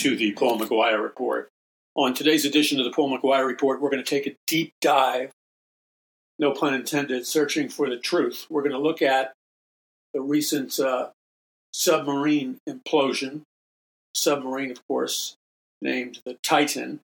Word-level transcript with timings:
to 0.00 0.16
the 0.16 0.32
Paul 0.32 0.58
McGuire 0.58 1.02
Report. 1.02 1.50
On 1.94 2.14
today's 2.14 2.46
edition 2.46 2.78
of 2.78 2.86
the 2.86 2.90
Paul 2.90 3.14
McGuire 3.14 3.46
Report, 3.46 3.82
we're 3.82 3.90
going 3.90 4.02
to 4.02 4.08
take 4.08 4.26
a 4.26 4.34
deep 4.46 4.72
dive, 4.80 5.30
no 6.38 6.52
pun 6.52 6.72
intended, 6.72 7.26
searching 7.26 7.68
for 7.68 7.90
the 7.90 7.98
truth. 7.98 8.46
We're 8.48 8.62
going 8.62 8.72
to 8.72 8.78
look 8.78 9.02
at 9.02 9.34
the 10.14 10.22
recent 10.22 10.80
uh, 10.80 11.10
submarine 11.74 12.56
implosion. 12.66 13.42
Submarine, 14.14 14.70
of 14.70 14.80
course, 14.88 15.34
named 15.82 16.20
the 16.24 16.38
Titan, 16.42 17.00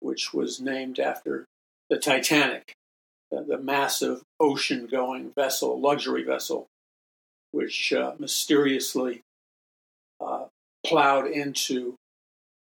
which 0.00 0.34
was 0.34 0.60
named 0.60 0.98
after 0.98 1.44
the 1.90 1.96
Titanic, 1.96 2.72
the, 3.30 3.40
the 3.40 3.58
massive 3.58 4.22
ocean 4.40 4.88
going 4.90 5.30
vessel, 5.30 5.80
luxury 5.80 6.24
vessel, 6.24 6.66
which 7.52 7.92
uh, 7.92 8.14
mysteriously 8.18 9.22
plowed 10.84 11.26
into 11.26 11.94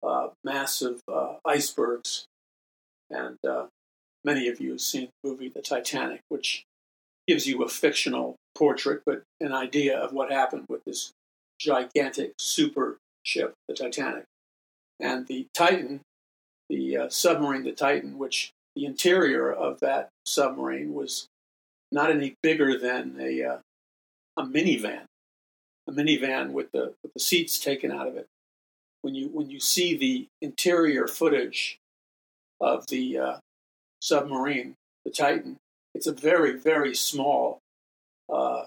uh, 0.03 0.29
massive 0.45 1.01
uh, 1.13 1.35
icebergs. 1.45 2.25
And 3.11 3.37
uh, 3.49 3.67
many 4.25 4.49
of 4.49 4.61
you 4.61 4.73
have 4.73 4.81
seen 4.81 5.09
the 5.23 5.31
movie 5.31 5.49
The 5.49 5.63
Titanic, 5.63 6.21
which 6.29 6.65
gives 7.27 7.47
you 7.47 7.63
a 7.63 7.69
fictional 7.69 8.37
portrait, 8.57 9.03
but 9.05 9.23
an 9.41 9.53
idea 9.53 9.99
of 9.99 10.13
what 10.13 10.31
happened 10.31 10.67
with 10.69 10.85
this 10.85 11.13
gigantic 11.61 12.33
super 12.39 12.99
ship, 13.25 13.55
the 13.69 13.75
Titanic. 13.75 14.25
And 15.01 15.27
the 15.27 15.47
Titan, 15.55 16.01
the 16.69 16.97
uh, 16.97 17.09
submarine, 17.09 17.65
the 17.65 17.73
Titan, 17.73 18.19
which 18.19 18.51
the 18.75 18.85
interior 18.85 19.53
of 19.53 19.81
that 19.81 20.09
submarine 20.27 20.95
was 20.95 21.27
not 21.91 22.11
any 22.11 22.35
bigger 22.43 22.79
than 22.79 23.17
a, 23.21 23.43
uh, 23.43 23.59
a 24.37 24.43
minivan 24.43 25.05
a 25.89 25.93
minivan 25.93 26.53
with 26.53 26.71
the 26.73 26.95
with 27.03 27.13
the 27.15 27.21
seats 27.21 27.59
taken 27.59 27.91
out 27.91 28.07
of 28.07 28.17
it. 28.17 28.27
When 29.03 29.15
you 29.15 29.29
when 29.29 29.51
you 29.51 29.61
see 29.61 29.97
the 29.97 30.29
interior 30.41 31.07
footage 31.07 31.79
of 32.61 32.87
the 32.89 33.19
uh, 33.19 33.37
submarine, 34.01 34.75
the 35.05 35.11
Titan, 35.11 35.57
it's 35.95 36.07
a 36.07 36.13
very 36.13 36.53
very 36.59 36.95
small 36.95 37.61
uh, 38.33 38.65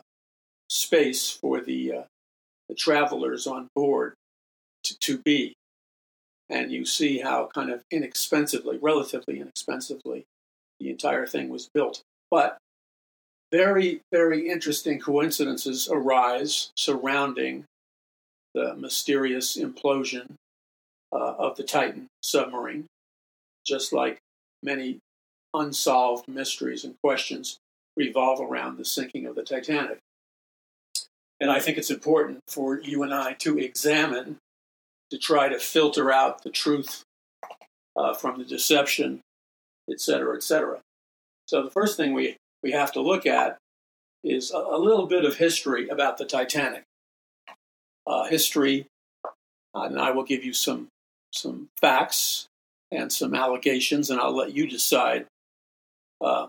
space 0.70 1.30
for 1.30 1.62
the 1.62 1.94
uh, 1.94 2.04
the 2.70 2.76
travelers 2.76 3.46
on 3.46 3.68
board 3.76 4.14
to, 4.84 4.98
to 5.00 5.18
be, 5.20 5.54
and 6.50 6.72
you 6.72 6.86
see 6.86 7.20
how 7.20 7.50
kind 7.54 7.70
of 7.70 7.84
inexpensively, 7.92 8.80
relatively 8.82 9.40
inexpensively, 9.40 10.26
the 10.80 10.90
entire 10.90 11.28
thing 11.28 11.50
was 11.50 11.70
built. 11.74 12.02
But 12.32 12.58
very, 13.52 14.02
very 14.12 14.50
interesting 14.50 15.00
coincidences 15.00 15.90
arise 15.92 16.72
surrounding 16.76 17.66
the 18.54 18.76
mysterious 18.76 19.58
implosion 19.58 20.34
uh, 21.14 21.36
of 21.38 21.58
the 21.58 21.64
Titan 21.64 22.08
submarine, 22.24 22.86
just 23.66 23.94
like 23.94 24.18
many 24.64 25.00
unsolved 25.54 26.28
mysteries 26.28 26.86
and 26.86 26.96
questions 27.04 27.58
revolve 27.98 28.40
around 28.40 28.78
the 28.78 28.86
sinking 28.86 29.26
of 29.26 29.36
the 29.36 29.44
Titanic. 29.44 30.00
And 31.40 31.52
I 31.52 31.60
think 31.60 31.78
it's 31.78 31.92
important 31.92 32.40
for 32.48 32.80
you 32.80 33.04
and 33.04 33.14
I 33.14 33.34
to 33.40 33.58
examine, 33.58 34.38
to 35.10 35.18
try 35.18 35.50
to 35.50 35.60
filter 35.60 36.12
out 36.12 36.44
the 36.44 36.52
truth 36.52 37.04
uh, 37.98 38.14
from 38.14 38.38
the 38.38 38.46
deception, 38.46 39.20
et 39.90 40.00
cetera, 40.00 40.36
et 40.36 40.44
cetera. 40.44 40.80
So 41.48 41.64
the 41.64 41.72
first 41.72 41.98
thing 41.98 42.14
we 42.14 42.38
we 42.64 42.72
have 42.72 42.92
to 42.94 43.02
look 43.02 43.26
at 43.26 43.58
is 44.24 44.52
a, 44.52 44.78
little 44.78 45.08
bit 45.08 45.26
of 45.26 45.38
history 45.38 45.90
about 45.90 46.18
the 46.18 46.26
Titanic. 46.26 46.84
Uh, 48.06 48.26
history, 48.26 48.88
uh, 49.76 49.82
and 49.84 50.00
I 50.00 50.10
will 50.12 50.24
give 50.24 50.44
you 50.44 50.54
some 50.54 50.88
some 51.32 51.70
facts 51.80 52.48
and 52.92 53.12
some 53.12 53.36
allegations, 53.36 54.10
and 54.10 54.20
I'll 54.20 54.36
let 54.36 54.56
you 54.56 54.68
decide 54.68 55.28
uh, 56.20 56.48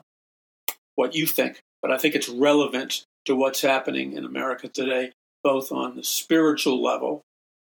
what 0.94 1.14
you 1.14 1.26
think. 1.26 1.60
But 1.82 1.92
I 1.92 1.98
think 1.98 2.14
it's 2.14 2.28
relevant 2.28 3.04
to 3.26 3.36
what's 3.36 3.60
happening 3.60 4.14
in 4.14 4.24
America 4.24 4.66
today, 4.68 5.12
both 5.44 5.70
on 5.70 5.94
the 5.94 6.04
spiritual 6.04 6.82
level, 6.82 7.20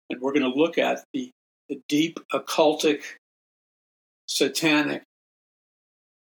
and 0.08 0.20
we're 0.20 0.32
going 0.32 0.50
to 0.50 0.58
look 0.58 0.78
at 0.78 1.04
the, 1.12 1.30
the 1.68 1.80
deep 1.88 2.18
occultic, 2.32 3.02
satanic 4.26 5.02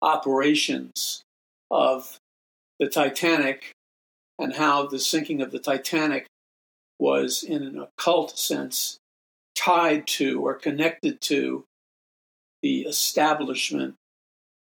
operations 0.00 1.22
of 1.70 2.18
the 2.78 2.88
Titanic 2.88 3.72
and 4.38 4.54
how 4.54 4.86
the 4.86 4.98
sinking 4.98 5.42
of 5.42 5.50
the 5.50 5.58
Titanic 5.58 6.26
was, 6.98 7.42
in 7.42 7.62
an 7.62 7.78
occult 7.78 8.38
sense, 8.38 8.98
tied 9.54 10.06
to 10.06 10.40
or 10.40 10.54
connected 10.54 11.20
to 11.20 11.64
the 12.62 12.82
establishment 12.82 13.94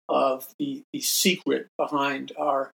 of 0.09 0.53
the, 0.59 0.83
the 0.93 1.01
secret 1.01 1.67
behind 1.77 2.31
our 2.37 2.71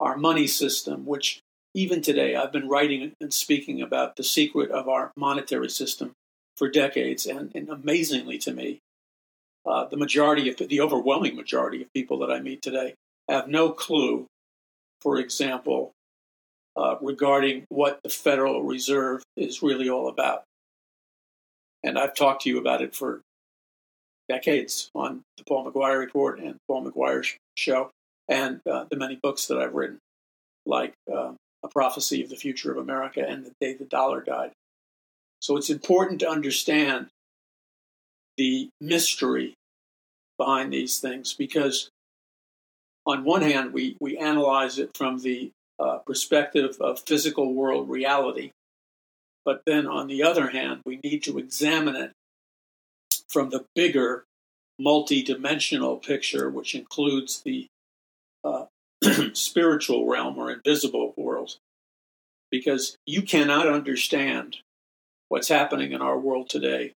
our 0.00 0.16
money 0.16 0.46
system, 0.46 1.06
which 1.06 1.40
even 1.72 2.02
today 2.02 2.34
I've 2.34 2.52
been 2.52 2.68
writing 2.68 3.12
and 3.20 3.32
speaking 3.32 3.80
about 3.80 4.16
the 4.16 4.24
secret 4.24 4.70
of 4.70 4.88
our 4.88 5.12
monetary 5.16 5.70
system 5.70 6.12
for 6.56 6.68
decades, 6.68 7.26
and, 7.26 7.52
and 7.54 7.68
amazingly 7.68 8.36
to 8.38 8.52
me, 8.52 8.80
uh, 9.64 9.86
the 9.86 9.96
majority 9.96 10.48
of 10.50 10.56
the 10.56 10.80
overwhelming 10.80 11.36
majority 11.36 11.80
of 11.80 11.92
people 11.94 12.18
that 12.18 12.30
I 12.30 12.40
meet 12.40 12.60
today 12.60 12.94
have 13.28 13.48
no 13.48 13.70
clue, 13.70 14.26
for 15.00 15.18
example, 15.18 15.92
uh, 16.76 16.96
regarding 17.00 17.64
what 17.68 18.00
the 18.02 18.08
Federal 18.08 18.62
Reserve 18.62 19.22
is 19.36 19.62
really 19.62 19.88
all 19.88 20.08
about. 20.08 20.42
And 21.82 21.98
I've 21.98 22.14
talked 22.14 22.42
to 22.42 22.48
you 22.48 22.58
about 22.58 22.82
it 22.82 22.94
for 22.94 23.20
decades 24.28 24.90
on 24.94 25.22
the 25.36 25.44
Paul 25.44 25.70
McGuire 25.70 25.98
Report 25.98 26.40
and 26.40 26.56
Paul 26.66 26.90
McGuire 26.90 27.26
Show, 27.56 27.90
and 28.28 28.60
uh, 28.70 28.86
the 28.90 28.96
many 28.96 29.18
books 29.22 29.46
that 29.46 29.58
I've 29.58 29.74
written, 29.74 29.98
like 30.66 30.94
uh, 31.12 31.32
A 31.62 31.68
Prophecy 31.68 32.22
of 32.22 32.30
the 32.30 32.36
Future 32.36 32.72
of 32.72 32.78
America 32.78 33.24
and 33.26 33.44
The 33.44 33.52
Day 33.60 33.74
the 33.74 33.84
Dollar 33.84 34.22
Died. 34.22 34.52
So 35.40 35.56
it's 35.56 35.70
important 35.70 36.20
to 36.20 36.28
understand 36.28 37.08
the 38.36 38.70
mystery 38.80 39.54
behind 40.38 40.72
these 40.72 40.98
things 40.98 41.34
because 41.34 41.90
on 43.06 43.24
one 43.24 43.42
hand, 43.42 43.72
we, 43.72 43.96
we 44.00 44.16
analyze 44.16 44.78
it 44.78 44.96
from 44.96 45.20
the 45.20 45.50
uh, 45.78 45.98
perspective 45.98 46.76
of 46.80 47.00
physical 47.00 47.52
world 47.52 47.88
reality. 47.88 48.52
But 49.44 49.62
then 49.66 49.86
on 49.86 50.06
the 50.06 50.22
other 50.22 50.50
hand, 50.50 50.80
we 50.86 51.00
need 51.04 51.22
to 51.24 51.38
examine 51.38 51.96
it 51.96 52.12
from 53.28 53.50
the 53.50 53.66
bigger 53.74 54.24
multi-dimensional 54.78 55.98
picture, 55.98 56.48
which 56.48 56.74
includes 56.74 57.42
the 57.44 57.66
uh, 58.42 58.66
spiritual 59.32 60.06
realm 60.06 60.38
or 60.38 60.50
invisible 60.50 61.12
world. 61.16 61.56
Because 62.50 62.96
you 63.04 63.22
cannot 63.22 63.66
understand 63.66 64.58
what's 65.28 65.48
happening 65.48 65.92
in 65.92 66.00
our 66.00 66.18
world 66.18 66.48
today 66.48 66.92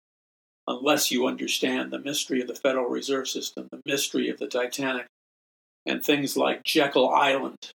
unless 0.68 1.10
you 1.10 1.26
understand 1.26 1.90
the 1.90 1.98
mystery 1.98 2.40
of 2.40 2.48
the 2.48 2.54
Federal 2.54 2.86
Reserve 2.86 3.28
System, 3.28 3.68
the 3.70 3.80
mystery 3.86 4.28
of 4.28 4.38
the 4.38 4.48
Titanic, 4.48 5.06
and 5.86 6.04
things 6.04 6.36
like 6.36 6.64
Jekyll 6.64 7.08
Island, 7.08 7.70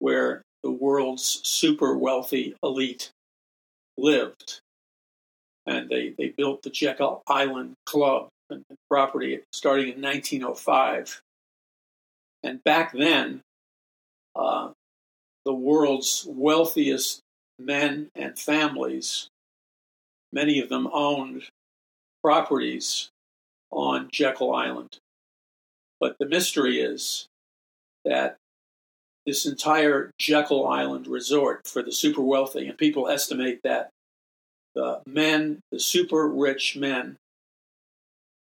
where 0.00 0.42
the 0.62 0.70
world's 0.70 1.40
super 1.44 1.96
wealthy 1.96 2.56
elite 2.62 3.10
lived. 3.96 4.60
And 5.66 5.88
they, 5.88 6.14
they 6.18 6.28
built 6.28 6.62
the 6.62 6.70
Jekyll 6.70 7.22
Island 7.26 7.74
Club 7.86 8.28
and 8.50 8.64
property 8.90 9.40
starting 9.52 9.92
in 9.92 10.02
1905. 10.02 11.22
And 12.42 12.62
back 12.64 12.92
then, 12.92 13.40
uh, 14.36 14.70
the 15.44 15.54
world's 15.54 16.26
wealthiest 16.28 17.20
men 17.58 18.08
and 18.14 18.38
families, 18.38 19.28
many 20.32 20.60
of 20.60 20.68
them 20.68 20.88
owned 20.92 21.44
properties 22.22 23.10
on 23.70 24.08
Jekyll 24.10 24.54
Island. 24.54 24.98
But 26.04 26.18
the 26.18 26.26
mystery 26.26 26.82
is 26.82 27.28
that 28.04 28.36
this 29.24 29.46
entire 29.46 30.10
Jekyll 30.18 30.68
Island 30.68 31.06
resort 31.06 31.66
for 31.66 31.82
the 31.82 31.92
super 31.92 32.20
wealthy, 32.20 32.68
and 32.68 32.76
people 32.76 33.08
estimate 33.08 33.60
that 33.64 33.88
the 34.74 35.00
men, 35.06 35.60
the 35.72 35.80
super 35.80 36.28
rich 36.28 36.76
men 36.76 37.16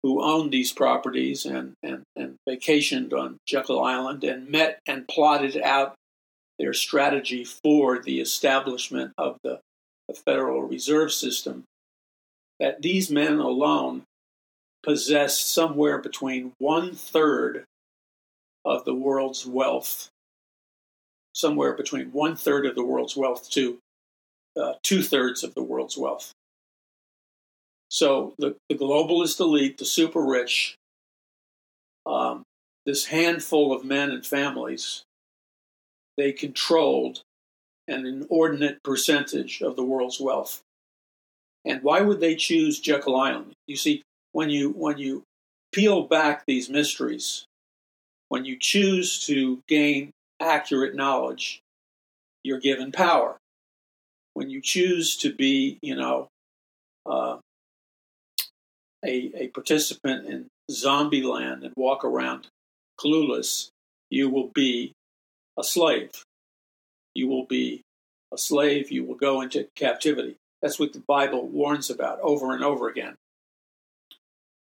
who 0.03 0.25
owned 0.25 0.55
these 0.55 0.73
properties 0.73 1.45
and, 1.45 1.75
and, 1.83 2.05
and 2.17 2.37
vacationed 2.49 3.13
on 3.13 3.37
Jekyll 3.47 3.85
Island 3.85 4.25
and 4.25 4.49
met 4.49 4.79
and 4.87 5.07
plotted 5.07 5.61
out 5.61 5.97
their 6.59 6.73
strategy 6.73 7.45
for 7.45 7.99
the 7.99 8.21
establishment 8.21 9.13
of 9.19 9.37
the, 9.45 9.61
the 10.09 10.15
Federal 10.15 10.63
Reserve 10.63 11.13
System, 11.13 11.65
that 12.59 12.81
these 12.81 13.11
men 13.11 13.39
alone 13.39 14.04
possessed 14.85 15.53
somewhere 15.53 15.99
between 15.99 16.53
one 16.59 16.95
third 16.95 17.65
of 18.65 18.85
the 18.85 18.95
world's 18.95 19.47
wealth, 19.47 20.09
somewhere 21.33 21.75
between 21.75 22.13
one 22.13 22.37
third 22.37 22.67
of 22.67 22.75
the 22.75 22.85
world's 22.85 23.17
wealth 23.17 23.51
to 23.51 23.79
uh, 24.61 24.75
two 24.83 25.03
thirds 25.03 25.43
of 25.43 25.55
the 25.55 25.63
world's 25.63 25.97
wealth. 25.97 26.33
So 27.89 28.35
the, 28.39 28.57
the 28.69 28.77
globalist 28.77 29.41
elite, 29.41 29.79
the 29.79 29.85
super 29.85 30.25
rich, 30.25 30.77
um, 32.07 32.43
this 32.87 33.07
handful 33.07 33.73
of 33.73 33.85
men 33.85 34.11
and 34.11 34.27
families, 34.27 35.03
they 36.17 36.33
controlled 36.33 37.23
an 37.89 38.07
inordinate 38.07 38.83
percentage 38.83 39.63
of 39.63 39.77
the 39.77 39.85
world's 39.85 40.21
wealth. 40.21 40.61
And 41.65 41.83
why 41.83 42.01
would 42.01 42.21
they 42.21 42.37
choose 42.37 42.81
Jekyll 42.81 43.17
Island? 43.17 43.53
You 43.67 43.77
see, 43.77 44.03
when 44.35 44.51
you 44.51 44.71
when 44.71 44.99
you 44.99 45.23
peel 45.73 46.03
back 46.03 46.45
these 46.45 46.69
mysteries, 46.69 47.47
when 48.29 48.45
you 48.45 48.57
choose 48.61 49.25
to 49.27 49.63
gain 49.69 50.11
accurate 50.41 50.95
knowledge, 50.95 51.61
you're 52.43 52.59
given 52.59 52.93
power. 52.93 53.37
When 54.35 54.51
you 54.51 54.61
choose 54.61 55.17
to 55.19 55.33
be, 55.33 55.79
you 55.83 55.95
know, 55.95 56.27
uh, 57.07 57.37
a, 59.05 59.33
a 59.37 59.49
participant 59.49 60.27
in 60.27 60.47
zombie 60.69 61.23
land 61.23 61.63
and 61.63 61.73
walk 61.77 62.05
around 62.05 62.49
clueless, 63.01 63.69
you 64.11 64.29
will 64.29 64.51
be 64.53 64.93
a 65.57 65.63
slave. 65.63 66.11
You 67.15 67.29
will 67.29 67.47
be 67.47 67.83
a 68.33 68.39
slave. 68.39 68.91
You 68.91 69.05
will 69.05 69.15
go 69.15 69.43
into 69.43 69.69
captivity. 69.77 70.35
That's 70.61 70.81
what 70.81 70.93
the 70.93 71.05
Bible 71.07 71.47
warns 71.47 71.89
about 71.89 72.19
over 72.21 72.53
and 72.53 72.65
over 72.65 72.89
again. 72.89 73.15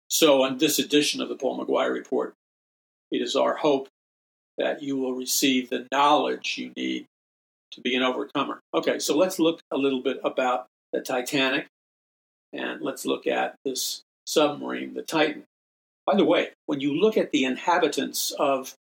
So, 0.09 0.43
on 0.43 0.59
this 0.59 0.79
edition 0.79 1.21
of 1.21 1.29
the 1.29 1.37
Paul 1.37 1.65
McGuire 1.65 1.93
Report, 1.93 2.35
it 3.11 3.23
is 3.23 3.35
our 3.35 3.57
hope 3.57 3.89
that 4.59 4.83
you 4.83 4.97
will 4.97 5.15
receive 5.15 5.69
the 5.69 5.87
knowledge 5.93 6.57
you 6.59 6.73
need 6.77 7.07
to 7.73 7.81
be 7.81 7.95
an 7.95 8.03
overcomer. 8.03 8.61
Okay, 8.73 8.99
so 8.99 9.17
let's 9.17 9.39
look 9.39 9.61
a 9.71 9.77
little 9.77 10.03
bit 10.03 10.21
about 10.25 10.67
the 10.93 11.01
Titanic 11.01 11.67
and 12.53 12.81
let's 12.81 13.05
look 13.05 13.27
at 13.27 13.57
this 13.65 14.03
submarine, 14.27 14.95
the 14.95 15.03
Titan. 15.03 15.45
By 16.07 16.17
the 16.17 16.25
way, 16.25 16.51
when 16.67 16.81
you 16.81 16.95
look 16.95 17.17
at 17.17 17.33
the 17.33 17.45
inhabitants 17.45 18.33
of 18.39 18.75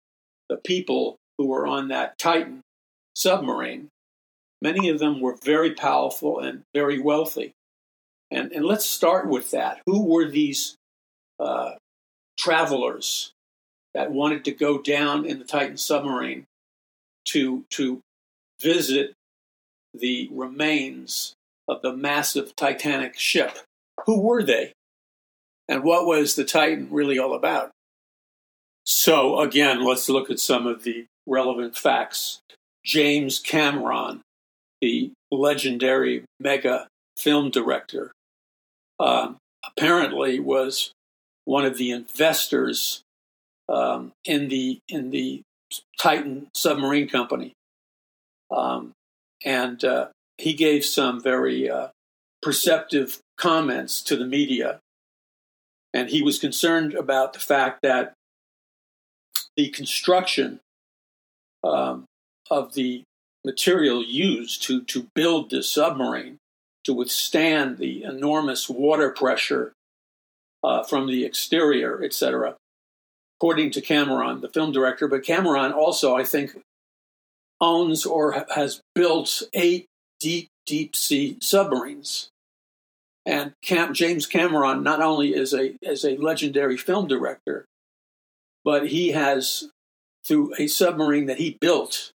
the 0.49 0.57
people 0.57 1.17
who 1.37 1.47
were 1.47 1.67
on 1.67 1.89
that 1.89 2.19
Titan 2.19 2.61
submarine, 3.15 3.89
many 4.63 4.89
of 4.89 4.99
them 4.99 5.21
were 5.21 5.37
very 5.45 5.73
powerful 5.75 6.39
and 6.39 6.63
very 6.73 7.01
wealthy. 7.01 7.53
And, 8.31 8.53
and 8.53 8.65
let's 8.65 8.87
start 8.87 9.29
with 9.29 9.51
that. 9.51 9.81
Who 9.87 10.05
were 10.05 10.29
these 10.29 10.77
uh, 11.39 11.73
travelers 12.39 13.33
that 13.95 14.13
wanted 14.13 14.45
to 14.45 14.53
go 14.53 14.79
down 14.79 15.25
in 15.25 15.39
the 15.39 15.45
Titan 15.45 15.77
submarine 15.77 16.45
to, 17.27 17.65
to 17.71 18.01
visit 18.61 19.13
the 19.95 20.29
remains 20.33 21.35
of 21.69 21.83
the 21.83 21.97
massive 21.97 22.55
Titanic 22.57 23.19
ship? 23.19 23.59
Who 24.05 24.21
were 24.21 24.43
they? 24.43 24.73
And 25.69 25.83
what 25.83 26.07
was 26.07 26.37
the 26.37 26.45
Titan 26.45 26.89
really 26.91 27.19
all 27.19 27.35
about? 27.35 27.71
So, 28.85 29.41
again, 29.41 29.85
let's 29.85 30.09
look 30.09 30.31
at 30.31 30.39
some 30.39 30.67
of 30.67 30.85
the 30.85 31.07
relevant 31.27 31.77
facts. 31.77 32.39
James 32.85 33.41
Cameron, 33.41 34.21
the 34.81 35.11
legendary 35.33 36.25
mega 36.39 36.87
film 37.17 37.51
director, 37.51 38.13
um, 39.01 39.39
apparently 39.67 40.39
was 40.39 40.93
one 41.47 41.65
of 41.65 41.79
the 41.79 41.91
investors 41.91 43.03
um, 43.71 44.13
in 44.27 44.49
the 44.49 44.79
in 44.89 45.11
the 45.11 45.41
Titan 45.99 46.49
submarine 46.55 47.09
company, 47.09 47.55
um, 48.51 48.93
and 49.45 49.83
uh, 49.83 50.09
he 50.37 50.53
gave 50.53 50.85
some 50.85 51.23
very 51.23 51.71
uh, 51.71 51.89
perceptive 52.43 53.19
comments 53.39 54.03
to 54.03 54.17
the 54.17 54.27
media, 54.27 54.81
and 55.95 56.11
he 56.11 56.21
was 56.21 56.39
concerned 56.39 56.93
about 56.93 57.33
the 57.33 57.39
fact 57.39 57.81
that 57.83 58.13
the 59.57 59.71
construction 59.71 60.61
um, 61.65 62.05
of 62.51 62.75
the 62.75 63.03
material 63.45 64.05
used 64.05 64.63
to, 64.65 64.83
to 64.83 65.09
build 65.15 65.51
this 65.51 65.71
submarine 65.71 66.37
to 66.85 66.93
withstand 66.93 67.79
the 67.79 68.03
enormous 68.03 68.69
water 68.69 69.11
pressure 69.11 69.73
uh, 70.67 70.83
from 70.83 71.07
the 71.07 71.25
exterior, 71.25 72.03
etc. 72.03 72.57
According 73.39 73.71
to 73.71 73.81
Cameron, 73.81 74.41
the 74.41 74.49
film 74.49 74.73
director, 74.73 75.07
but 75.07 75.23
Cameron 75.23 75.73
also, 75.73 76.17
I 76.17 76.25
think, 76.25 76.59
owns 77.61 78.05
or 78.05 78.45
has 78.55 78.81
built 78.93 79.45
eight 79.55 79.87
deep, 80.19 80.49
deep 80.67 80.97
sea 80.97 81.39
submarines. 81.41 82.31
And 83.25 83.53
Cam- 83.63 83.95
James 83.95 84.27
Cameron 84.27 84.83
not 84.83 85.01
only 85.01 85.35
is 85.35 85.55
a 85.55 85.77
is 85.83 86.05
a 86.05 86.17
legendary 86.17 86.77
film 86.77 87.07
director, 87.07 87.65
but 88.65 88.89
he 88.89 89.11
has 89.11 89.69
through 90.27 90.53
a 90.59 90.67
submarine 90.67 91.27
that 91.27 91.39
he 91.39 91.57
built. 91.61 92.11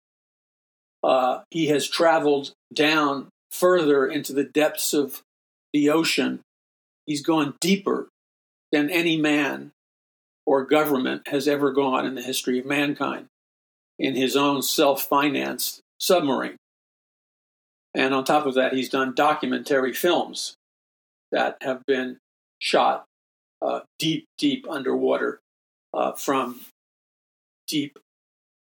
Uh, 1.02 1.42
he 1.50 1.68
has 1.68 1.88
traveled 1.88 2.52
down 2.74 3.30
further 3.50 4.06
into 4.08 4.34
the 4.34 4.44
depths 4.44 4.94
of 4.94 5.22
the 5.72 5.90
ocean. 5.90 6.42
He's 7.06 7.24
gone 7.24 7.56
deeper 7.62 8.10
than 8.72 8.90
any 8.90 9.18
man 9.18 9.72
or 10.46 10.66
government 10.66 11.28
has 11.28 11.48
ever 11.48 11.72
gone 11.72 12.06
in 12.06 12.16
the 12.16 12.22
history 12.22 12.60
of 12.60 12.66
mankind 12.66 13.28
in 14.00 14.16
his 14.16 14.36
own 14.36 14.62
self 14.62 15.04
financed 15.04 15.82
submarine. 16.00 16.58
And 17.94 18.14
on 18.14 18.24
top 18.24 18.46
of 18.46 18.56
that, 18.56 18.74
he's 18.74 18.90
done 18.90 19.14
documentary 19.14 19.94
films 19.94 20.56
that 21.32 21.58
have 21.62 21.86
been 21.86 22.18
shot 22.60 23.06
uh, 23.62 23.82
deep, 24.00 24.26
deep 24.38 24.66
underwater 24.70 25.40
uh, 25.94 26.14
from 26.14 26.62
deep 27.68 28.00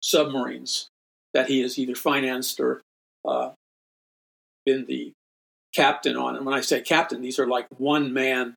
submarines 0.00 0.88
that 1.34 1.48
he 1.48 1.60
has 1.60 1.78
either 1.78 1.94
financed 1.94 2.58
or 2.58 2.80
uh, 3.24 3.50
been 4.64 4.86
the 4.86 5.12
captain 5.74 6.16
on. 6.16 6.36
And 6.36 6.46
when 6.46 6.54
I 6.54 6.60
say 6.60 6.80
captain, 6.80 7.20
these 7.20 7.38
are 7.38 7.46
like 7.46 7.66
one 7.76 8.12
man, 8.12 8.54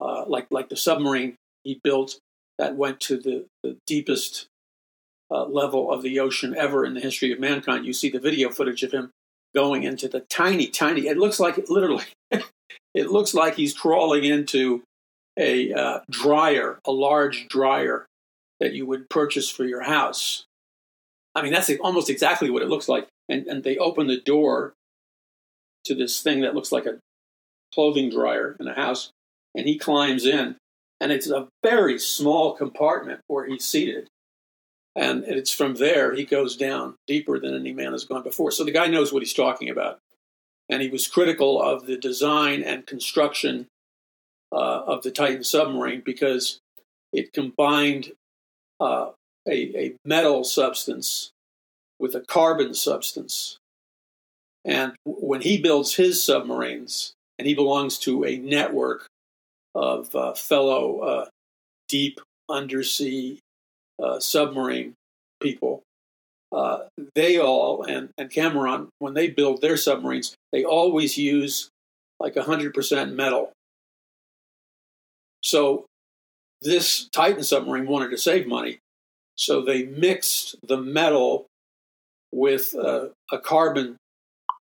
uh, 0.00 0.24
like 0.26 0.46
like 0.50 0.68
the 0.68 0.76
submarine 0.76 1.36
he 1.64 1.80
built 1.82 2.18
that 2.58 2.76
went 2.76 3.00
to 3.00 3.18
the, 3.18 3.46
the 3.62 3.76
deepest 3.86 4.46
uh, 5.30 5.44
level 5.44 5.92
of 5.92 6.02
the 6.02 6.20
ocean 6.20 6.54
ever 6.56 6.84
in 6.84 6.94
the 6.94 7.00
history 7.00 7.32
of 7.32 7.40
mankind. 7.40 7.84
You 7.84 7.92
see 7.92 8.08
the 8.08 8.20
video 8.20 8.50
footage 8.50 8.82
of 8.82 8.92
him 8.92 9.10
going 9.54 9.82
into 9.82 10.08
the 10.08 10.20
tiny, 10.20 10.68
tiny. 10.68 11.06
It 11.06 11.18
looks 11.18 11.40
like 11.40 11.68
literally. 11.68 12.04
it 12.94 13.10
looks 13.10 13.34
like 13.34 13.56
he's 13.56 13.76
crawling 13.76 14.24
into 14.24 14.82
a 15.36 15.72
uh, 15.72 16.00
dryer, 16.10 16.78
a 16.86 16.92
large 16.92 17.48
dryer 17.48 18.06
that 18.60 18.72
you 18.72 18.86
would 18.86 19.10
purchase 19.10 19.50
for 19.50 19.64
your 19.64 19.82
house. 19.82 20.44
I 21.34 21.42
mean, 21.42 21.52
that's 21.52 21.70
almost 21.80 22.08
exactly 22.08 22.48
what 22.48 22.62
it 22.62 22.68
looks 22.68 22.88
like. 22.88 23.06
And, 23.28 23.46
and 23.46 23.62
they 23.62 23.76
open 23.76 24.06
the 24.06 24.20
door 24.20 24.72
to 25.84 25.94
this 25.94 26.22
thing 26.22 26.40
that 26.40 26.54
looks 26.54 26.72
like 26.72 26.86
a 26.86 26.98
clothing 27.74 28.08
dryer 28.08 28.56
in 28.58 28.66
a 28.68 28.74
house, 28.74 29.10
and 29.56 29.66
he 29.66 29.78
climbs 29.78 30.24
in. 30.24 30.56
And 31.00 31.10
it's 31.10 31.28
a 31.28 31.48
very 31.64 31.98
small 31.98 32.52
compartment 32.54 33.20
where 33.26 33.46
he's 33.46 33.64
seated. 33.64 34.08
And 34.94 35.24
it's 35.24 35.52
from 35.52 35.74
there 35.74 36.14
he 36.14 36.24
goes 36.24 36.56
down 36.56 36.94
deeper 37.06 37.38
than 37.38 37.54
any 37.54 37.72
man 37.72 37.92
has 37.92 38.04
gone 38.04 38.22
before. 38.22 38.50
So 38.50 38.64
the 38.64 38.70
guy 38.70 38.86
knows 38.86 39.12
what 39.12 39.22
he's 39.22 39.34
talking 39.34 39.68
about. 39.68 39.98
And 40.68 40.82
he 40.82 40.88
was 40.88 41.06
critical 41.06 41.60
of 41.60 41.86
the 41.86 41.96
design 41.96 42.62
and 42.62 42.86
construction 42.86 43.66
uh, 44.52 44.84
of 44.86 45.02
the 45.02 45.10
Titan 45.10 45.44
submarine 45.44 46.02
because 46.04 46.60
it 47.12 47.32
combined 47.32 48.12
uh, 48.80 49.10
a, 49.46 49.86
a 49.86 49.94
metal 50.04 50.44
substance 50.44 51.30
with 51.98 52.14
a 52.14 52.20
carbon 52.20 52.74
substance. 52.74 53.58
And 54.64 54.94
when 55.04 55.42
he 55.42 55.60
builds 55.60 55.94
his 55.94 56.24
submarines, 56.24 57.12
and 57.38 57.46
he 57.46 57.54
belongs 57.54 57.98
to 57.98 58.24
a 58.24 58.38
network 58.38 59.08
of 59.76 60.14
uh, 60.16 60.32
fellow 60.32 61.00
uh, 61.00 61.26
deep 61.88 62.20
undersea 62.48 63.38
uh, 64.02 64.18
submarine 64.18 64.94
people, 65.40 65.82
uh, 66.50 66.84
they 67.14 67.38
all, 67.38 67.82
and, 67.84 68.08
and 68.16 68.30
Cameron, 68.30 68.88
when 68.98 69.14
they 69.14 69.28
build 69.28 69.60
their 69.60 69.76
submarines, 69.76 70.34
they 70.52 70.64
always 70.64 71.18
use 71.18 71.68
like 72.18 72.34
100% 72.34 73.14
metal. 73.14 73.52
So 75.42 75.84
this 76.62 77.08
Titan 77.10 77.44
submarine 77.44 77.86
wanted 77.86 78.10
to 78.10 78.18
save 78.18 78.46
money, 78.46 78.78
so 79.36 79.60
they 79.60 79.84
mixed 79.84 80.56
the 80.66 80.78
metal 80.78 81.46
with 82.32 82.74
uh, 82.74 83.08
a 83.30 83.38
carbon 83.38 83.96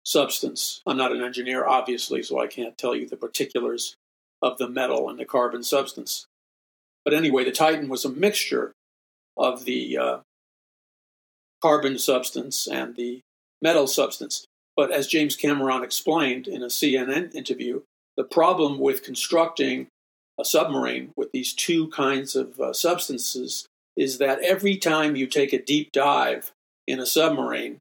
substance. 0.03 0.81
I'm 0.87 0.97
not 0.97 1.11
an 1.11 1.21
engineer, 1.21 1.67
obviously, 1.67 2.23
so 2.23 2.39
I 2.39 2.47
can't 2.47 2.77
tell 2.77 2.95
you 2.95 3.07
the 3.07 3.17
particulars 3.17 3.95
of 4.41 4.58
the 4.58 4.70
metal 4.70 5.10
and 5.10 5.20
the 5.20 5.25
carbon 5.25 5.63
substance. 5.63 6.25
But 7.03 7.13
anyway, 7.13 7.44
the 7.44 7.51
Titan 7.51 7.89
was 7.89 8.06
a 8.06 8.10
mixture 8.10 8.74
of 9.38 9.65
the 9.65 9.98
uh, 9.98 10.17
carbon 11.62 11.98
substance 11.98 12.67
and 12.67 12.96
the 12.96 13.22
metal 13.62 13.88
substance. 13.88 14.46
But 14.75 14.91
as 14.91 15.08
James 15.08 15.36
Cameron 15.36 15.84
explained 15.84 16.48
in 16.48 16.62
a 16.62 16.67
CNN 16.67 17.34
interview, 17.34 17.82
the 18.15 18.24
problem 18.24 18.79
with 18.79 19.03
constructing 19.03 19.88
a 20.39 20.46
submarine 20.46 21.12
with 21.15 21.32
these 21.32 21.53
two 21.53 21.88
kinds 21.89 22.36
of 22.36 22.60
uh, 22.60 22.74
substances 22.74 23.67
is 23.96 24.20
that 24.20 24.41
every 24.44 24.77
time 24.77 25.15
you 25.15 25.25
take 25.25 25.53
a 25.53 25.62
deep 25.62 25.91
dive 25.91 26.51
in 26.86 27.00
a 27.00 27.06
submarine, 27.06 27.79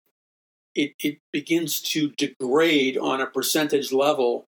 it, 0.75 0.93
it 0.99 1.19
begins 1.33 1.81
to 1.81 2.11
degrade 2.11 2.97
on 2.97 3.21
a 3.21 3.27
percentage 3.27 3.93
level 3.93 4.45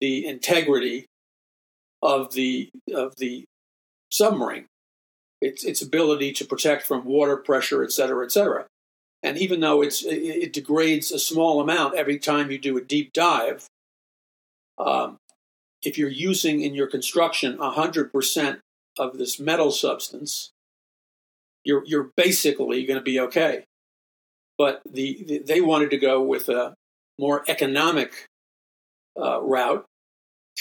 the 0.00 0.26
integrity 0.26 1.06
of 2.04 2.34
the 2.34 2.70
of 2.94 3.16
the 3.16 3.44
submarine, 4.10 4.66
its 5.40 5.64
its 5.64 5.82
ability 5.82 6.32
to 6.34 6.44
protect 6.44 6.86
from 6.86 7.04
water 7.04 7.36
pressure, 7.36 7.82
et 7.82 7.90
cetera, 7.90 8.24
et 8.24 8.30
cetera. 8.30 8.66
And 9.22 9.38
even 9.38 9.60
though 9.60 9.82
it's 9.82 10.04
it, 10.04 10.52
degrades 10.52 11.10
a 11.10 11.18
small 11.18 11.60
amount 11.60 11.96
every 11.96 12.18
time 12.18 12.50
you 12.50 12.58
do 12.58 12.76
a 12.76 12.82
deep 12.82 13.12
dive, 13.14 13.66
um, 14.78 15.16
if 15.82 15.96
you're 15.98 16.08
using 16.08 16.60
in 16.60 16.74
your 16.74 16.86
construction 16.86 17.56
100% 17.58 18.58
of 18.98 19.18
this 19.18 19.40
metal 19.40 19.70
substance, 19.70 20.50
you're, 21.64 21.84
you're 21.86 22.10
basically 22.16 22.84
going 22.84 22.98
to 22.98 23.04
be 23.04 23.18
okay. 23.20 23.64
But 24.56 24.82
the, 24.90 25.24
the, 25.26 25.38
they 25.38 25.60
wanted 25.60 25.90
to 25.90 25.98
go 25.98 26.22
with 26.22 26.48
a 26.48 26.74
more 27.18 27.44
economic 27.48 28.26
uh, 29.18 29.40
route, 29.40 29.84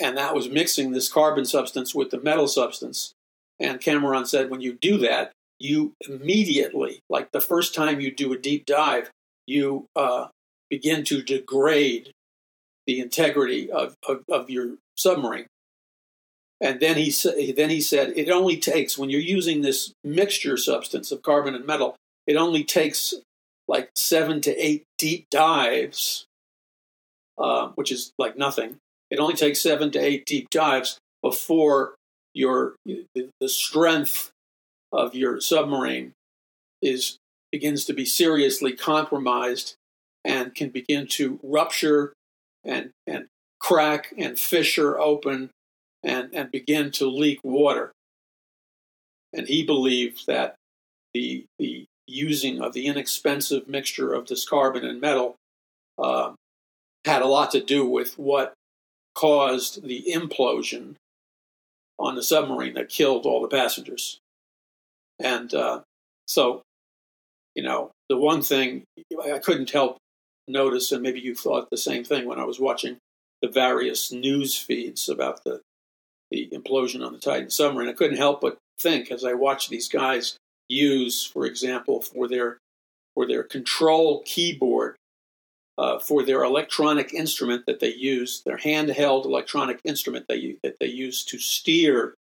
and 0.01 0.17
that 0.17 0.35
was 0.35 0.49
mixing 0.49 0.91
this 0.91 1.11
carbon 1.11 1.45
substance 1.45 1.93
with 1.93 2.09
the 2.09 2.19
metal 2.19 2.47
substance. 2.47 3.13
And 3.59 3.79
Cameron 3.79 4.25
said, 4.25 4.49
when 4.49 4.61
you 4.61 4.73
do 4.73 4.97
that, 4.99 5.31
you 5.59 5.93
immediately, 6.07 6.99
like 7.09 7.31
the 7.31 7.41
first 7.41 7.75
time 7.75 8.01
you 8.01 8.11
do 8.11 8.33
a 8.33 8.37
deep 8.37 8.65
dive, 8.65 9.11
you 9.45 9.85
uh, 9.95 10.27
begin 10.69 11.03
to 11.05 11.21
degrade 11.21 12.11
the 12.85 12.99
integrity 12.99 13.71
of, 13.71 13.95
of, 14.07 14.23
of 14.29 14.49
your 14.49 14.75
submarine. 14.97 15.45
And 16.59 16.79
then 16.79 16.95
he 16.95 17.11
then 17.51 17.69
he 17.69 17.81
said 17.81 18.13
it 18.15 18.29
only 18.29 18.57
takes 18.57 18.97
when 18.97 19.09
you're 19.09 19.19
using 19.19 19.61
this 19.61 19.93
mixture 20.03 20.55
substance 20.55 21.11
of 21.11 21.21
carbon 21.21 21.55
and 21.55 21.65
metal, 21.65 21.95
it 22.25 22.37
only 22.37 22.63
takes 22.63 23.13
like 23.67 23.89
seven 23.95 24.39
to 24.41 24.55
eight 24.55 24.83
deep 24.97 25.27
dives, 25.29 26.25
uh, 27.37 27.69
which 27.75 27.91
is 27.91 28.13
like 28.17 28.37
nothing. 28.37 28.77
It 29.13 29.19
only 29.19 29.35
takes 29.35 29.61
seven 29.61 29.91
to 29.91 29.99
eight 29.99 30.25
deep 30.25 30.49
dives 30.49 30.97
before 31.21 31.93
your 32.33 32.75
the 32.83 33.47
strength 33.47 34.31
of 34.91 35.13
your 35.13 35.39
submarine 35.39 36.13
is 36.81 37.17
begins 37.51 37.85
to 37.85 37.93
be 37.93 38.05
seriously 38.05 38.73
compromised 38.73 39.75
and 40.25 40.55
can 40.55 40.69
begin 40.69 41.05
to 41.05 41.39
rupture 41.43 42.13
and, 42.65 42.89
and 43.05 43.27
crack 43.59 44.15
and 44.17 44.39
fissure 44.39 44.99
open 44.99 45.51
and, 46.01 46.33
and 46.33 46.51
begin 46.51 46.89
to 46.89 47.07
leak 47.07 47.39
water. 47.43 47.91
And 49.31 49.47
he 49.47 49.63
believed 49.63 50.25
that 50.25 50.55
the, 51.13 51.45
the 51.59 51.85
using 52.07 52.59
of 52.59 52.73
the 52.73 52.87
inexpensive 52.87 53.67
mixture 53.67 54.11
of 54.11 54.25
this 54.25 54.49
carbon 54.49 54.83
and 54.83 54.99
metal 54.99 55.35
uh, 55.99 56.33
had 57.05 57.21
a 57.21 57.27
lot 57.27 57.51
to 57.51 57.63
do 57.63 57.85
with 57.85 58.17
what 58.17 58.55
caused 59.15 59.83
the 59.83 60.05
implosion 60.13 60.95
on 61.99 62.15
the 62.15 62.23
submarine 62.23 62.73
that 62.73 62.89
killed 62.89 63.25
all 63.25 63.41
the 63.41 63.47
passengers. 63.47 64.19
And 65.19 65.53
uh, 65.53 65.81
so, 66.27 66.61
you 67.55 67.63
know, 67.63 67.91
the 68.09 68.17
one 68.17 68.41
thing 68.41 68.83
I 69.31 69.39
couldn't 69.39 69.71
help 69.71 69.97
notice, 70.47 70.91
and 70.91 71.01
maybe 71.01 71.19
you 71.19 71.35
thought 71.35 71.69
the 71.69 71.77
same 71.77 72.03
thing 72.03 72.25
when 72.25 72.39
I 72.39 72.45
was 72.45 72.59
watching 72.59 72.97
the 73.41 73.47
various 73.47 74.11
news 74.11 74.57
feeds 74.57 75.09
about 75.09 75.43
the 75.43 75.61
the 76.31 76.49
implosion 76.51 77.05
on 77.05 77.13
the 77.13 77.19
Titan 77.19 77.51
submarine. 77.51 77.89
I 77.89 77.93
couldn't 77.93 78.17
help 78.17 78.41
but 78.41 78.57
think 78.79 79.11
as 79.11 79.23
I 79.23 79.33
watched 79.33 79.69
these 79.69 79.87
guys 79.87 80.35
use, 80.67 81.23
for 81.23 81.45
example, 81.45 82.01
for 82.01 82.27
their 82.27 82.57
for 83.13 83.27
their 83.27 83.43
control 83.43 84.23
keyboard, 84.25 84.95
uh, 85.77 85.99
for 85.99 86.23
their 86.23 86.43
electronic 86.43 87.13
instrument 87.13 87.65
that 87.65 87.79
they 87.79 87.93
use, 87.93 88.41
their 88.45 88.57
handheld 88.57 89.25
electronic 89.25 89.79
instrument 89.83 90.25
they, 90.27 90.57
that 90.63 90.77
they 90.79 90.87
use 90.87 91.23
to 91.25 91.39
steer 91.39 92.13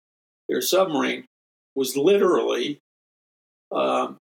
their 0.47 0.61
submarine, 0.61 1.25
was 1.75 1.97
literally 1.97 2.79
um, 3.71 4.17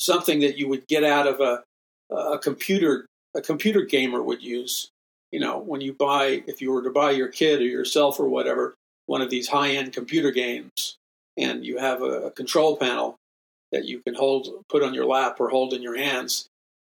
something 0.00 0.40
that 0.40 0.58
you 0.58 0.68
would 0.68 0.86
get 0.86 1.04
out 1.04 1.26
of 1.26 1.40
a 1.40 1.62
a 2.10 2.38
computer 2.38 3.06
a 3.34 3.40
computer 3.40 3.82
gamer 3.82 4.22
would 4.22 4.42
use. 4.42 4.88
You 5.32 5.40
know, 5.40 5.58
when 5.58 5.80
you 5.80 5.92
buy 5.92 6.42
if 6.46 6.62
you 6.62 6.72
were 6.72 6.82
to 6.82 6.90
buy 6.90 7.10
your 7.10 7.28
kid 7.28 7.60
or 7.60 7.66
yourself 7.66 8.18
or 8.18 8.28
whatever 8.28 8.74
one 9.06 9.20
of 9.22 9.30
these 9.30 9.48
high 9.48 9.70
end 9.70 9.92
computer 9.92 10.30
games, 10.30 10.96
and 11.36 11.64
you 11.64 11.78
have 11.78 12.02
a, 12.02 12.26
a, 12.26 12.30
control 12.30 12.76
panel 12.76 13.16
that 13.72 13.84
you 13.84 14.00
can 14.00 14.14
hold 14.14 14.48
put 14.68 14.82
on 14.82 14.94
your 14.94 15.06
lap 15.06 15.40
or 15.40 15.48
hold 15.50 15.72
in 15.74 15.82
your 15.82 15.96
hands, 15.96 16.46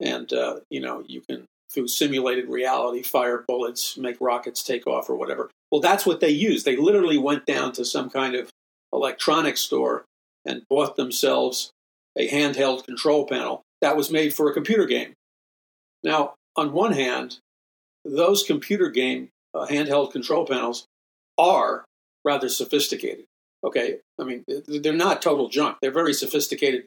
and 0.03 0.33
uh, 0.33 0.61
you 0.71 0.81
know 0.81 1.03
you 1.07 1.23
can 1.23 1.47
through 1.73 1.89
simulated 1.89 2.49
reality 2.49 3.03
fire 3.03 3.45
bullets, 3.49 3.97
make 3.97 4.21
rockets 4.21 4.63
take 4.63 4.87
off 4.87 5.09
or 5.09 5.17
whatever. 5.17 5.51
Well, 5.71 5.81
that's 5.81 6.05
what 6.05 6.21
they 6.21 6.29
used. 6.29 6.67
They 6.67 6.77
literally 6.77 7.17
went 7.17 7.47
down 7.47 7.73
to 7.73 7.85
some 7.85 8.11
kind 8.11 8.35
of 8.35 8.51
electronics 8.93 9.63
store 9.63 10.05
and 10.45 10.69
bought 10.69 10.97
themselves 10.97 11.71
a 12.17 12.29
handheld 12.29 12.85
control 12.85 13.27
panel 13.27 13.63
that 13.81 13.97
was 13.97 14.11
made 14.11 14.35
for 14.35 14.51
a 14.51 14.55
computer 14.55 14.85
game. 14.85 15.15
Now, 16.05 16.35
on 16.57 16.73
one 16.73 16.93
hand, 16.93 17.39
those 18.05 18.43
computer 18.43 18.91
game 18.91 19.31
uh, 19.55 19.67
handheld 19.67 20.13
control 20.13 20.45
panels 20.45 20.87
are 21.39 21.85
rather 22.25 22.49
sophisticated. 22.49 23.25
Okay, 23.65 23.99
I 24.21 24.25
mean 24.25 24.45
they're 24.67 24.93
not 24.93 25.23
total 25.23 25.49
junk. 25.49 25.79
They're 25.81 25.93
very 25.93 26.13
sophisticated 26.13 26.85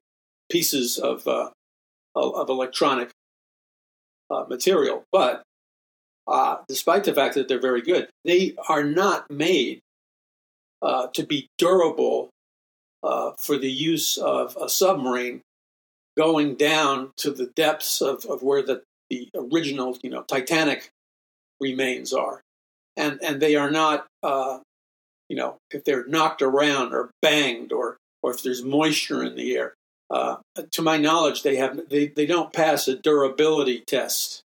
pieces 0.51 0.98
of 0.98 1.27
uh, 1.27 1.50
of 2.15 2.50
electronic 2.50 3.12
uh, 4.31 4.45
material. 4.50 5.03
But 5.12 5.43
uh, 6.27 6.57
despite 6.67 7.03
the 7.03 7.13
fact 7.13 7.36
that 7.36 7.48
they're 7.48 7.60
very 7.60 7.81
good, 7.81 8.10
they 8.24 8.55
are 8.67 8.84
not 8.84 9.29
made 9.29 9.79
uh, 10.81 11.07
to 11.13 11.24
be 11.24 11.48
durable 11.57 12.29
uh, 13.03 13.31
for 13.38 13.57
the 13.57 13.72
use 13.72 14.17
of 14.17 14.57
a 14.60 14.69
submarine 14.69 15.41
going 16.17 16.55
down 16.55 17.12
to 17.17 17.31
the 17.31 17.48
depths 17.55 18.01
of, 18.01 18.25
of 18.25 18.41
where 18.41 18.63
the, 18.63 18.81
the 19.10 19.29
original, 19.36 19.98
you 20.01 20.10
know, 20.10 20.24
Titanic 20.24 20.89
remains 21.60 22.13
are. 22.13 22.41
And, 22.98 23.19
and 23.22 23.41
they 23.41 23.55
are 23.55 23.69
not, 23.69 24.07
uh, 24.24 24.60
you 25.27 25.36
know, 25.36 25.57
if 25.72 25.84
they're 25.84 26.07
knocked 26.07 26.41
around 26.41 26.93
or 26.93 27.12
banged 27.22 27.72
or, 27.72 27.98
or 28.24 28.31
if 28.31 28.41
there's 28.41 28.63
moisture 28.63 29.24
in 29.24 29.36
the 29.36 29.55
air. 29.55 29.74
Uh, 30.09 30.38
to 30.71 30.81
my 30.81 30.97
knowledge, 30.97 31.43
they, 31.43 31.55
have, 31.55 31.89
they, 31.89 32.07
they 32.07 32.25
don't 32.25 32.53
pass 32.53 32.88
a 32.88 32.95
durability 32.95 33.83
test. 33.88 34.41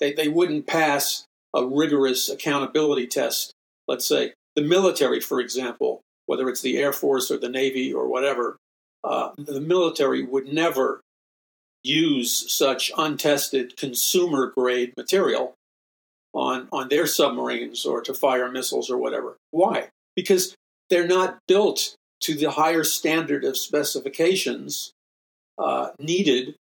They, 0.00 0.12
they 0.12 0.28
wouldn't 0.28 0.66
pass 0.66 1.24
a 1.54 1.66
rigorous 1.66 2.28
accountability 2.28 3.06
test. 3.06 3.52
Let's 3.86 4.06
say 4.06 4.32
the 4.56 4.62
military, 4.62 5.20
for 5.20 5.40
example, 5.40 6.00
whether 6.26 6.48
it's 6.48 6.62
the 6.62 6.78
Air 6.78 6.92
Force 6.92 7.30
or 7.30 7.38
the 7.38 7.48
Navy 7.48 7.92
or 7.92 8.08
whatever, 8.08 8.56
uh, 9.04 9.30
the 9.36 9.60
military 9.60 10.24
would 10.24 10.52
never 10.52 11.00
use 11.82 12.52
such 12.52 12.92
untested 12.98 13.76
consumer 13.76 14.52
grade 14.54 14.92
material 14.96 15.54
on, 16.34 16.68
on 16.72 16.88
their 16.88 17.06
submarines 17.06 17.86
or 17.86 18.00
to 18.02 18.12
fire 18.12 18.50
missiles 18.50 18.90
or 18.90 18.98
whatever. 18.98 19.36
Why? 19.50 19.88
Because 20.14 20.54
they're 20.90 21.06
not 21.06 21.38
built 21.46 21.94
to 22.20 22.34
the 22.34 22.50
higher 22.50 22.84
standard 22.84 23.44
of 23.44 23.56
specifications 23.56 24.92
uh, 25.58 25.90
needed 25.98 26.54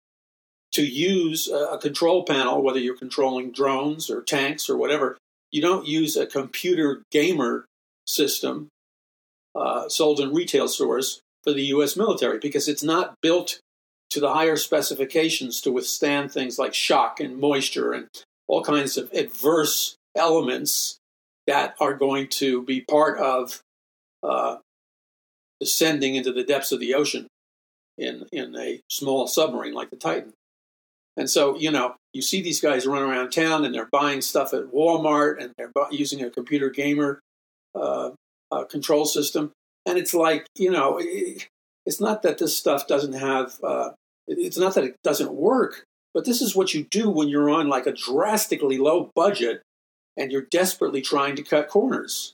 to 0.74 0.86
use 0.86 1.48
a, 1.48 1.78
control 1.78 2.24
panel, 2.24 2.62
whether 2.62 2.80
you're 2.80 2.98
controlling 2.98 3.52
drones 3.52 4.10
or 4.10 4.22
tanks 4.22 4.70
or 4.70 4.78
whatever. 4.78 5.18
You 5.52 5.62
don't 5.62 5.88
use 5.88 6.18
a 6.18 6.28
computer 6.28 7.04
gamer 7.12 7.66
system 8.06 8.68
uh, 9.56 9.90
sold 9.90 10.20
in 10.20 10.34
retail 10.34 10.68
stores 10.68 11.22
for 11.44 11.54
the 11.54 11.66
U.S. 11.68 11.96
military 11.96 12.40
because 12.40 12.68
it's 12.68 12.84
not 12.84 13.16
built 13.22 13.60
to 14.10 14.20
the 14.20 14.34
higher 14.34 14.56
specifications 14.56 15.62
to 15.62 15.72
withstand 15.72 16.32
things 16.32 16.60
like 16.60 16.74
shock 16.74 17.20
and 17.20 17.38
moisture 17.38 17.92
and 17.94 18.08
all 18.48 18.64
kinds 18.64 18.98
of 18.98 19.12
adverse 19.14 19.96
elements 20.16 20.98
that 21.46 21.76
are 21.80 21.94
going 21.94 22.28
to 22.28 22.62
be 22.64 22.82
part 22.82 23.20
of 23.20 23.62
uh, 24.24 24.58
descending 25.60 26.16
into 26.16 26.32
the 26.32 26.44
depths 26.44 26.72
of 26.72 26.80
the 26.80 26.94
ocean 26.94 27.28
in, 27.98 28.26
in 28.32 28.56
a 28.56 28.80
small 28.90 29.28
submarine 29.28 29.74
like 29.74 29.90
the 29.90 29.96
Titan. 29.96 30.34
And 31.16 31.30
so, 31.30 31.58
you 31.58 31.72
know, 31.72 31.96
you 32.14 32.22
see 32.22 32.42
these 32.42 32.62
guys 32.62 32.86
run 32.86 33.02
around 33.02 33.32
town 33.32 33.66
and 33.66 33.74
they're 33.74 33.90
buying 33.92 34.22
stuff 34.22 34.54
at 34.54 34.72
Walmart 34.72 35.42
and 35.42 35.52
they're 35.58 35.72
using 35.92 36.24
a 36.24 36.30
computer 36.30 36.70
gamer 36.70 37.20
uh, 37.74 38.12
uh, 38.52 38.64
control 38.66 39.06
system 39.06 39.52
and 39.86 39.98
it's 39.98 40.14
like 40.14 40.48
you 40.56 40.72
know 40.72 41.00
it's 41.86 42.00
not 42.00 42.22
that 42.24 42.38
this 42.38 42.58
stuff 42.58 42.88
doesn't 42.88 43.14
have 43.14 43.56
uh, 43.62 43.90
it's 44.26 44.58
not 44.58 44.74
that 44.74 44.86
it 44.86 44.96
doesn't 45.04 45.34
work 45.34 45.84
but 46.14 46.26
this 46.26 46.42
is 46.42 46.56
what 46.56 46.74
you 46.74 46.84
do 46.90 47.10
when 47.10 47.28
you're 47.28 47.50
on 47.50 47.68
like 47.68 47.86
a 47.86 47.92
drastically 47.92 48.78
low 48.78 49.12
budget 49.16 49.62
and 50.18 50.32
you're 50.32 50.48
desperately 50.50 51.02
trying 51.02 51.36
to 51.36 51.44
cut 51.44 51.70
corners. 51.70 52.34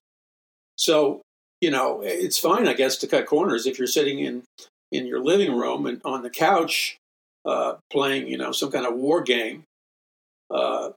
So, 0.77 1.21
you 1.63 1.71
know, 1.71 2.01
it's 2.03 2.37
fine, 2.37 2.67
I 2.67 2.73
guess, 2.73 2.97
to 2.97 3.07
cut 3.07 3.25
corners 3.25 3.65
if 3.65 3.77
you're 3.77 3.87
sitting 3.87 4.19
in 4.19 4.43
in 4.91 5.07
your 5.07 5.23
living 5.23 5.55
room 5.55 5.85
and 5.85 6.01
on 6.03 6.21
the 6.21 6.29
couch 6.29 6.97
uh, 7.45 7.75
playing, 7.89 8.27
you 8.27 8.37
know, 8.37 8.51
some 8.51 8.69
kind 8.69 8.85
of 8.85 8.95
war 8.95 9.21
game, 9.21 9.63
uh, 10.51 10.89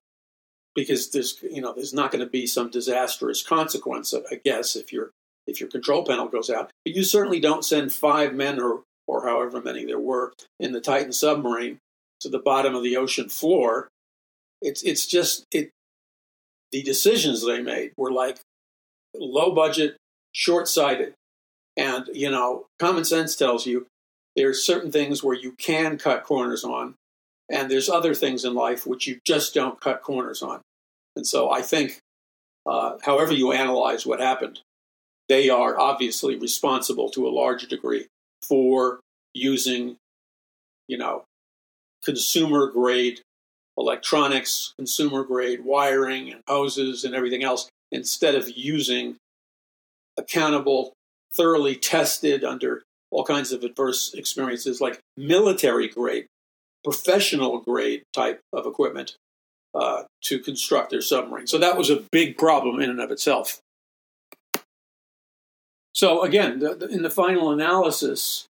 because 0.75 1.11
there's, 1.13 1.39
you 1.41 1.63
know, 1.63 1.73
there's 1.73 1.95
not 1.95 2.11
going 2.11 2.23
to 2.23 2.29
be 2.29 2.49
some 2.49 2.69
disastrous 2.69 3.45
consequence, 3.45 4.13
I 4.13 4.41
guess, 4.45 4.75
if 4.75 4.93
your 4.93 5.11
if 5.47 5.61
your 5.61 5.71
control 5.71 6.05
panel 6.05 6.27
goes 6.27 6.51
out. 6.51 6.73
But 6.85 6.97
you 6.97 7.05
certainly 7.05 7.39
don't 7.39 7.65
send 7.65 7.93
five 7.93 8.35
men 8.35 8.61
or 8.61 8.83
or 9.07 9.25
however 9.25 9.63
many 9.63 9.85
there 9.85 10.01
were 10.01 10.33
in 10.59 10.73
the 10.73 10.81
Titan 10.81 11.13
submarine 11.13 11.79
to 12.23 12.29
the 12.29 12.41
bottom 12.41 12.75
of 12.75 12.83
the 12.83 12.97
ocean 12.97 13.29
floor. 13.29 13.87
It's 14.61 14.83
it's 14.83 15.07
just 15.07 15.45
it. 15.53 15.71
The 16.73 16.83
decisions 16.83 17.47
they 17.47 17.63
made 17.63 17.93
were 17.97 18.11
like 18.11 18.39
low 19.15 19.55
budget, 19.55 19.97
short 20.37 20.69
sighted, 20.69 21.15
and 21.79 22.09
you 22.13 22.31
know, 22.31 22.67
common 22.79 23.05
sense 23.05 23.35
tells 23.35 23.67
you 23.67 23.87
there's 24.37 24.65
certain 24.65 24.93
things 24.93 25.25
where 25.25 25.35
you 25.35 25.53
can 25.53 25.97
cut 25.97 26.25
corners 26.25 26.63
on, 26.63 26.95
and 27.51 27.71
there's 27.71 27.89
other 27.89 28.15
things 28.15 28.45
in 28.45 28.55
life 28.55 28.87
which 28.87 29.07
you 29.07 29.19
just 29.25 29.55
don't 29.55 29.81
cut 29.81 30.03
corners 30.03 30.43
on. 30.43 30.61
And 31.17 31.27
so 31.27 31.51
I 31.51 31.63
think, 31.63 32.01
uh, 32.67 32.99
however 33.03 33.33
you 33.33 33.53
analyze 33.53 34.05
what 34.05 34.21
happened, 34.21 34.61
they 35.31 35.49
are 35.49 35.81
obviously 35.81 36.37
responsible 36.37 37.09
to 37.11 37.27
a 37.27 37.31
large 37.31 37.67
degree 37.69 38.07
for 38.43 39.01
using, 39.33 39.97
you 40.87 40.99
know, 40.99 41.25
consumer 42.05 42.71
grade 42.71 43.23
electronics, 43.79 44.75
consumer 44.77 45.25
grade 45.25 45.65
wiring 45.65 46.31
and 46.31 46.43
hoses 46.47 47.05
and 47.05 47.15
everything 47.15 47.43
else 47.43 47.71
instead 47.91 48.35
of 48.35 48.55
using 48.55 49.17
accountable, 50.19 50.93
thoroughly 51.37 51.77
tested 51.77 52.45
under 52.45 52.83
all 53.11 53.25
kinds 53.25 53.53
of 53.53 53.63
adverse 53.63 54.15
experiences 54.15 54.81
like 54.81 55.01
military 55.17 55.89
grade, 55.89 56.27
professional 56.85 57.61
grade 57.61 58.03
type 58.13 58.41
of 58.53 58.67
equipment 58.67 59.17
uh, 59.75 60.05
to 60.23 60.39
construct 60.39 60.91
their 60.91 61.01
submarine. 61.01 61.47
So 61.47 61.59
that 61.59 61.77
was 61.77 61.91
a 61.91 62.03
big 62.11 62.37
problem 62.37 62.81
in 62.81 62.91
and 62.91 63.01
of 63.01 63.11
itself. 63.11 63.61
So 65.95 66.23
again, 66.23 66.59
the, 66.59 66.75
the, 66.75 66.89
in 66.89 67.03
the 67.03 67.11
final 67.11 67.51
analysis, 67.51 68.47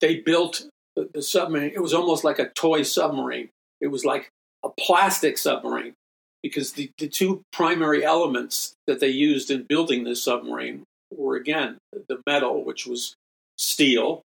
they 0.00 0.20
built 0.20 0.66
the, 0.94 1.08
the 1.12 1.22
submarine. 1.22 1.72
It 1.74 1.82
was 1.82 1.94
almost 1.94 2.24
like 2.24 2.38
a 2.38 2.50
toy 2.50 2.82
submarine. 2.82 3.48
It 3.80 3.88
was 3.88 4.04
like 4.04 4.30
a 4.64 4.68
plastic 4.68 5.38
submarine 5.38 5.94
because 6.42 6.72
the, 6.72 6.90
the 6.98 7.08
two 7.08 7.42
primary 7.52 8.04
elements 8.04 8.74
that 8.86 9.00
they 9.00 9.08
used 9.08 9.50
in 9.50 9.64
building 9.64 10.04
this 10.04 10.24
submarine 10.24 10.84
were 11.10 11.36
again 11.36 11.78
the 12.08 12.20
metal, 12.26 12.64
which 12.64 12.86
was 12.86 13.14
steel, 13.56 14.22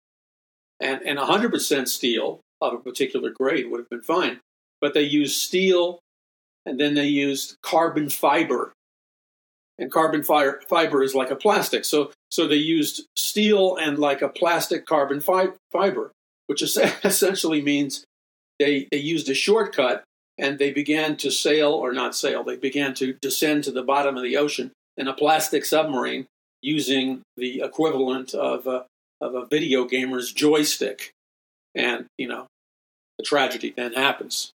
and, 0.80 1.02
and 1.02 1.18
100% 1.18 1.88
steel 1.88 2.40
of 2.60 2.72
a 2.72 2.78
particular 2.78 3.30
grade 3.30 3.70
would 3.70 3.80
have 3.80 3.90
been 3.90 4.02
fine. 4.02 4.40
But 4.80 4.94
they 4.94 5.02
used 5.02 5.40
steel 5.40 6.00
and 6.64 6.80
then 6.80 6.94
they 6.94 7.06
used 7.06 7.56
carbon 7.62 8.08
fiber. 8.08 8.72
And 9.78 9.92
carbon 9.92 10.22
fi- 10.22 10.58
fiber 10.68 11.02
is 11.02 11.14
like 11.14 11.30
a 11.30 11.36
plastic. 11.36 11.84
So, 11.84 12.12
so 12.30 12.48
they 12.48 12.56
used 12.56 13.06
steel 13.16 13.76
and 13.76 13.98
like 13.98 14.22
a 14.22 14.28
plastic 14.28 14.86
carbon 14.86 15.20
fi- 15.20 15.50
fiber, 15.70 16.12
which 16.46 16.62
essentially 17.04 17.62
means 17.62 18.04
they, 18.58 18.88
they 18.90 18.98
used 18.98 19.28
a 19.28 19.34
shortcut 19.34 20.02
and 20.38 20.58
they 20.58 20.72
began 20.72 21.16
to 21.16 21.30
sail, 21.30 21.72
or 21.72 21.92
not 21.92 22.14
sail, 22.14 22.44
they 22.44 22.56
began 22.56 22.94
to 22.94 23.14
descend 23.14 23.64
to 23.64 23.70
the 23.70 23.82
bottom 23.82 24.16
of 24.16 24.22
the 24.22 24.36
ocean 24.36 24.70
in 24.96 25.08
a 25.08 25.14
plastic 25.14 25.64
submarine 25.64 26.26
using 26.62 27.22
the 27.36 27.60
equivalent 27.60 28.34
of 28.34 28.66
a, 28.66 28.86
of 29.20 29.34
a 29.34 29.46
video 29.46 29.84
gamer's 29.84 30.32
joystick. 30.32 31.10
And, 31.74 32.06
you 32.18 32.28
know, 32.28 32.46
the 33.18 33.24
tragedy 33.24 33.72
then 33.74 33.94
happens. 33.94 34.50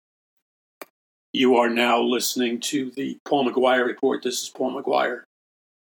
You 1.33 1.57
are 1.57 1.69
now 1.69 2.01
listening 2.01 2.61
to 2.61 2.91
the 2.91 3.19
Paul 3.27 3.51
McGuire 3.51 3.87
Report. 3.87 4.23
This 4.23 4.43
is 4.43 4.49
Paul 4.49 4.81
McGuire. 4.81 5.23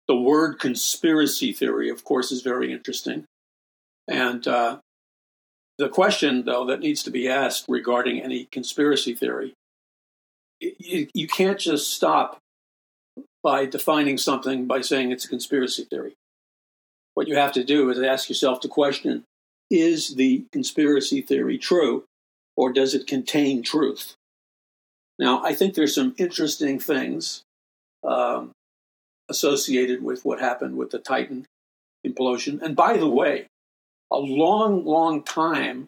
The 0.07 0.15
word 0.15 0.59
conspiracy 0.59 1.53
theory, 1.53 1.89
of 1.89 2.03
course, 2.03 2.31
is 2.31 2.41
very 2.41 2.73
interesting. 2.73 3.25
And 4.07 4.45
uh, 4.47 4.79
the 5.77 5.87
question, 5.87 6.43
though, 6.45 6.65
that 6.65 6.79
needs 6.79 7.03
to 7.03 7.11
be 7.11 7.29
asked 7.29 7.65
regarding 7.69 8.19
any 8.19 8.49
conspiracy 8.51 9.13
theory 9.13 9.53
you, 10.59 11.07
you 11.13 11.27
can't 11.27 11.59
just 11.59 11.93
stop 11.93 12.39
by 13.43 13.65
defining 13.65 14.17
something 14.17 14.65
by 14.65 14.81
saying 14.81 15.11
it's 15.11 15.25
a 15.25 15.29
conspiracy 15.29 15.85
theory. 15.85 16.15
What 17.13 17.27
you 17.27 17.35
have 17.35 17.53
to 17.53 17.63
do 17.63 17.89
is 17.89 17.99
ask 17.99 18.29
yourself 18.29 18.61
the 18.61 18.67
question 18.67 19.23
is 19.69 20.15
the 20.15 20.45
conspiracy 20.51 21.21
theory 21.21 21.57
true 21.57 22.03
or 22.57 22.73
does 22.73 22.93
it 22.93 23.07
contain 23.07 23.61
truth? 23.61 24.15
Now, 25.17 25.43
I 25.43 25.53
think 25.53 25.73
there's 25.73 25.95
some 25.95 26.15
interesting 26.17 26.79
things 26.79 27.43
um, 28.03 28.51
associated 29.29 30.03
with 30.03 30.25
what 30.25 30.39
happened 30.39 30.77
with 30.77 30.91
the 30.91 30.99
Titan 30.99 31.45
implosion. 32.05 32.61
And 32.61 32.75
by 32.75 32.97
the 32.97 33.07
way, 33.07 33.47
a 34.11 34.17
long, 34.17 34.85
long 34.85 35.23
time 35.23 35.87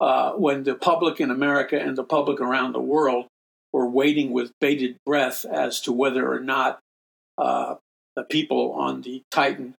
uh, 0.00 0.32
when 0.32 0.64
the 0.64 0.74
public 0.74 1.20
in 1.20 1.30
America 1.30 1.80
and 1.80 1.96
the 1.96 2.04
public 2.04 2.40
around 2.40 2.72
the 2.72 2.80
world 2.80 3.26
were 3.72 3.86
waiting 3.86 4.32
with 4.32 4.52
bated 4.60 4.96
breath 5.06 5.44
as 5.44 5.80
to 5.82 5.92
whether 5.92 6.30
or 6.30 6.40
not 6.40 6.80
uh, 7.38 7.76
the 8.16 8.24
people 8.24 8.72
on 8.72 9.02
the 9.02 9.22
Titan 9.30 9.74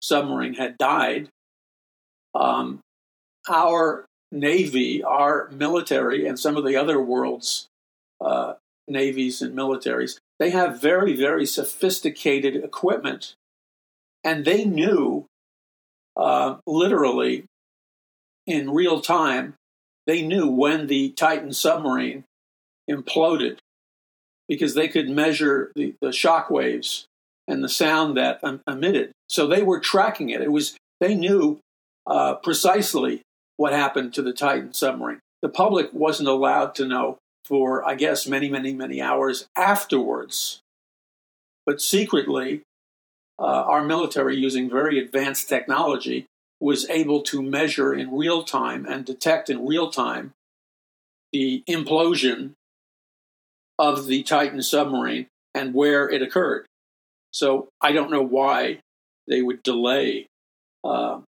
submarine 0.00 0.54
had 0.54 0.78
died. 0.78 1.28
Um, 2.34 2.80
our 3.48 4.06
Navy, 4.32 5.02
our 5.02 5.48
military, 5.50 6.26
and 6.26 6.38
some 6.38 6.56
of 6.56 6.64
the 6.64 6.76
other 6.76 7.00
world's 7.00 7.68
uh, 8.20 8.54
navies 8.88 9.40
and 9.40 9.56
militaries, 9.56 10.18
they 10.38 10.50
have 10.50 10.80
very, 10.80 11.16
very 11.16 11.46
sophisticated 11.46 12.56
equipment. 12.56 13.34
And 14.24 14.44
they 14.44 14.64
knew 14.64 15.26
uh, 16.16 16.56
literally 16.66 17.44
in 18.46 18.70
real 18.70 19.00
time, 19.00 19.54
they 20.06 20.22
knew 20.22 20.48
when 20.48 20.86
the 20.86 21.10
Titan 21.10 21.52
submarine 21.52 22.24
imploded 22.90 23.58
because 24.48 24.74
they 24.74 24.88
could 24.88 25.08
measure 25.08 25.72
the, 25.74 25.94
the 26.00 26.12
shock 26.12 26.50
waves 26.50 27.06
and 27.48 27.62
the 27.62 27.68
sound 27.68 28.16
that 28.16 28.40
emitted. 28.66 29.12
So 29.28 29.46
they 29.46 29.62
were 29.62 29.80
tracking 29.80 30.30
it. 30.30 30.40
It 30.40 30.52
was 30.52 30.76
they 31.00 31.14
knew 31.14 31.58
uh, 32.06 32.34
precisely 32.36 33.22
what 33.56 33.72
happened 33.72 34.14
to 34.14 34.22
the 34.22 34.32
Titan 34.32 34.72
submarine. 34.72 35.20
The 35.42 35.48
public 35.48 35.92
wasn't 35.92 36.28
allowed 36.28 36.74
to 36.76 36.86
know 36.86 37.18
for, 37.44 37.86
I 37.86 37.94
guess, 37.94 38.26
many, 38.26 38.48
many, 38.48 38.72
many 38.72 39.00
hours 39.00 39.46
afterwards. 39.54 40.60
But 41.64 41.80
secretly, 41.80 42.62
uh, 43.38 43.42
our 43.42 43.84
military, 43.84 44.36
using 44.36 44.70
very 44.70 44.98
advanced 44.98 45.48
technology, 45.48 46.26
was 46.60 46.88
able 46.88 47.22
to 47.22 47.42
measure 47.42 47.92
in 47.94 48.16
real 48.16 48.42
time 48.42 48.86
and 48.86 49.04
detect 49.04 49.50
in 49.50 49.66
real 49.66 49.90
time 49.90 50.32
the 51.32 51.62
implosion 51.68 52.52
of 53.78 54.06
the 54.06 54.22
Titan 54.22 54.62
submarine 54.62 55.26
and 55.54 55.74
where 55.74 56.08
it 56.08 56.22
occurred. 56.22 56.66
So 57.30 57.68
I 57.80 57.92
don't 57.92 58.10
know 58.10 58.22
why 58.22 58.80
they 59.28 59.42
would 59.42 59.62
delay 59.62 60.26
uh, 60.84 61.20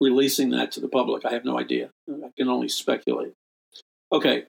releasing 0.00 0.50
that 0.50 0.72
to 0.72 0.80
the 0.80 0.88
public. 0.88 1.24
I 1.24 1.32
have 1.32 1.44
no 1.44 1.58
idea. 1.58 1.90
I 2.08 2.30
can 2.36 2.48
only 2.48 2.68
speculate. 2.68 3.34
Okay. 4.12 4.44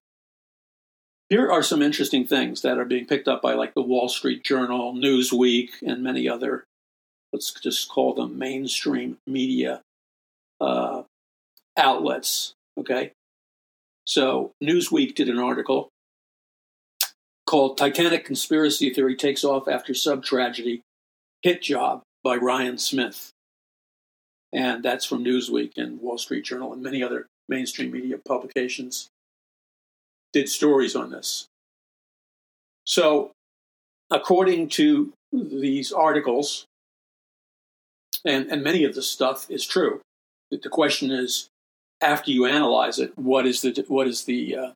Here 1.29 1.49
are 1.49 1.63
some 1.63 1.81
interesting 1.81 2.25
things 2.25 2.61
that 2.61 2.77
are 2.77 2.85
being 2.85 3.05
picked 3.05 3.27
up 3.27 3.41
by 3.41 3.53
like 3.53 3.73
the 3.73 3.81
Wall 3.81 4.09
Street 4.09 4.43
Journal, 4.43 4.93
Newsweek, 4.93 5.69
and 5.81 6.03
many 6.03 6.27
other, 6.27 6.65
let's 7.31 7.51
just 7.51 7.87
call 7.87 8.13
them 8.13 8.37
mainstream 8.37 9.17
media 9.27 9.81
uh, 10.59 11.03
outlets. 11.77 12.53
Okay. 12.77 13.11
So 14.05 14.51
Newsweek 14.63 15.15
did 15.15 15.29
an 15.29 15.39
article 15.39 15.89
called 17.51 17.77
Titanic 17.77 18.23
Conspiracy 18.23 18.93
Theory 18.93 19.13
Takes 19.13 19.43
Off 19.43 19.67
After 19.67 19.93
Sub 19.93 20.23
Tragedy 20.23 20.83
Hit 21.41 21.61
Job 21.61 22.01
by 22.23 22.37
Ryan 22.37 22.77
Smith. 22.77 23.31
And 24.53 24.81
that's 24.81 25.03
from 25.03 25.25
Newsweek 25.25 25.73
and 25.75 25.99
Wall 25.99 26.17
Street 26.17 26.45
Journal 26.45 26.71
and 26.71 26.81
many 26.81 27.03
other 27.03 27.27
mainstream 27.49 27.91
media 27.91 28.17
publications 28.25 29.09
did 30.31 30.47
stories 30.47 30.95
on 30.95 31.11
this. 31.11 31.45
So, 32.85 33.31
according 34.09 34.69
to 34.69 35.11
these 35.33 35.91
articles, 35.91 36.63
and, 38.23 38.49
and 38.49 38.63
many 38.63 38.85
of 38.85 38.95
the 38.95 39.01
stuff 39.01 39.51
is 39.51 39.65
true. 39.65 39.99
The 40.51 40.69
question 40.69 41.11
is, 41.11 41.49
after 41.99 42.31
you 42.31 42.45
analyze 42.45 42.97
it, 42.97 43.17
what 43.17 43.45
is 43.45 43.61
the 43.61 43.85
what 43.89 44.07
is 44.07 44.23
the 44.23 44.55
uh, 44.55 44.71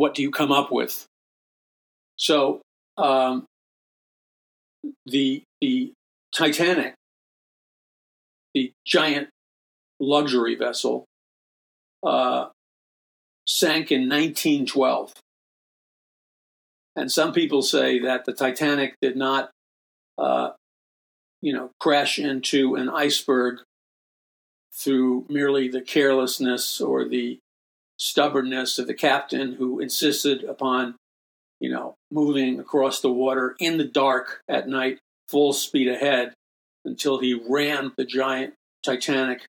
what 0.00 0.14
do 0.14 0.22
you 0.22 0.30
come 0.30 0.50
up 0.50 0.72
with? 0.72 1.04
So 2.16 2.62
um, 2.96 3.44
the 5.04 5.42
the 5.60 5.92
Titanic, 6.34 6.94
the 8.54 8.72
giant 8.86 9.28
luxury 10.00 10.54
vessel, 10.54 11.04
uh, 12.02 12.46
sank 13.46 13.92
in 13.92 14.08
1912. 14.08 15.12
And 16.96 17.12
some 17.12 17.34
people 17.34 17.60
say 17.60 17.98
that 17.98 18.24
the 18.24 18.32
Titanic 18.32 18.94
did 19.02 19.16
not, 19.16 19.50
uh, 20.16 20.52
you 21.42 21.52
know, 21.52 21.72
crash 21.78 22.18
into 22.18 22.74
an 22.74 22.88
iceberg 22.88 23.58
through 24.72 25.26
merely 25.28 25.68
the 25.68 25.82
carelessness 25.82 26.80
or 26.80 27.06
the 27.06 27.38
stubbornness 28.00 28.78
of 28.78 28.86
the 28.86 28.94
captain 28.94 29.52
who 29.52 29.78
insisted 29.78 30.42
upon, 30.42 30.96
you 31.60 31.70
know, 31.70 31.94
moving 32.10 32.58
across 32.58 33.00
the 33.00 33.12
water 33.12 33.54
in 33.60 33.76
the 33.76 33.84
dark 33.84 34.40
at 34.48 34.66
night, 34.66 34.98
full 35.28 35.52
speed 35.52 35.86
ahead, 35.86 36.32
until 36.84 37.18
he 37.18 37.38
ran 37.48 37.92
the 37.98 38.06
giant 38.06 38.54
Titanic 38.82 39.44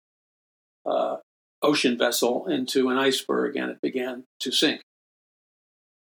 uh, 0.86 1.16
ocean 1.62 1.98
vessel 1.98 2.46
into 2.48 2.90
an 2.90 2.98
iceberg 2.98 3.56
and 3.56 3.72
it 3.72 3.82
began 3.82 4.26
to 4.42 4.52
sink. 4.52 4.82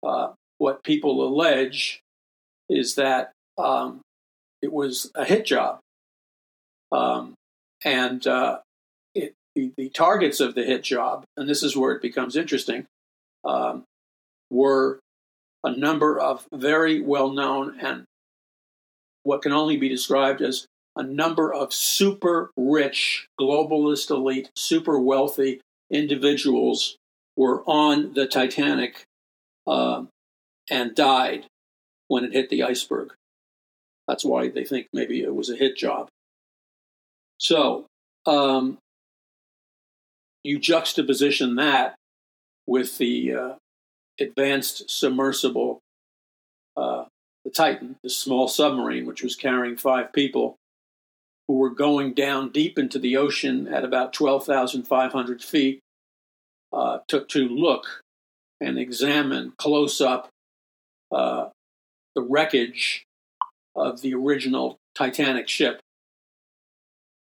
Uh, 0.06 0.28
what 0.58 0.84
people 0.84 1.26
allege 1.26 1.98
is 2.68 2.94
that 2.94 3.32
um, 3.58 4.00
it 4.62 4.72
was 4.72 5.10
a 5.16 5.24
hit 5.24 5.44
job. 5.44 5.80
Um, 6.92 7.34
and 7.84 8.24
uh, 8.24 8.60
the, 9.56 9.72
the, 9.76 9.88
targets 9.88 10.38
of 10.38 10.54
the 10.54 10.62
hit 10.62 10.84
job, 10.84 11.24
and 11.36 11.48
this 11.48 11.62
is 11.62 11.76
where 11.76 11.92
it 11.92 12.02
becomes 12.02 12.36
interesting, 12.36 12.86
um, 13.44 13.82
were 14.50 15.00
a 15.64 15.74
number 15.74 16.20
of 16.20 16.46
very 16.52 17.00
well 17.00 17.32
known 17.32 17.80
and 17.80 18.04
what 19.24 19.42
can 19.42 19.52
only 19.52 19.76
be 19.76 19.88
described 19.88 20.40
as 20.40 20.66
a 20.94 21.02
number 21.02 21.52
of 21.52 21.72
super 21.72 22.50
rich, 22.56 23.26
globalist 23.40 24.10
elite, 24.10 24.50
super 24.54 24.98
wealthy 24.98 25.60
individuals 25.90 26.96
were 27.36 27.62
on 27.64 28.14
the 28.14 28.26
Titanic 28.26 29.04
uh, 29.66 30.04
and 30.70 30.94
died 30.94 31.46
when 32.08 32.24
it 32.24 32.32
hit 32.32 32.50
the 32.50 32.62
iceberg. 32.62 33.12
That's 34.06 34.24
why 34.24 34.48
they 34.48 34.64
think 34.64 34.86
maybe 34.92 35.22
it 35.22 35.34
was 35.34 35.50
a 35.50 35.56
hit 35.56 35.76
job. 35.76 36.08
So 37.38 37.86
um, 38.26 38.78
you 40.46 40.58
juxtaposition 40.58 41.56
that 41.56 41.96
with 42.66 42.98
the 42.98 43.34
uh, 43.34 43.54
advanced 44.20 44.90
submersible, 44.90 45.80
uh, 46.76 47.04
the 47.44 47.50
Titan, 47.50 47.96
the 48.02 48.10
small 48.10 48.48
submarine, 48.48 49.06
which 49.06 49.22
was 49.22 49.36
carrying 49.36 49.76
five 49.76 50.12
people, 50.12 50.56
who 51.48 51.54
were 51.54 51.70
going 51.70 52.12
down 52.12 52.50
deep 52.50 52.78
into 52.78 52.98
the 52.98 53.16
ocean 53.16 53.68
at 53.68 53.84
about 53.84 54.12
12,500 54.12 55.42
feet, 55.42 55.80
uh, 56.72 56.98
took 57.06 57.28
to 57.28 57.48
look 57.48 58.02
and 58.60 58.78
examine 58.78 59.52
close 59.58 60.00
up 60.00 60.28
uh, 61.12 61.48
the 62.14 62.22
wreckage 62.22 63.04
of 63.76 64.00
the 64.00 64.14
original 64.14 64.78
Titanic 64.94 65.48
ship. 65.48 65.80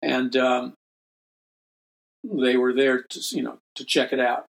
And 0.01 0.36
um, 0.36 0.73
they 2.23 2.58
were 2.58 2.73
there 2.73 3.03
to, 3.03 3.19
you 3.32 3.43
know, 3.43 3.58
to 3.75 3.86
check 3.86 4.13
it 4.13 4.19
out. 4.19 4.45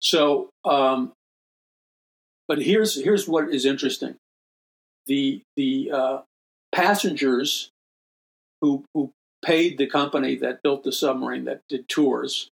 So, 0.00 0.50
um, 0.64 1.12
but 2.46 2.62
here's 2.62 3.02
here's 3.02 3.28
what 3.28 3.52
is 3.52 3.64
interesting: 3.64 4.16
the 5.06 5.42
the 5.56 5.90
uh, 5.92 6.18
passengers 6.72 7.70
who 8.60 8.84
who 8.94 9.10
paid 9.44 9.78
the 9.78 9.86
company 9.86 10.36
that 10.36 10.62
built 10.62 10.84
the 10.84 10.92
submarine 10.92 11.44
that 11.44 11.60
did 11.68 11.88
tours, 11.88 12.48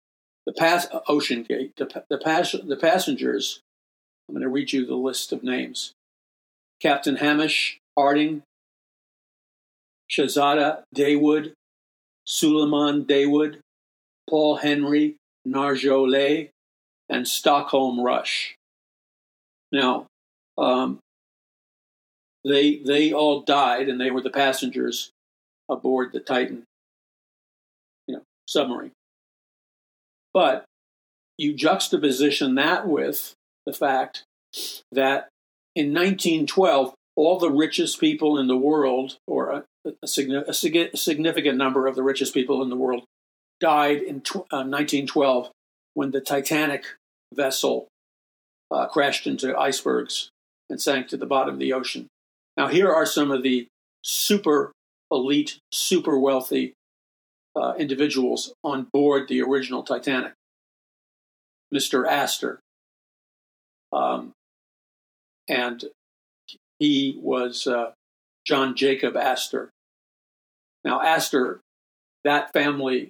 the 0.45 0.54
pass 0.54 0.88
OceanGate, 1.08 1.76
the 1.78 2.04
the, 2.10 2.17
pass, 2.17 2.52
the 2.52 2.78
passengers. 2.78 3.62
I'm 4.28 4.36
going 4.36 4.43
to 4.43 4.50
read 4.50 4.72
you 4.72 4.86
the 4.86 4.95
list 4.95 5.32
of 5.32 5.43
names: 5.43 5.93
Captain 6.82 7.15
Hamish 7.15 7.80
Harding, 7.98 8.43
Shahzada 10.10 10.84
Dawood, 10.95 11.54
Suleiman 12.26 13.06
Dawood, 13.06 13.60
Paul 14.30 14.58
Henry 14.58 15.15
Nargeolet, 15.48 16.50
and 17.10 17.28
Stockton 17.28 18.02
Rush. 18.04 18.56
Now, 19.72 20.06
um, 20.58 21.00
they 22.46 22.78
they 22.78 23.12
all 23.12 23.42
died, 23.42 23.89
and 23.89 24.00
they 24.00 24.12
were 24.12 24.22
the 24.22 24.30
passengers 24.30 25.12
aboard 25.70 26.12
the 26.13 26.20
Titan, 26.20 26.63
you 28.08 28.15
know, 28.15 28.22
submarine. 28.48 28.92
But 30.34 30.65
you 31.38 31.54
juxtaposition 31.54 32.56
that 32.56 32.88
with 32.88 33.34
the 33.65 33.74
fact 33.74 34.24
that 34.92 35.30
in 35.76 35.94
1912, 35.94 36.94
all 37.15 37.39
the 37.39 37.52
richest 37.52 38.00
people 38.00 38.38
in 38.38 38.48
the 38.48 38.58
world, 38.58 39.18
or 39.28 39.52
a, 39.52 39.63
a, 39.86 40.44
a 40.48 40.94
significant 40.96 41.58
number 41.58 41.88
of 41.88 41.96
the 41.96 42.04
richest 42.04 42.34
people 42.34 42.62
in 42.62 42.70
the 42.70 42.76
world, 42.76 43.04
died 43.60 44.02
in 44.02 44.22
tw- 44.22 44.48
uh, 44.52 44.65
1912 44.65 45.52
when 45.93 46.12
the 46.12 46.22
Titanic 46.22 46.86
vessel 47.34 47.88
uh, 48.72 48.88
crashed 48.88 49.28
into 49.28 49.58
icebergs 49.58 50.30
and 50.69 50.82
sank 50.82 51.08
to 51.08 51.17
the 51.17 51.26
bottom 51.26 51.56
of 51.56 51.60
the 51.60 51.74
ocean. 51.74 52.08
Now, 52.56 52.67
here 52.67 52.91
are 52.91 53.06
some 53.06 53.32
of 53.32 53.43
the 53.43 53.67
super 54.04 54.72
elite, 55.12 55.60
super 55.72 56.17
wealthy 56.17 56.74
uh, 57.56 57.74
individuals 57.78 58.54
on 58.63 58.88
board 58.93 59.28
the 59.28 59.41
original 59.41 59.84
Titanic. 59.84 60.34
Mr. 61.74 62.08
Astor. 62.08 62.60
Um, 63.91 64.34
and 65.48 65.86
he 66.80 67.19
was 67.22 67.67
uh, 67.67 67.91
John 68.45 68.76
Jacob 68.76 69.17
Astor. 69.17 69.69
Now, 70.84 71.02
Astor, 71.02 71.60
that 72.24 72.54
family 72.54 73.10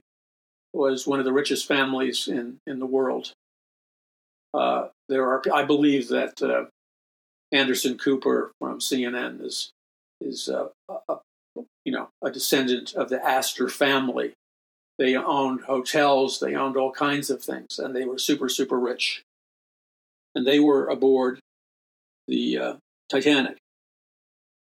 was 0.74 1.08
one 1.08 1.20
of 1.20 1.26
the 1.26 1.34
richest 1.34 1.68
families 1.68 2.28
in, 2.28 2.60
in 2.68 2.80
the 2.80 2.86
world. 2.86 3.34
Uh, 4.54 4.88
there 5.08 5.26
are, 5.28 5.42
I 5.54 5.64
believe 5.64 6.10
that 6.10 6.42
uh, 6.42 6.66
Anderson 7.52 7.98
Cooper 7.98 8.52
from 8.60 8.80
CNN 8.80 9.44
is 9.44 9.72
is 10.22 10.50
uh, 10.50 10.68
a, 11.08 11.18
you 11.86 11.92
know, 11.94 12.10
a 12.22 12.30
descendant 12.30 12.94
of 12.94 13.10
the 13.10 13.24
Astor 13.24 13.70
family. 13.70 14.34
They 14.98 15.16
owned 15.16 15.62
hotels, 15.62 16.40
they 16.40 16.56
owned 16.56 16.76
all 16.76 16.92
kinds 16.92 17.30
of 17.30 17.42
things, 17.42 17.80
and 17.80 17.96
they 17.96 18.04
were 18.04 18.18
super, 18.18 18.50
super 18.50 18.78
rich. 18.78 19.24
And 20.36 20.46
they 20.46 20.60
were 20.60 20.88
aboard 20.88 21.40
the 22.28 22.58
uh, 22.58 22.74
Titanic. 23.10 23.58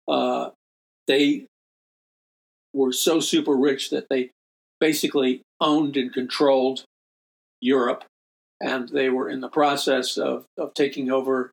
Uh, 0.07 0.51
they 1.09 1.47
were 2.73 2.93
so 2.93 3.21
super 3.21 3.57
rich 3.57 3.91
that 3.91 4.09
they 4.09 4.31
basically 4.81 5.43
owned 5.63 5.97
and 5.97 6.13
controlled 6.13 6.85
Europe, 7.61 8.05
and 8.61 8.89
they 8.89 9.09
were 9.09 9.31
in 9.31 9.41
the 9.41 9.49
process 9.49 10.19
of, 10.19 10.45
of 10.59 10.75
taking 10.75 11.11
over 11.11 11.53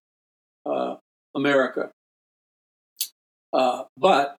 uh, 0.66 0.96
America. 1.36 1.92
Uh, 3.54 3.84
but 3.96 4.36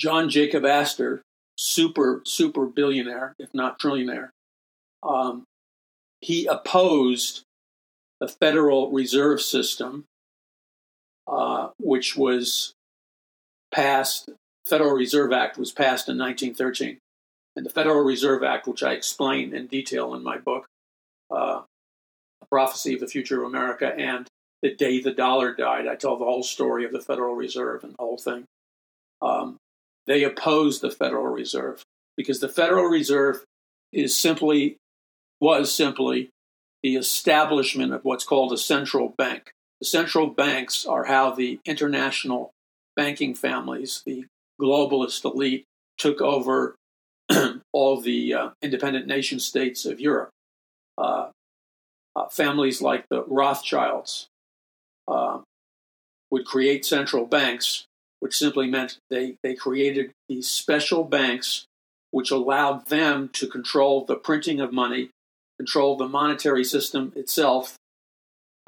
John 0.00 0.28
Jacob 0.28 0.64
Astor, 0.64 1.22
super, 1.56 2.22
super 2.24 2.66
billionaire, 2.66 3.34
if 3.38 3.54
not 3.54 3.78
trillionaire, 3.78 4.30
um, 5.02 5.44
he 6.20 6.46
opposed 6.46 7.42
the 8.20 8.28
Federal 8.28 8.90
Reserve 8.90 9.42
System, 9.42 10.04
uh, 11.26 11.68
which 11.78 12.16
was 12.16 12.72
passed, 13.72 14.30
Federal 14.66 14.92
Reserve 14.92 15.32
Act 15.32 15.58
was 15.58 15.72
passed 15.72 16.08
in 16.08 16.16
1913. 16.16 16.98
And 17.56 17.64
the 17.64 17.70
Federal 17.70 18.02
Reserve 18.02 18.42
Act, 18.42 18.66
which 18.66 18.82
I 18.82 18.92
explain 18.92 19.54
in 19.54 19.66
detail 19.66 20.14
in 20.14 20.22
my 20.22 20.38
book, 20.38 20.66
uh, 21.30 21.62
Prophecy 22.50 22.94
of 22.94 23.00
the 23.00 23.06
Future 23.06 23.42
of 23.42 23.48
America, 23.48 23.92
and 23.96 24.26
The 24.62 24.74
Day 24.74 25.00
the 25.00 25.12
Dollar 25.12 25.54
Died, 25.54 25.86
I 25.86 25.94
tell 25.94 26.16
the 26.16 26.24
whole 26.24 26.42
story 26.42 26.84
of 26.84 26.92
the 26.92 27.00
Federal 27.00 27.34
Reserve 27.34 27.84
and 27.84 27.92
the 27.92 28.02
whole 28.02 28.18
thing. 28.18 28.44
Um, 29.22 29.58
they 30.06 30.24
oppose 30.24 30.80
the 30.80 30.90
Federal 30.90 31.26
Reserve 31.26 31.82
because 32.16 32.40
the 32.40 32.48
Federal 32.48 32.84
Reserve 32.84 33.44
is 33.92 34.18
simply 34.18 34.76
was 35.40 35.74
simply 35.74 36.30
the 36.82 36.96
establishment 36.96 37.92
of 37.92 38.04
what's 38.04 38.24
called 38.24 38.52
a 38.52 38.58
central 38.58 39.14
bank. 39.16 39.52
The 39.80 39.86
central 39.86 40.28
banks 40.28 40.86
are 40.86 41.04
how 41.04 41.32
the 41.32 41.60
international 41.64 42.52
banking 42.96 43.34
families, 43.34 44.02
the 44.06 44.26
globalist 44.60 45.24
elite, 45.24 45.64
took 45.98 46.20
over 46.20 46.76
all 47.72 48.00
the 48.00 48.34
uh, 48.34 48.50
independent 48.62 49.06
nation 49.06 49.38
states 49.38 49.84
of 49.84 50.00
Europe. 50.00 50.30
Uh, 50.98 51.30
uh, 52.16 52.28
families 52.28 52.80
like 52.80 53.04
the 53.10 53.24
Rothschilds, 53.24 54.28
uh, 55.08 55.40
would 56.30 56.44
create 56.44 56.84
central 56.84 57.26
banks, 57.26 57.84
which 58.20 58.36
simply 58.36 58.68
meant 58.68 58.98
they, 59.10 59.36
they 59.42 59.54
created 59.54 60.12
these 60.28 60.48
special 60.48 61.04
banks 61.04 61.66
which 62.10 62.30
allowed 62.30 62.86
them 62.86 63.28
to 63.32 63.48
control 63.48 64.04
the 64.04 64.14
printing 64.14 64.60
of 64.60 64.72
money, 64.72 65.10
control 65.58 65.96
the 65.96 66.08
monetary 66.08 66.62
system 66.62 67.12
itself, 67.16 67.74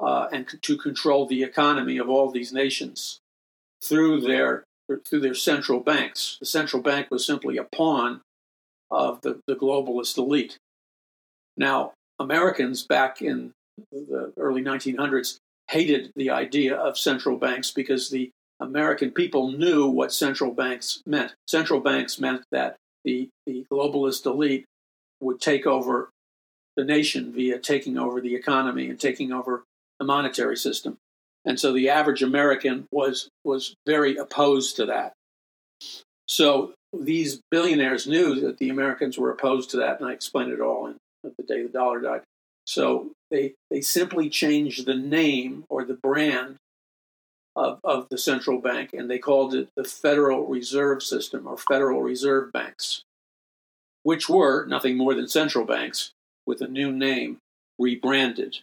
uh, 0.01 0.27
and 0.33 0.45
to 0.61 0.77
control 0.77 1.25
the 1.25 1.43
economy 1.43 1.97
of 1.97 2.09
all 2.09 2.29
these 2.29 2.51
nations 2.51 3.19
through 3.81 4.19
their 4.19 4.63
through 5.05 5.21
their 5.21 5.33
central 5.33 5.79
banks. 5.79 6.37
The 6.41 6.45
central 6.45 6.81
bank 6.81 7.07
was 7.09 7.25
simply 7.25 7.57
a 7.57 7.63
pawn 7.63 8.19
of 8.89 9.21
the, 9.21 9.39
the 9.47 9.55
globalist 9.55 10.17
elite. 10.17 10.57
Now, 11.55 11.93
Americans 12.19 12.83
back 12.83 13.21
in 13.21 13.51
the 13.91 14.33
early 14.37 14.61
1900s 14.61 15.37
hated 15.69 16.11
the 16.15 16.29
idea 16.29 16.75
of 16.75 16.97
central 16.97 17.37
banks 17.37 17.71
because 17.71 18.09
the 18.09 18.31
American 18.59 19.11
people 19.11 19.51
knew 19.51 19.87
what 19.87 20.13
central 20.13 20.51
banks 20.51 21.01
meant. 21.05 21.33
Central 21.47 21.79
banks 21.79 22.19
meant 22.19 22.43
that 22.51 22.77
the, 23.03 23.29
the 23.45 23.65
globalist 23.71 24.25
elite 24.25 24.65
would 25.21 25.39
take 25.39 25.65
over 25.65 26.09
the 26.75 26.83
nation 26.83 27.33
via 27.33 27.59
taking 27.59 27.97
over 27.97 28.21
the 28.21 28.35
economy 28.35 28.89
and 28.89 28.99
taking 28.99 29.31
over 29.31 29.63
the 29.99 30.05
monetary 30.05 30.57
system. 30.57 30.97
And 31.45 31.59
so 31.59 31.71
the 31.73 31.89
average 31.89 32.21
American 32.21 32.87
was 32.91 33.29
was 33.43 33.73
very 33.85 34.17
opposed 34.17 34.75
to 34.77 34.85
that. 34.87 35.13
So 36.27 36.73
these 36.93 37.41
billionaires 37.51 38.07
knew 38.07 38.39
that 38.41 38.57
the 38.57 38.69
Americans 38.69 39.17
were 39.17 39.31
opposed 39.31 39.69
to 39.71 39.77
that, 39.77 39.99
and 39.99 40.09
I 40.09 40.13
explained 40.13 40.51
it 40.51 40.61
all 40.61 40.87
in 40.87 40.95
the 41.23 41.43
day 41.43 41.63
the 41.63 41.69
dollar 41.69 41.99
died. 41.99 42.21
So 42.65 43.11
they 43.31 43.53
they 43.69 43.81
simply 43.81 44.29
changed 44.29 44.85
the 44.85 44.95
name 44.95 45.65
or 45.69 45.83
the 45.83 45.93
brand 46.01 46.57
of, 47.55 47.79
of 47.83 48.07
the 48.09 48.17
central 48.17 48.59
bank, 48.59 48.91
and 48.93 49.09
they 49.09 49.19
called 49.19 49.53
it 49.53 49.69
the 49.75 49.83
Federal 49.83 50.45
Reserve 50.45 51.01
System 51.01 51.47
or 51.47 51.57
Federal 51.57 52.01
Reserve 52.01 52.51
Banks, 52.51 53.03
which 54.03 54.29
were 54.29 54.65
nothing 54.65 54.97
more 54.97 55.13
than 55.13 55.27
central 55.27 55.65
banks 55.65 56.11
with 56.45 56.61
a 56.61 56.67
new 56.67 56.91
name 56.91 57.37
rebranded. 57.79 58.59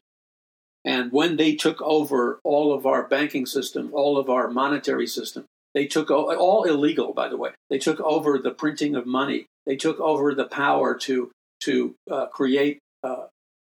And 0.84 1.10
when 1.12 1.36
they 1.36 1.54
took 1.54 1.80
over 1.80 2.40
all 2.44 2.72
of 2.72 2.86
our 2.86 3.04
banking 3.04 3.46
system, 3.46 3.90
all 3.92 4.18
of 4.18 4.28
our 4.28 4.48
monetary 4.48 5.06
system, 5.06 5.46
they 5.74 5.86
took 5.86 6.10
all 6.10 6.64
illegal, 6.64 7.12
by 7.12 7.28
the 7.28 7.36
way. 7.36 7.50
They 7.68 7.78
took 7.78 8.00
over 8.00 8.38
the 8.38 8.52
printing 8.52 8.94
of 8.94 9.06
money. 9.06 9.46
They 9.66 9.76
took 9.76 9.98
over 9.98 10.34
the 10.34 10.44
power 10.44 10.96
to 11.00 11.30
to 11.60 11.94
uh, 12.10 12.26
create 12.26 12.78
uh, 13.02 13.26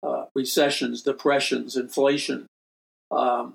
uh, 0.02 0.26
recessions, 0.34 1.02
depressions, 1.02 1.76
inflation. 1.76 2.48
Um, 3.12 3.54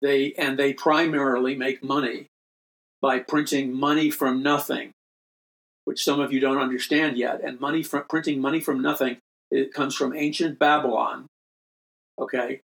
they 0.00 0.32
and 0.38 0.58
they 0.58 0.72
primarily 0.72 1.54
make 1.54 1.84
money 1.84 2.26
by 3.02 3.18
printing 3.18 3.74
money 3.74 4.10
from 4.10 4.42
nothing, 4.42 4.92
which 5.84 6.02
some 6.02 6.20
of 6.20 6.32
you 6.32 6.40
don't 6.40 6.58
understand 6.58 7.18
yet. 7.18 7.42
And 7.42 7.60
money 7.60 7.82
from 7.82 8.04
printing 8.08 8.40
money 8.40 8.60
from 8.60 8.80
nothing 8.80 9.18
it 9.50 9.74
comes 9.74 9.94
from 9.94 10.16
ancient 10.16 10.58
Babylon. 10.58 11.26
Okay, 12.18 12.60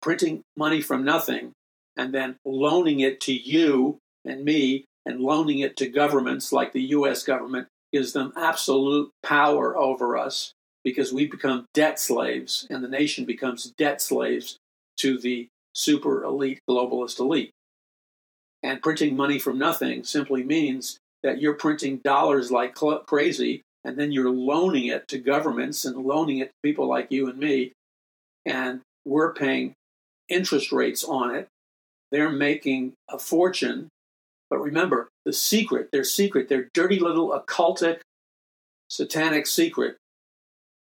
printing 0.00 0.42
money 0.56 0.80
from 0.80 1.04
nothing 1.04 1.52
and 1.96 2.14
then 2.14 2.36
loaning 2.46 3.00
it 3.00 3.20
to 3.22 3.32
you 3.32 3.98
and 4.28 4.44
me 4.44 4.84
and 5.06 5.20
loaning 5.20 5.60
it 5.60 5.76
to 5.76 5.88
governments 5.88 6.52
like 6.52 6.72
the 6.72 6.82
US 6.82 7.22
government 7.22 7.68
gives 7.92 8.12
them 8.12 8.32
absolute 8.36 9.10
power 9.22 9.76
over 9.76 10.16
us 10.16 10.52
because 10.84 11.12
we 11.12 11.26
become 11.26 11.66
debt 11.74 11.98
slaves 11.98 12.66
and 12.70 12.82
the 12.84 12.88
nation 12.88 13.24
becomes 13.24 13.72
debt 13.78 14.00
slaves 14.00 14.58
to 14.98 15.18
the 15.18 15.48
super 15.74 16.24
elite 16.24 16.60
globalist 16.68 17.18
elite. 17.18 17.50
And 18.62 18.82
printing 18.82 19.16
money 19.16 19.38
from 19.38 19.58
nothing 19.58 20.04
simply 20.04 20.42
means 20.42 20.98
that 21.22 21.40
you're 21.40 21.54
printing 21.54 21.98
dollars 21.98 22.50
like 22.50 22.74
crazy 23.06 23.62
and 23.84 23.96
then 23.96 24.12
you're 24.12 24.30
loaning 24.30 24.86
it 24.86 25.08
to 25.08 25.18
governments 25.18 25.84
and 25.84 26.04
loaning 26.04 26.38
it 26.38 26.46
to 26.46 26.54
people 26.62 26.86
like 26.86 27.10
you 27.10 27.28
and 27.28 27.38
me. 27.38 27.72
And 28.44 28.80
we're 29.04 29.32
paying 29.32 29.74
interest 30.28 30.72
rates 30.72 31.04
on 31.04 31.34
it. 31.34 31.48
They're 32.10 32.30
making 32.30 32.94
a 33.08 33.18
fortune. 33.18 33.88
But 34.50 34.60
remember, 34.60 35.10
the 35.24 35.32
secret, 35.32 35.90
their 35.92 36.04
secret, 36.04 36.48
their 36.48 36.68
dirty 36.72 36.98
little 36.98 37.30
occultic, 37.30 38.00
satanic 38.88 39.46
secret, 39.46 39.96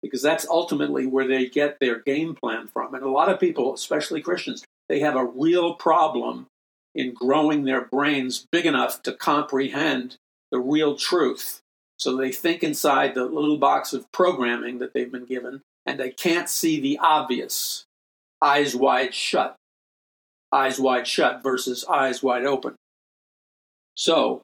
because 0.03 0.21
that's 0.21 0.47
ultimately 0.47 1.07
where 1.07 1.27
they 1.27 1.47
get 1.47 1.79
their 1.79 1.99
game 1.99 2.35
plan 2.35 2.67
from. 2.67 2.93
And 2.93 3.03
a 3.03 3.09
lot 3.09 3.29
of 3.29 3.39
people, 3.39 3.73
especially 3.73 4.21
Christians, 4.21 4.63
they 4.87 4.99
have 4.99 5.15
a 5.15 5.25
real 5.25 5.73
problem 5.73 6.45
in 6.93 7.13
growing 7.13 7.63
their 7.63 7.81
brains 7.81 8.45
big 8.51 8.65
enough 8.65 9.01
to 9.03 9.13
comprehend 9.13 10.17
the 10.51 10.59
real 10.59 10.95
truth. 10.95 11.59
So 11.97 12.15
they 12.15 12.31
think 12.31 12.61
inside 12.61 13.15
the 13.15 13.25
little 13.25 13.57
box 13.57 13.93
of 13.93 14.11
programming 14.11 14.77
that 14.79 14.93
they've 14.93 15.11
been 15.11 15.25
given, 15.25 15.61
and 15.85 15.99
they 15.99 16.11
can't 16.11 16.49
see 16.49 16.79
the 16.79 16.99
obvious 16.99 17.85
eyes 18.41 18.75
wide 18.75 19.13
shut. 19.13 19.55
Eyes 20.51 20.79
wide 20.79 21.07
shut 21.07 21.41
versus 21.41 21.83
eyes 21.85 22.21
wide 22.21 22.45
open. 22.45 22.75
So, 23.95 24.41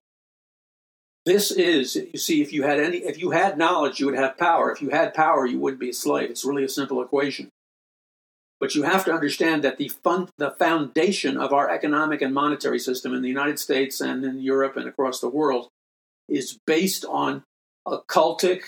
this 1.26 1.52
is, 1.52 1.96
you 1.96 2.18
see, 2.18 2.42
if 2.42 2.52
you 2.52 2.64
had 2.64 2.80
any, 2.80 2.98
if 2.98 3.20
you 3.20 3.32
had 3.32 3.58
knowledge, 3.58 4.00
you 4.00 4.08
would 4.08 4.16
have 4.16 4.38
power. 4.38 4.72
If 4.72 4.82
you 4.82 4.90
had 4.90 5.14
power, 5.14 5.46
you 5.46 5.60
wouldn't 5.60 5.80
be 5.80 5.90
a 5.90 5.94
slave. 5.94 6.32
It's 6.32 6.46
really 6.46 6.64
a 6.64 6.70
simple 6.70 7.02
equation. 7.02 7.50
But 8.60 8.76
you 8.76 8.84
have 8.84 9.06
to 9.06 9.14
understand 9.14 9.64
that 9.64 9.78
the, 9.78 9.90
fun, 9.90 10.30
the 10.38 10.52
foundation 10.52 11.38
of 11.38 11.54
our 11.54 11.70
economic 11.70 12.22
and 12.22 12.34
monetary 12.34 12.80
system 12.80 13.14
in 13.14 13.22
the 13.22 13.28
United 13.28 13.60
States 13.60 14.02
and 14.02 14.24
in 14.24 14.40
Europe 14.40 14.78
and 14.78 14.88
across 14.88 15.20
the 15.20 15.30
world 15.30 15.68
is 16.28 16.58
based 16.66 17.06
on 17.06 17.44
occultic, 17.88 18.62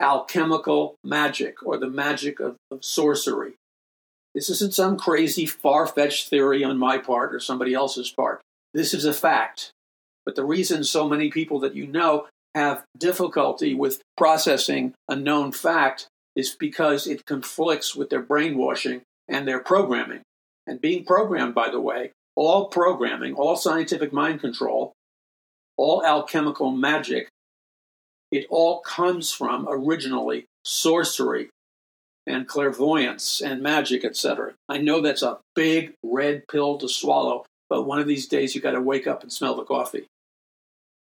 alchemical 0.00 0.96
magic 1.04 1.62
or 1.64 1.76
the 1.76 1.88
magic 1.88 2.40
of, 2.40 2.56
of 2.70 2.84
sorcery. 2.84 3.54
This 4.34 4.50
isn't 4.50 4.74
some 4.74 4.96
crazy, 4.96 5.46
far 5.46 5.86
fetched 5.86 6.28
theory 6.28 6.64
on 6.64 6.76
my 6.76 6.98
part 6.98 7.34
or 7.34 7.40
somebody 7.40 7.72
else's 7.72 8.10
part. 8.10 8.40
This 8.74 8.92
is 8.92 9.04
a 9.04 9.12
fact. 9.12 9.70
But 10.24 10.36
the 10.36 10.44
reason 10.44 10.84
so 10.84 11.08
many 11.08 11.30
people 11.30 11.60
that 11.60 11.74
you 11.74 11.86
know 11.86 12.26
have 12.54 12.84
difficulty 12.96 13.74
with 13.74 14.00
processing 14.16 14.94
a 15.08 15.16
known 15.16 15.52
fact 15.52 16.06
is 16.36 16.56
because 16.58 17.06
it 17.06 17.26
conflicts 17.26 17.94
with 17.94 18.10
their 18.10 18.22
brainwashing 18.22 19.02
and 19.28 19.46
their 19.46 19.60
programming. 19.60 20.22
And 20.66 20.80
being 20.80 21.04
programmed, 21.04 21.54
by 21.54 21.68
the 21.70 21.80
way, 21.80 22.12
all 22.36 22.68
programming, 22.68 23.34
all 23.34 23.56
scientific 23.56 24.12
mind 24.12 24.40
control, 24.40 24.92
all 25.76 26.04
alchemical 26.04 26.70
magic, 26.70 27.28
it 28.30 28.46
all 28.50 28.80
comes 28.80 29.32
from 29.32 29.66
originally 29.68 30.46
sorcery 30.64 31.50
and 32.26 32.48
clairvoyance 32.48 33.40
and 33.40 33.62
magic, 33.62 34.04
etc. 34.04 34.54
I 34.68 34.78
know 34.78 35.00
that's 35.00 35.22
a 35.22 35.38
big 35.54 35.92
red 36.02 36.44
pill 36.50 36.78
to 36.78 36.88
swallow, 36.88 37.44
but 37.68 37.82
one 37.82 38.00
of 38.00 38.06
these 38.06 38.26
days 38.26 38.54
you 38.54 38.60
got 38.60 38.72
to 38.72 38.80
wake 38.80 39.06
up 39.06 39.22
and 39.22 39.32
smell 39.32 39.54
the 39.54 39.64
coffee. 39.64 40.06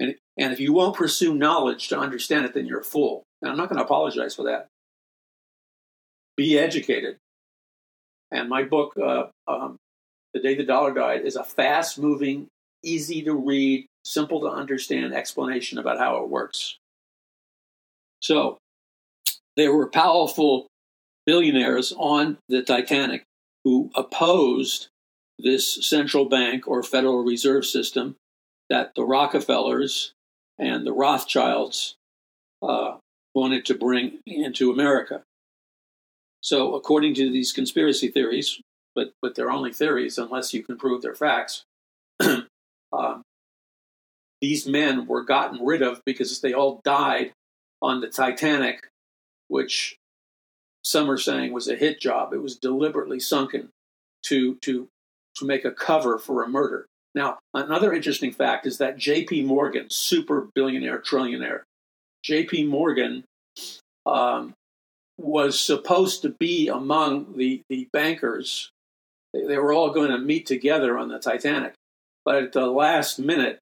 And, 0.03 0.15
and 0.37 0.51
if 0.51 0.59
you 0.59 0.73
won't 0.73 0.97
pursue 0.97 1.33
knowledge 1.33 1.87
to 1.87 1.97
understand 1.97 2.45
it, 2.45 2.53
then 2.53 2.65
you're 2.65 2.81
a 2.81 2.83
fool. 2.83 3.23
And 3.41 3.49
I'm 3.49 3.57
not 3.57 3.69
going 3.69 3.77
to 3.77 3.85
apologize 3.85 4.35
for 4.35 4.43
that. 4.43 4.67
Be 6.35 6.59
educated. 6.59 7.17
And 8.29 8.49
my 8.49 8.63
book, 8.63 8.93
uh, 9.01 9.25
um, 9.47 9.77
The 10.33 10.41
Day 10.41 10.55
the 10.55 10.65
Dollar 10.65 10.93
Died, 10.93 11.21
is 11.21 11.37
a 11.37 11.43
fast 11.43 11.97
moving, 11.97 12.47
easy 12.83 13.23
to 13.23 13.33
read, 13.33 13.85
simple 14.03 14.41
to 14.41 14.47
understand 14.47 15.13
explanation 15.13 15.77
about 15.77 15.99
how 15.99 16.17
it 16.17 16.29
works. 16.29 16.77
So, 18.21 18.57
there 19.55 19.73
were 19.73 19.87
powerful 19.87 20.67
billionaires 21.25 21.93
on 21.95 22.39
the 22.49 22.63
Titanic 22.63 23.23
who 23.63 23.91
opposed 23.95 24.87
this 25.39 25.85
central 25.85 26.25
bank 26.25 26.67
or 26.67 26.83
Federal 26.83 27.23
Reserve 27.23 27.65
System 27.65 28.15
that 28.73 28.95
the 28.95 29.05
Rockefellers 29.05 30.13
and 30.57 30.83
the 30.83 30.93
Rothschilds 30.93 31.93
uh, 32.63 32.97
wanted 33.35 33.67
to 33.67 33.75
bring 33.75 34.17
into 34.25 34.71
America. 34.71 35.21
So, 36.41 36.73
according 36.73 37.13
to 37.15 37.29
these 37.29 37.53
conspiracy 37.53 38.07
theories, 38.07 38.59
but, 38.95 39.11
but 39.21 39.35
they're 39.35 39.51
only 39.51 39.71
theories 39.71 40.17
unless 40.17 40.55
you 40.55 40.63
can 40.63 40.75
prove 40.77 41.03
they're 41.03 41.13
facts, 41.13 41.65
um, 42.19 43.21
these 44.41 44.65
men 44.65 45.05
were 45.05 45.23
gotten 45.23 45.63
rid 45.63 45.83
of 45.83 46.01
because 46.03 46.41
they 46.41 46.53
all 46.53 46.81
died 46.83 47.31
on 47.79 48.01
the 48.01 48.07
Titanic, 48.07 48.87
which 49.49 49.97
some 50.83 51.11
are 51.11 51.17
saying 51.19 51.53
was 51.53 51.67
a 51.67 51.75
hit 51.75 52.01
job. 52.01 52.33
It 52.33 52.41
was 52.41 52.57
deliberately 52.57 53.19
sunken 53.19 53.69
to 54.23 54.55
to 54.63 54.87
to 55.35 55.45
make 55.45 55.63
a 55.63 55.71
cover 55.71 56.17
for 56.17 56.41
a 56.41 56.49
murder. 56.49 56.87
Now, 57.15 57.39
another 57.53 57.93
interesting 57.93 58.31
fact 58.31 58.65
is 58.65 58.79
that 58.79 58.97
J.P. 58.97 59.43
Morgan, 59.43 59.89
super 59.89 60.47
billionaire 60.55 60.99
trillionaire, 60.99 61.61
J.P. 62.23 62.65
Morgan 62.65 63.23
um, 64.05 64.53
was 65.17 65.59
supposed 65.59 66.21
to 66.23 66.29
be 66.29 66.69
among 66.69 67.37
the 67.37 67.61
the 67.69 67.87
bankers. 67.93 68.71
They, 69.33 69.45
they 69.45 69.57
were 69.57 69.73
all 69.73 69.91
going 69.91 70.11
to 70.11 70.17
meet 70.17 70.45
together 70.45 70.97
on 70.97 71.09
the 71.09 71.19
Titanic, 71.19 71.73
But 72.25 72.43
at 72.43 72.51
the 72.53 72.67
last 72.67 73.19
minute, 73.19 73.59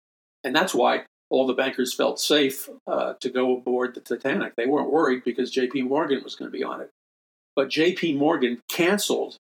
and 0.42 0.54
that's 0.54 0.74
why 0.74 1.04
all 1.30 1.46
the 1.46 1.54
bankers 1.54 1.94
felt 1.94 2.20
safe 2.20 2.68
uh, 2.86 3.14
to 3.20 3.28
go 3.28 3.56
aboard 3.56 3.94
the 3.94 4.00
Titanic. 4.00 4.54
They 4.56 4.66
weren't 4.66 4.92
worried 4.92 5.22
because 5.24 5.50
J.P. 5.50 5.82
Morgan 5.82 6.22
was 6.22 6.34
going 6.34 6.50
to 6.50 6.56
be 6.56 6.64
on 6.64 6.80
it. 6.80 6.90
But 7.54 7.68
J.P. 7.68 8.14
Morgan 8.14 8.60
canceled 8.68 9.36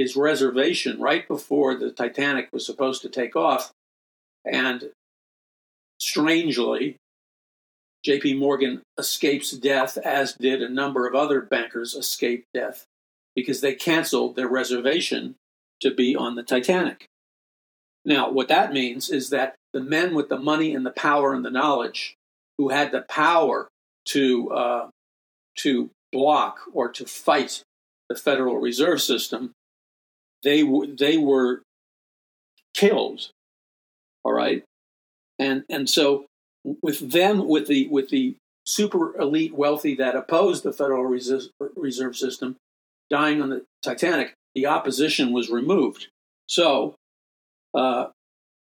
his 0.00 0.16
reservation 0.16 0.98
right 0.98 1.28
before 1.28 1.74
the 1.74 1.90
Titanic 1.90 2.48
was 2.54 2.64
supposed 2.64 3.02
to 3.02 3.08
take 3.10 3.36
off. 3.36 3.70
And 4.50 4.92
strangely, 6.00 6.96
JP 8.08 8.38
Morgan 8.38 8.80
escapes 8.98 9.50
death, 9.50 9.98
as 9.98 10.32
did 10.32 10.62
a 10.62 10.70
number 10.70 11.06
of 11.06 11.14
other 11.14 11.42
bankers 11.42 11.94
escape 11.94 12.46
death 12.54 12.86
because 13.36 13.60
they 13.60 13.74
canceled 13.74 14.36
their 14.36 14.48
reservation 14.48 15.34
to 15.82 15.94
be 15.94 16.16
on 16.16 16.34
the 16.34 16.42
Titanic. 16.42 17.04
Now, 18.02 18.30
what 18.30 18.48
that 18.48 18.72
means 18.72 19.10
is 19.10 19.28
that 19.28 19.54
the 19.74 19.82
men 19.82 20.14
with 20.14 20.30
the 20.30 20.38
money 20.38 20.74
and 20.74 20.86
the 20.86 20.92
power 20.92 21.34
and 21.34 21.44
the 21.44 21.50
knowledge 21.50 22.14
who 22.56 22.70
had 22.70 22.90
the 22.90 23.02
power 23.02 23.68
to, 24.06 24.50
uh, 24.50 24.88
to 25.56 25.90
block 26.10 26.60
or 26.72 26.88
to 26.88 27.04
fight 27.04 27.60
the 28.08 28.14
Federal 28.14 28.56
Reserve 28.56 29.02
System, 29.02 29.52
they, 30.42 30.62
w- 30.62 30.94
they 30.96 31.16
were 31.16 31.62
killed. 32.74 33.30
All 34.24 34.32
right. 34.32 34.64
And, 35.38 35.64
and 35.68 35.88
so 35.88 36.26
with 36.82 37.12
them, 37.12 37.48
with 37.48 37.66
the 37.66 37.88
with 37.88 38.10
the 38.10 38.36
super 38.66 39.18
elite 39.18 39.54
wealthy 39.54 39.94
that 39.96 40.16
opposed 40.16 40.62
the 40.62 40.72
Federal 40.72 41.04
Reserve 41.04 42.16
System 42.16 42.56
dying 43.08 43.42
on 43.42 43.50
the 43.50 43.64
Titanic, 43.82 44.34
the 44.54 44.66
opposition 44.66 45.32
was 45.32 45.50
removed. 45.50 46.08
So, 46.46 46.94
uh, 47.74 48.08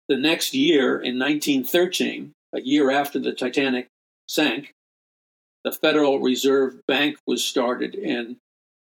the 0.09 0.17
next 0.17 0.55
year 0.55 1.01
in 1.01 1.19
1913, 1.19 2.33
a 2.55 2.61
year 2.61 2.91
after 2.91 3.19
the 3.19 3.33
Titanic 3.33 3.89
sank, 4.29 4.73
the 5.65 5.73
Federal 5.73 6.21
Reserve 6.21 6.81
Bank 6.87 7.17
was 7.27 7.45
started 7.45 7.95
in 7.95 8.37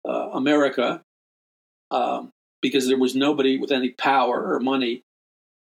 uh, 0.07 0.29
America 0.33 1.01
um, 1.91 2.31
because 2.63 2.87
there 2.87 2.97
was 2.97 3.15
nobody 3.15 3.59
with 3.59 3.71
any 3.71 3.91
power 3.91 4.55
or 4.55 4.59
money 4.59 5.03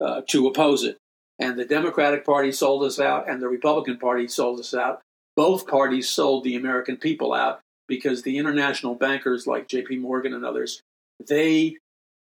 uh, 0.01 0.21
to 0.29 0.47
oppose 0.47 0.83
it 0.83 0.97
and 1.39 1.59
the 1.59 1.65
Democratic 1.65 2.25
Party 2.25 2.51
sold 2.51 2.83
us 2.83 2.99
out, 2.99 3.29
and 3.29 3.41
the 3.41 3.49
Republican 3.49 3.97
Party 3.97 4.27
sold 4.27 4.59
us 4.59 4.73
out. 4.73 5.01
Both 5.35 5.67
parties 5.67 6.09
sold 6.09 6.43
the 6.43 6.55
American 6.55 6.97
people 6.97 7.33
out 7.33 7.59
because 7.87 8.21
the 8.21 8.37
international 8.37 8.95
bankers 8.95 9.45
like 9.45 9.67
J.P. 9.67 9.97
Morgan 9.97 10.33
and 10.33 10.45
others, 10.45 10.81
they 11.27 11.77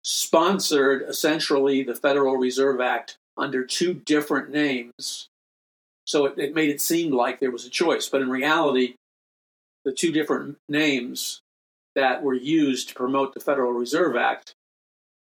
sponsored 0.04 1.04
essentially 1.08 1.84
the 1.84 1.96
Federal 1.96 2.36
Reserve 2.36 2.82
Act 2.82 3.18
under 3.38 3.64
two 3.64 3.94
different 3.94 4.50
names. 4.50 5.30
So 6.06 6.26
it, 6.26 6.38
it 6.38 6.56
made 6.56 6.70
it 6.70 6.82
seem 6.82 7.12
like 7.12 7.40
there 7.40 7.52
was 7.52 7.66
a 7.66 7.70
choice, 7.70 8.10
but 8.10 8.22
in 8.22 8.30
reality, 8.30 8.96
the 9.86 9.94
two 9.94 10.12
different 10.12 10.58
names 10.68 11.42
that 11.98 12.22
were 12.22 12.36
used 12.36 12.90
to 12.90 12.96
promote 12.96 13.34
the 13.34 13.40
Federal 13.40 13.74
Reserve 13.74 14.16
Act 14.16 14.54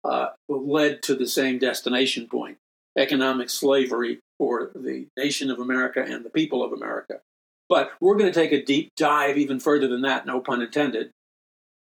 uh, 0.04 0.28
led 0.48 1.02
to 1.02 1.14
the 1.14 1.28
same 1.28 1.58
destination 1.58 2.26
point 2.26 2.56
economic 2.98 3.50
slavery 3.50 4.18
for 4.38 4.72
the 4.74 5.06
nation 5.16 5.50
of 5.50 5.58
America 5.58 6.02
and 6.02 6.24
the 6.24 6.30
people 6.30 6.64
of 6.64 6.72
America. 6.72 7.20
But 7.68 7.92
we're 8.00 8.16
going 8.16 8.32
to 8.32 8.38
take 8.38 8.52
a 8.52 8.64
deep 8.64 8.90
dive 8.96 9.36
even 9.36 9.60
further 9.60 9.86
than 9.86 10.02
that, 10.02 10.26
no 10.26 10.40
pun 10.40 10.62
intended, 10.62 11.10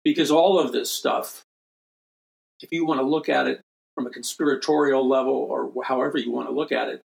because 0.05 0.31
all 0.31 0.59
of 0.59 0.73
this 0.73 0.91
stuff, 0.91 1.45
if 2.61 2.71
you 2.73 2.85
want 2.85 3.01
to 3.01 3.07
look 3.07 3.29
at 3.29 3.47
it 3.47 3.61
from 3.95 4.07
a 4.07 4.11
conspiratorial 4.11 5.09
level 5.09 5.35
or 5.35 5.73
however 5.85 6.19
you 6.19 6.33
want 6.33 6.49
to 6.49 6.55
look 6.55 6.73
at 6.73 6.89
it, 6.89 7.01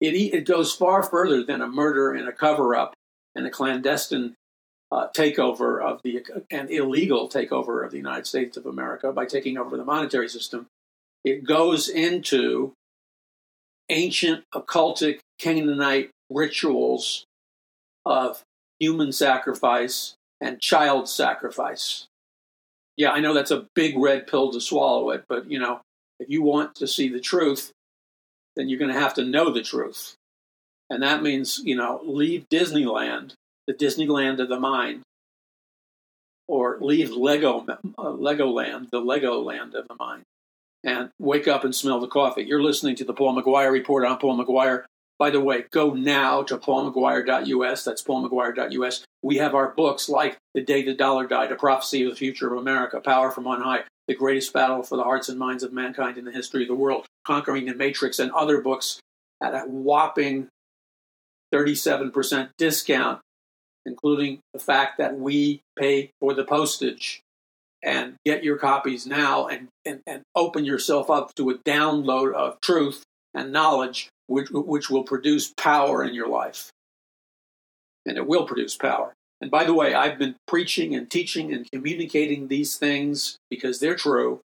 it, 0.00 0.14
it 0.14 0.46
goes 0.46 0.72
far 0.72 1.02
further 1.02 1.42
than 1.44 1.60
a 1.60 1.66
murder 1.66 2.12
and 2.12 2.28
a 2.28 2.32
cover 2.32 2.74
up 2.74 2.94
and 3.34 3.46
a 3.46 3.50
clandestine 3.50 4.34
uh, 4.92 5.08
takeover 5.16 5.80
of 5.82 6.00
the 6.02 6.24
an 6.50 6.68
illegal 6.68 7.28
takeover 7.28 7.84
of 7.84 7.90
the 7.90 7.96
United 7.96 8.26
States 8.26 8.56
of 8.56 8.66
America 8.66 9.12
by 9.12 9.24
taking 9.24 9.56
over 9.56 9.76
the 9.76 9.84
monetary 9.84 10.28
system. 10.28 10.66
It 11.24 11.44
goes 11.44 11.88
into 11.88 12.72
ancient 13.88 14.44
occultic 14.54 15.20
Canaanite 15.38 16.10
rituals 16.30 17.24
of 18.06 18.42
human 18.78 19.12
sacrifice 19.12 20.14
and 20.40 20.60
child 20.60 21.08
sacrifice. 21.08 22.06
Yeah, 22.96 23.10
I 23.10 23.20
know 23.20 23.34
that's 23.34 23.50
a 23.50 23.66
big 23.74 23.98
red 23.98 24.26
pill 24.26 24.50
to 24.52 24.60
swallow 24.60 25.10
it, 25.10 25.24
but 25.28 25.50
you 25.50 25.58
know, 25.58 25.80
if 26.18 26.28
you 26.28 26.42
want 26.42 26.74
to 26.76 26.86
see 26.86 27.08
the 27.08 27.20
truth, 27.20 27.72
then 28.56 28.68
you're 28.68 28.78
going 28.78 28.92
to 28.92 29.00
have 29.00 29.14
to 29.14 29.24
know 29.24 29.50
the 29.50 29.62
truth. 29.62 30.14
And 30.88 31.02
that 31.02 31.22
means, 31.22 31.60
you 31.62 31.76
know, 31.76 32.00
leave 32.04 32.48
Disneyland, 32.50 33.34
the 33.66 33.74
Disneyland 33.74 34.40
of 34.40 34.48
the 34.48 34.60
mind, 34.60 35.02
or 36.48 36.78
leave 36.80 37.12
Lego, 37.12 37.64
uh, 37.68 37.76
Legoland, 38.04 38.90
the 38.90 39.00
Lego 39.00 39.40
land 39.40 39.74
of 39.74 39.86
the 39.88 39.96
mind 39.98 40.24
and 40.84 41.10
wake 41.18 41.46
up 41.46 41.64
and 41.64 41.74
smell 41.74 42.00
the 42.00 42.06
coffee. 42.06 42.42
You're 42.42 42.62
listening 42.62 42.96
to 42.96 43.04
the 43.04 43.12
Paul 43.12 43.40
McGuire 43.40 43.70
Report. 43.72 44.06
I'm 44.06 44.18
Paul 44.18 44.42
McGuire. 44.42 44.84
By 45.18 45.30
the 45.30 45.40
way, 45.40 45.64
go 45.70 45.92
now 45.92 46.42
to 46.44 46.56
paulmcguire.us. 46.56 47.84
That's 47.84 48.02
paulmcguire.us. 48.02 49.04
We 49.22 49.36
have 49.36 49.54
our 49.54 49.68
books 49.72 50.08
like 50.08 50.38
The 50.54 50.62
Day 50.62 50.82
the 50.82 50.94
Dollar 50.94 51.26
Died, 51.26 51.52
A 51.52 51.56
Prophecy 51.56 52.04
of 52.04 52.10
the 52.10 52.16
Future 52.16 52.50
of 52.52 52.58
America, 52.58 53.00
Power 53.00 53.30
from 53.30 53.46
On 53.46 53.60
High, 53.60 53.84
The 54.08 54.14
Greatest 54.14 54.54
Battle 54.54 54.82
for 54.82 54.96
the 54.96 55.04
Hearts 55.04 55.28
and 55.28 55.38
Minds 55.38 55.62
of 55.62 55.74
Mankind 55.74 56.16
in 56.16 56.24
the 56.24 56.32
History 56.32 56.62
of 56.62 56.68
the 56.68 56.74
World, 56.74 57.04
Conquering 57.26 57.66
the 57.66 57.74
Matrix, 57.74 58.18
and 58.18 58.32
other 58.32 58.62
books 58.62 58.98
at 59.42 59.54
a 59.54 59.60
whopping 59.66 60.48
37% 61.52 62.48
discount, 62.56 63.20
including 63.90 64.38
the 64.54 64.60
fact 64.60 64.98
that 64.98 65.18
we 65.18 65.60
pay 65.76 66.12
for 66.20 66.32
the 66.32 66.44
postage 66.44 67.20
and 67.82 68.14
get 68.24 68.44
your 68.44 68.56
copies 68.56 69.06
now 69.06 69.48
and, 69.48 69.66
and, 69.84 70.00
and 70.06 70.22
open 70.36 70.64
yourself 70.64 71.10
up 71.10 71.34
to 71.34 71.50
a 71.50 71.58
download 71.58 72.32
of 72.34 72.60
truth 72.60 73.02
and 73.34 73.52
knowledge 73.52 74.08
which, 74.28 74.48
which 74.50 74.88
will 74.88 75.02
produce 75.02 75.52
power 75.56 76.04
in 76.04 76.14
your 76.14 76.28
life. 76.28 76.70
And 78.06 78.16
it 78.16 78.26
will 78.26 78.46
produce 78.46 78.76
power. 78.76 79.12
And 79.40 79.50
by 79.50 79.64
the 79.64 79.74
way, 79.74 79.92
I've 79.92 80.18
been 80.18 80.36
preaching 80.46 80.94
and 80.94 81.10
teaching 81.10 81.52
and 81.52 81.66
communicating 81.72 82.46
these 82.46 82.76
things 82.76 83.38
because 83.50 83.80
they're 83.80 83.96
true 83.96 84.40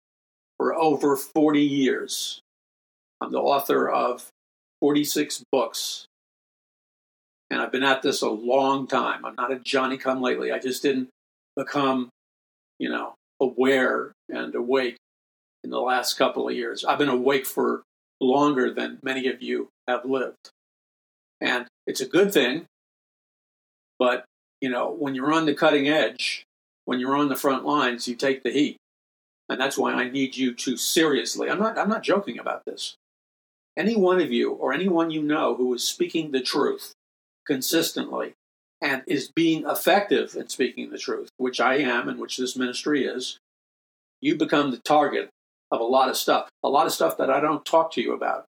for 0.57 0.74
over 0.74 1.16
40 1.16 1.61
years. 1.61 2.40
I'm 3.20 3.33
the 3.33 3.40
author 3.40 3.88
of 3.88 4.28
46 4.81 5.44
books. 5.50 6.07
And 7.53 7.61
I've 7.61 7.71
been 7.71 7.83
at 7.83 8.01
this 8.01 8.23
a 8.23 8.31
long 8.31 8.87
time. 8.87 9.27
I'm 9.27 9.35
not 9.35 9.53
a 9.53 9.59
Johnny 9.59 9.99
come 9.99 10.23
lately. 10.23 10.51
I 10.51 10.59
just 10.59 10.81
didn't 10.83 11.11
become, 11.55 12.09
you 12.79 12.88
know, 12.88 13.12
aware 13.43 14.12
and 14.31 14.55
awake 14.55 14.97
in 15.62 15.69
the 15.69 15.79
last 15.79 16.15
couple 16.15 16.49
of 16.49 16.55
years. 16.55 16.83
I've 16.83 16.96
been 16.96 17.11
awake 17.11 17.44
for 17.44 17.83
longer 18.23 18.73
than 18.73 19.00
many 19.03 19.27
of 19.29 19.42
you 19.42 19.69
have 19.87 20.07
lived. 20.07 20.48
And 21.42 21.67
it's 21.87 22.00
a 22.00 22.09
good 22.09 22.33
thing. 22.33 22.65
But, 23.98 24.25
you 24.63 24.71
know, 24.71 24.90
when 24.90 25.15
you're 25.15 25.35
on 25.35 25.44
the 25.44 25.55
cutting 25.55 25.87
edge, 25.87 26.44
when 26.87 27.00
you're 27.00 27.17
on 27.17 27.29
the 27.29 27.37
front 27.37 27.67
lines, 27.67 28.09
you 28.09 28.17
take 28.17 28.44
the 28.44 28.50
heat. 28.50 28.79
And 29.50 29.61
that's 29.61 29.77
why 29.77 29.92
I 29.92 30.09
need 30.09 30.38
you 30.38 30.55
to 30.55 30.79
seriously, 30.79 31.50
I'm 31.50 31.59
not, 31.59 31.77
I'm 31.77 31.90
not 31.90 32.03
joking 32.03 32.38
about 32.38 32.65
this. 32.65 32.94
Any 33.77 33.94
one 33.94 34.23
of 34.23 34.33
you 34.33 34.53
or 34.53 34.73
anyone 34.73 35.11
you 35.11 35.23
know 35.23 35.55
who 35.55 35.75
is 35.75 35.85
speaking 35.85 36.31
the 36.31 36.40
truth 36.40 36.94
consistently 37.47 38.35
and 38.81 39.03
is 39.07 39.31
being 39.35 39.65
effective 39.67 40.35
in 40.35 40.49
speaking 40.49 40.90
the 40.90 40.99
truth, 40.99 41.29
which 41.37 41.61
I 41.61 41.77
am 41.77 42.09
and 42.09 42.19
which 42.19 42.37
this 42.37 42.57
ministry 42.57 43.05
is, 43.05 43.38
you 44.21 44.37
become 44.37 44.71
the 44.71 44.79
target 44.79 45.31
of 45.71 45.81
a 45.81 45.85
lot 45.85 46.09
of 46.09 46.17
stuff, 46.17 46.49
a 46.63 46.69
lot 46.69 46.87
of 46.87 46.93
stuff 46.93 47.17
that 47.19 47.31
I 47.31 47.40
don't 47.40 47.65
talk 47.65 47.93
to 47.93 48.03
you 48.03 48.13
about. 48.13 48.45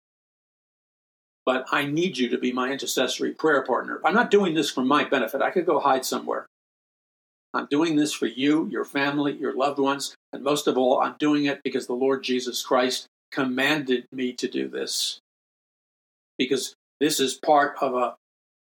But 1.45 1.65
I 1.71 1.85
need 1.85 2.17
you 2.17 2.29
to 2.29 2.37
be 2.37 2.51
my 2.51 2.71
intercessory 2.71 3.31
prayer 3.31 3.63
partner. 3.63 3.99
I'm 4.05 4.13
not 4.13 4.31
doing 4.31 4.53
this 4.53 4.69
for 4.69 4.83
my 4.83 5.03
benefit. 5.03 5.41
I 5.41 5.49
could 5.49 5.65
go 5.65 5.79
hide 5.79 6.05
somewhere. 6.05 6.45
I'm 7.53 7.65
doing 7.65 7.95
this 7.95 8.13
for 8.13 8.27
you, 8.27 8.67
your 8.67 8.85
family, 8.85 9.33
your 9.35 9.55
loved 9.55 9.79
ones, 9.79 10.15
and 10.31 10.43
most 10.43 10.67
of 10.67 10.77
all, 10.77 11.01
I'm 11.01 11.15
doing 11.17 11.45
it 11.45 11.61
because 11.63 11.87
the 11.87 11.93
Lord 11.93 12.23
Jesus 12.23 12.61
Christ 12.61 13.07
commanded 13.31 14.05
me 14.11 14.33
to 14.33 14.47
do 14.47 14.67
this. 14.67 15.19
Because 16.37 16.75
this 16.99 17.19
is 17.19 17.33
part 17.33 17.75
of 17.81 17.95
a 17.95 18.15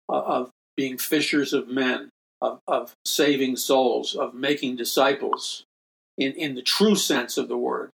of 0.09 0.49
being 0.75 0.97
fishers 0.97 1.53
of 1.53 1.67
men, 1.67 2.09
of, 2.41 2.59
of 2.67 2.93
saving 3.05 3.55
souls, 3.55 4.15
of 4.15 4.33
making 4.33 4.75
disciples 4.75 5.63
in, 6.17 6.33
in 6.33 6.55
the 6.55 6.61
true 6.61 6.95
sense 6.95 7.37
of 7.37 7.47
the 7.47 7.57
word. 7.57 7.89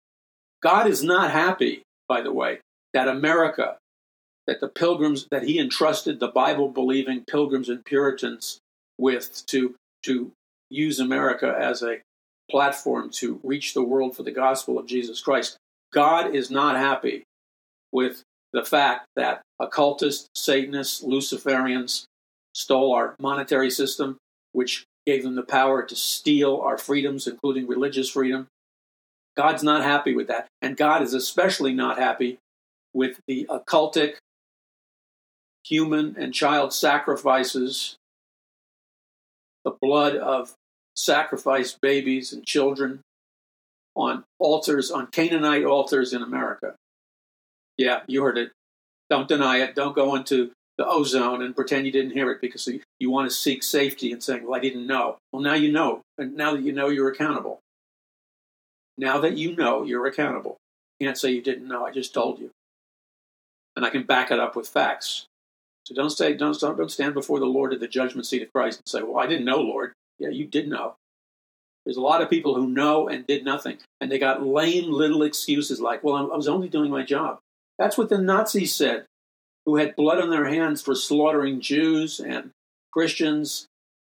God 0.62 0.86
is 0.86 1.02
not 1.02 1.30
happy, 1.30 1.82
by 2.08 2.20
the 2.20 2.32
way, 2.32 2.60
that 2.92 3.08
America, 3.08 3.76
that 4.46 4.60
the 4.60 4.68
pilgrims 4.68 5.26
that 5.30 5.44
he 5.44 5.58
entrusted 5.58 6.20
the 6.20 6.28
Bible 6.28 6.68
believing 6.68 7.24
pilgrims 7.24 7.68
and 7.68 7.84
Puritans 7.84 8.58
with 8.98 9.44
to, 9.46 9.74
to 10.04 10.32
use 10.68 11.00
America 11.00 11.54
as 11.58 11.82
a 11.82 11.98
platform 12.50 13.10
to 13.10 13.40
reach 13.42 13.74
the 13.74 13.82
world 13.82 14.16
for 14.16 14.22
the 14.22 14.32
gospel 14.32 14.78
of 14.78 14.86
Jesus 14.86 15.20
Christ. 15.20 15.56
God 15.92 16.34
is 16.34 16.50
not 16.50 16.76
happy 16.76 17.24
with 17.92 18.22
the 18.52 18.64
fact 18.64 19.06
that 19.16 19.42
occultists, 19.60 20.28
Satanists, 20.34 21.04
Luciferians 21.04 22.04
stole 22.54 22.94
our 22.94 23.14
monetary 23.20 23.70
system, 23.70 24.16
which 24.52 24.84
gave 25.06 25.22
them 25.22 25.34
the 25.34 25.42
power 25.42 25.82
to 25.82 25.96
steal 25.96 26.60
our 26.60 26.78
freedoms, 26.78 27.26
including 27.26 27.66
religious 27.66 28.10
freedom. 28.10 28.46
God's 29.36 29.62
not 29.62 29.84
happy 29.84 30.14
with 30.14 30.28
that. 30.28 30.48
And 30.60 30.76
God 30.76 31.02
is 31.02 31.14
especially 31.14 31.72
not 31.72 31.98
happy 31.98 32.38
with 32.92 33.20
the 33.26 33.46
occultic 33.48 34.14
human 35.64 36.16
and 36.18 36.34
child 36.34 36.72
sacrifices, 36.72 37.96
the 39.64 39.76
blood 39.80 40.16
of 40.16 40.54
sacrificed 40.96 41.80
babies 41.80 42.32
and 42.32 42.44
children 42.44 43.00
on 43.94 44.24
altars, 44.38 44.90
on 44.90 45.06
Canaanite 45.06 45.64
altars 45.64 46.12
in 46.12 46.22
America. 46.22 46.74
Yeah, 47.80 48.00
you 48.06 48.22
heard 48.22 48.36
it. 48.36 48.52
Don't 49.08 49.26
deny 49.26 49.62
it. 49.62 49.74
Don't 49.74 49.96
go 49.96 50.14
into 50.14 50.52
the 50.76 50.86
ozone 50.86 51.40
and 51.40 51.56
pretend 51.56 51.86
you 51.86 51.92
didn't 51.92 52.10
hear 52.10 52.30
it 52.30 52.42
because 52.42 52.68
you 52.98 53.10
want 53.10 53.30
to 53.30 53.34
seek 53.34 53.62
safety 53.62 54.12
and 54.12 54.22
saying, 54.22 54.44
Well, 54.44 54.54
I 54.54 54.60
didn't 54.60 54.86
know. 54.86 55.16
Well, 55.32 55.40
now 55.40 55.54
you 55.54 55.72
know. 55.72 56.02
And 56.18 56.36
now 56.36 56.52
that 56.52 56.60
you 56.60 56.72
know, 56.72 56.90
you're 56.90 57.08
accountable. 57.08 57.60
Now 58.98 59.18
that 59.20 59.38
you 59.38 59.56
know, 59.56 59.82
you're 59.82 60.04
accountable. 60.04 60.58
You 60.98 61.06
can't 61.06 61.16
say 61.16 61.30
you 61.30 61.40
didn't 61.40 61.68
know. 61.68 61.86
I 61.86 61.90
just 61.90 62.12
told 62.12 62.38
you. 62.38 62.50
And 63.76 63.86
I 63.86 63.88
can 63.88 64.02
back 64.02 64.30
it 64.30 64.38
up 64.38 64.56
with 64.56 64.68
facts. 64.68 65.24
So 65.86 65.94
don't 65.94 66.10
say, 66.10 66.34
don't, 66.34 66.60
don't 66.60 66.90
stand 66.90 67.14
before 67.14 67.38
the 67.38 67.46
Lord 67.46 67.72
at 67.72 67.80
the 67.80 67.88
judgment 67.88 68.26
seat 68.26 68.42
of 68.42 68.52
Christ 68.52 68.80
and 68.80 68.88
say, 68.88 69.02
Well, 69.02 69.24
I 69.24 69.26
didn't 69.26 69.46
know, 69.46 69.62
Lord. 69.62 69.94
Yeah, 70.18 70.28
you 70.28 70.44
did 70.44 70.68
know. 70.68 70.96
There's 71.86 71.96
a 71.96 72.02
lot 72.02 72.20
of 72.20 72.28
people 72.28 72.54
who 72.54 72.68
know 72.68 73.08
and 73.08 73.26
did 73.26 73.42
nothing. 73.42 73.78
And 74.02 74.12
they 74.12 74.18
got 74.18 74.46
lame 74.46 74.92
little 74.92 75.22
excuses 75.22 75.80
like, 75.80 76.04
Well, 76.04 76.30
I 76.30 76.36
was 76.36 76.46
only 76.46 76.68
doing 76.68 76.90
my 76.90 77.04
job. 77.04 77.38
That's 77.80 77.96
what 77.96 78.10
the 78.10 78.18
Nazis 78.18 78.74
said, 78.76 79.06
who 79.64 79.76
had 79.76 79.96
blood 79.96 80.20
on 80.20 80.28
their 80.28 80.44
hands 80.44 80.82
for 80.82 80.94
slaughtering 80.94 81.62
Jews 81.62 82.20
and 82.20 82.50
Christians, 82.92 83.68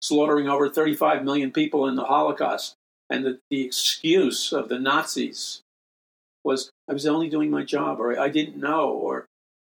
slaughtering 0.02 0.50
over 0.50 0.70
35 0.70 1.24
million 1.24 1.50
people 1.50 1.88
in 1.88 1.96
the 1.96 2.04
Holocaust. 2.04 2.76
And 3.10 3.26
the, 3.26 3.40
the 3.50 3.64
excuse 3.64 4.52
of 4.52 4.68
the 4.68 4.80
Nazis 4.80 5.62
was, 6.44 6.72
I 6.90 6.94
was 6.94 7.08
only 7.08 7.30
doing 7.30 7.50
my 7.50 7.64
job, 7.64 8.02
or 8.02 8.20
I 8.20 8.28
didn't 8.28 8.58
know, 8.58 8.90
or 8.90 9.28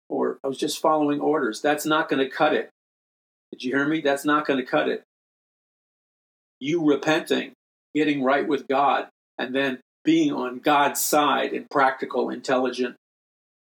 or 0.08 0.38
I 0.42 0.48
was 0.48 0.58
just 0.58 0.80
following 0.80 1.20
orders. 1.20 1.60
That's 1.60 1.84
not 1.84 2.08
going 2.08 2.20
to 2.24 2.34
cut 2.34 2.54
it. 2.54 2.70
Did 3.50 3.62
you 3.62 3.74
hear 3.74 3.86
me? 3.86 4.00
That's 4.00 4.24
not 4.24 4.46
going 4.46 4.58
to 4.58 4.64
cut 4.64 4.88
it. 4.88 5.02
You 6.60 6.82
repenting, 6.82 7.52
getting 7.94 8.22
right 8.22 8.48
with 8.48 8.68
God, 8.68 9.08
and 9.36 9.54
then 9.54 9.80
being 10.02 10.32
on 10.32 10.60
God's 10.60 11.00
side 11.00 11.52
in 11.52 11.66
practical, 11.70 12.30
intelligent, 12.30 12.96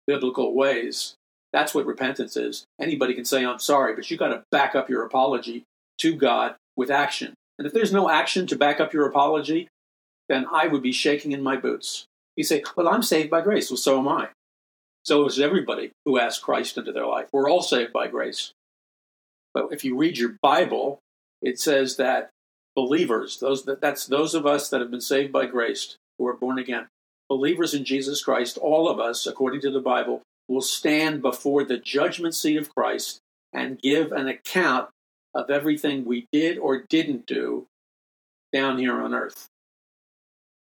biblical 0.08 0.54
ways. 0.54 1.14
That's 1.52 1.74
what 1.74 1.86
repentance 1.86 2.36
is. 2.36 2.64
Anybody 2.80 3.14
can 3.14 3.24
say, 3.24 3.44
I'm 3.44 3.60
sorry, 3.60 3.94
but 3.94 4.10
you 4.10 4.16
got 4.16 4.28
to 4.28 4.42
back 4.50 4.74
up 4.74 4.90
your 4.90 5.04
apology 5.04 5.62
to 5.98 6.16
God 6.16 6.56
with 6.76 6.90
action. 6.90 7.34
And 7.58 7.66
if 7.66 7.72
there's 7.72 7.92
no 7.92 8.10
action 8.10 8.46
to 8.48 8.56
back 8.56 8.80
up 8.80 8.92
your 8.92 9.06
apology, 9.06 9.68
then 10.28 10.46
I 10.52 10.66
would 10.66 10.82
be 10.82 10.92
shaking 10.92 11.32
in 11.32 11.42
my 11.42 11.56
boots. 11.56 12.06
You 12.36 12.44
say, 12.44 12.62
Well, 12.76 12.88
I'm 12.88 13.02
saved 13.02 13.30
by 13.30 13.40
grace. 13.40 13.70
Well, 13.70 13.76
so 13.76 13.98
am 13.98 14.08
I. 14.08 14.28
So 15.04 15.26
is 15.26 15.40
everybody 15.40 15.92
who 16.04 16.18
asks 16.18 16.42
Christ 16.42 16.76
into 16.76 16.92
their 16.92 17.06
life. 17.06 17.28
We're 17.32 17.50
all 17.50 17.62
saved 17.62 17.92
by 17.92 18.08
grace. 18.08 18.52
But 19.54 19.68
if 19.72 19.84
you 19.84 19.96
read 19.96 20.18
your 20.18 20.36
Bible, 20.42 20.98
it 21.40 21.58
says 21.58 21.96
that 21.96 22.30
believers, 22.76 23.38
those 23.40 23.64
that, 23.64 23.80
that's 23.80 24.06
those 24.06 24.34
of 24.34 24.46
us 24.46 24.68
that 24.68 24.80
have 24.80 24.90
been 24.90 25.00
saved 25.00 25.32
by 25.32 25.46
grace, 25.46 25.96
who 26.18 26.26
are 26.26 26.36
born 26.36 26.58
again, 26.58 26.88
believers 27.28 27.74
in 27.74 27.84
Jesus 27.84 28.22
Christ, 28.22 28.58
all 28.58 28.88
of 28.88 28.98
us, 28.98 29.26
according 29.26 29.60
to 29.62 29.70
the 29.70 29.80
Bible, 29.80 30.22
will 30.48 30.62
stand 30.62 31.22
before 31.22 31.64
the 31.64 31.78
judgment 31.78 32.34
seat 32.34 32.56
of 32.56 32.74
Christ 32.74 33.20
and 33.52 33.80
give 33.80 34.12
an 34.12 34.28
account 34.28 34.88
of 35.34 35.50
everything 35.50 36.04
we 36.04 36.26
did 36.32 36.58
or 36.58 36.84
didn't 36.88 37.26
do 37.26 37.66
down 38.52 38.78
here 38.78 39.02
on 39.02 39.14
earth 39.14 39.48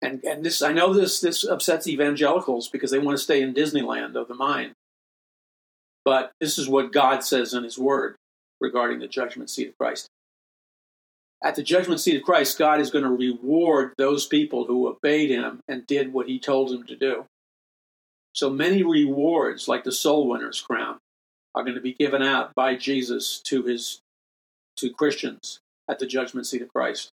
and 0.03 0.23
and 0.25 0.43
this 0.43 0.61
I 0.61 0.73
know 0.73 0.93
this 0.93 1.21
this 1.21 1.43
upsets 1.43 1.87
evangelicals 1.87 2.67
because 2.67 2.91
they 2.91 2.99
want 2.99 3.17
to 3.17 3.23
stay 3.23 3.41
in 3.41 3.53
Disneyland 3.53 4.15
of 4.15 4.27
the 4.27 4.35
mind. 4.35 4.73
But 6.05 6.33
this 6.41 6.57
is 6.57 6.67
what 6.67 6.91
God 6.91 7.23
says 7.23 7.53
in 7.53 7.63
His 7.63 7.79
Word 7.79 8.15
regarding 8.59 8.99
the 8.99 9.07
judgment 9.07 9.49
seat 9.49 9.69
of 9.69 9.77
Christ. 9.77 10.07
At 11.43 11.55
the 11.55 11.63
judgment 11.63 11.99
seat 11.99 12.15
of 12.15 12.23
Christ, 12.23 12.57
God 12.57 12.79
is 12.79 12.89
going 12.89 13.03
to 13.03 13.09
reward 13.09 13.93
those 13.97 14.25
people 14.25 14.65
who 14.65 14.87
obeyed 14.87 15.29
Him 15.29 15.59
and 15.67 15.85
did 15.85 16.13
what 16.13 16.27
He 16.27 16.39
told 16.39 16.69
them 16.69 16.85
to 16.85 16.95
do. 16.95 17.25
So 18.31 18.49
many 18.49 18.81
rewards, 18.81 19.67
like 19.67 19.83
the 19.83 19.91
soul 19.91 20.29
winner's 20.29 20.61
crown, 20.61 20.99
are 21.53 21.63
going 21.63 21.75
to 21.75 21.81
be 21.81 21.93
given 21.93 22.23
out 22.23 22.55
by 22.55 22.75
Jesus 22.75 23.41
to 23.45 23.63
His 23.63 23.99
to 24.77 24.89
Christians 24.89 25.59
at 25.89 25.99
the 25.99 26.07
judgment 26.07 26.47
seat 26.47 26.61
of 26.61 26.73
Christ. 26.73 27.09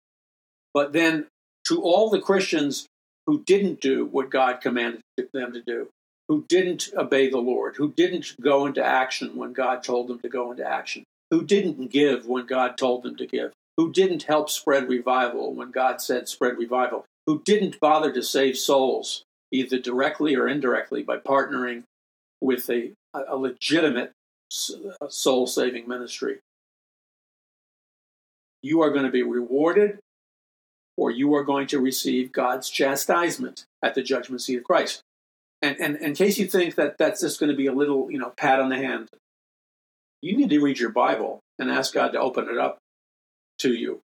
But 0.73 0.93
then 0.93 1.27
to 1.67 1.81
all 1.81 2.09
the 2.09 2.21
Christians 2.21 2.85
who 3.25 3.43
didn't 3.43 3.81
do 3.81 4.05
what 4.05 4.29
God 4.29 4.61
commanded 4.61 5.01
them 5.33 5.53
to 5.53 5.61
do, 5.61 5.89
who 6.27 6.45
didn't 6.47 6.89
obey 6.95 7.29
the 7.29 7.39
Lord, 7.39 7.77
who 7.77 7.93
didn't 7.93 8.35
go 8.41 8.65
into 8.65 8.83
action 8.83 9.35
when 9.35 9.53
God 9.53 9.83
told 9.83 10.07
them 10.07 10.19
to 10.19 10.29
go 10.29 10.51
into 10.51 10.65
action, 10.65 11.03
who 11.31 11.43
didn't 11.43 11.89
give 11.89 12.27
when 12.27 12.45
God 12.45 12.77
told 12.77 13.03
them 13.03 13.15
to 13.15 13.25
give, 13.25 13.53
who 13.77 13.91
didn't 13.91 14.23
help 14.23 14.49
spread 14.49 14.89
revival 14.89 15.53
when 15.53 15.71
God 15.71 16.01
said 16.01 16.27
spread 16.27 16.57
revival, 16.57 17.05
who 17.27 17.41
didn't 17.43 17.79
bother 17.79 18.11
to 18.11 18.23
save 18.23 18.57
souls, 18.57 19.23
either 19.51 19.79
directly 19.79 20.35
or 20.35 20.47
indirectly, 20.47 21.03
by 21.03 21.17
partnering 21.17 21.83
with 22.41 22.69
a, 22.69 22.91
a 23.13 23.37
legitimate 23.37 24.11
uh, 25.01 25.07
soul 25.09 25.45
saving 25.45 25.87
ministry. 25.87 26.39
You 28.63 28.81
are 28.81 28.89
going 28.89 29.05
to 29.05 29.11
be 29.11 29.23
rewarded 29.23 29.99
or 30.97 31.11
you 31.11 31.35
are 31.35 31.43
going 31.43 31.67
to 31.67 31.79
receive 31.79 32.31
God's 32.31 32.69
chastisement 32.69 33.65
at 33.83 33.93
the 33.93 34.01
judgment 34.01 34.41
seat 34.41 34.57
of 34.57 34.63
Christ. 34.63 35.01
And, 35.61 35.79
and, 35.79 35.95
and 35.95 36.05
in 36.05 36.15
case 36.15 36.39
you 36.39 36.47
think 36.47 36.75
that 36.75 36.97
that's 36.97 37.21
just 37.21 37.39
going 37.39 37.51
to 37.51 37.55
be 37.55 37.67
a 37.67 37.73
little, 37.73 38.11
you 38.11 38.17
know, 38.17 38.33
pat 38.35 38.59
on 38.59 38.69
the 38.69 38.77
hand, 38.77 39.09
you 40.21 40.35
need 40.35 40.49
to 40.49 40.59
read 40.59 40.79
your 40.79 40.89
Bible 40.89 41.39
and 41.59 41.69
ask 41.69 41.93
God 41.93 42.13
to 42.13 42.19
open 42.19 42.49
it 42.49 42.57
up 42.57 42.79
to 43.59 43.73
you. 43.73 44.01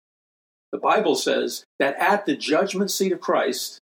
The 0.72 0.78
Bible 0.78 1.14
says 1.14 1.64
that 1.78 1.96
at 1.98 2.26
the 2.26 2.36
judgment 2.36 2.90
seat 2.90 3.12
of 3.12 3.20
Christ, 3.20 3.80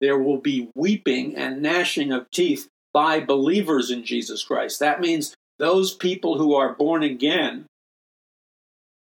there 0.00 0.18
will 0.18 0.38
be 0.38 0.68
weeping 0.74 1.36
and 1.36 1.62
gnashing 1.62 2.12
of 2.12 2.30
teeth 2.30 2.68
by 2.92 3.20
believers 3.20 3.90
in 3.90 4.04
Jesus 4.04 4.42
Christ. 4.42 4.80
That 4.80 5.00
means 5.00 5.34
those 5.58 5.94
people 5.94 6.38
who 6.38 6.54
are 6.54 6.74
born 6.74 7.02
again 7.02 7.66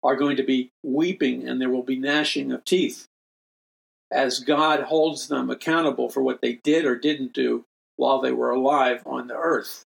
are 0.03 0.16
going 0.16 0.36
to 0.36 0.43
be 0.43 0.70
weeping 0.82 1.49
and 1.49 1.61
there 1.61 1.70
will 1.70 1.82
be 1.82 1.99
gnashing 1.99 2.53
of 2.53 2.64
teeth 2.64 3.07
as 4.11 4.41
God 4.41 4.82
holds 4.82 5.28
them 5.28 5.51
accountable 5.51 6.09
for 6.09 6.22
what 6.22 6.41
they 6.41 6.55
did 6.64 6.84
or 6.84 6.97
didn't 6.97 7.32
do 7.32 7.64
while 7.97 8.20
they 8.20 8.32
were 8.32 8.51
alive 8.51 9.03
on 9.07 9.28
the 9.28 9.36
earth. 9.36 9.84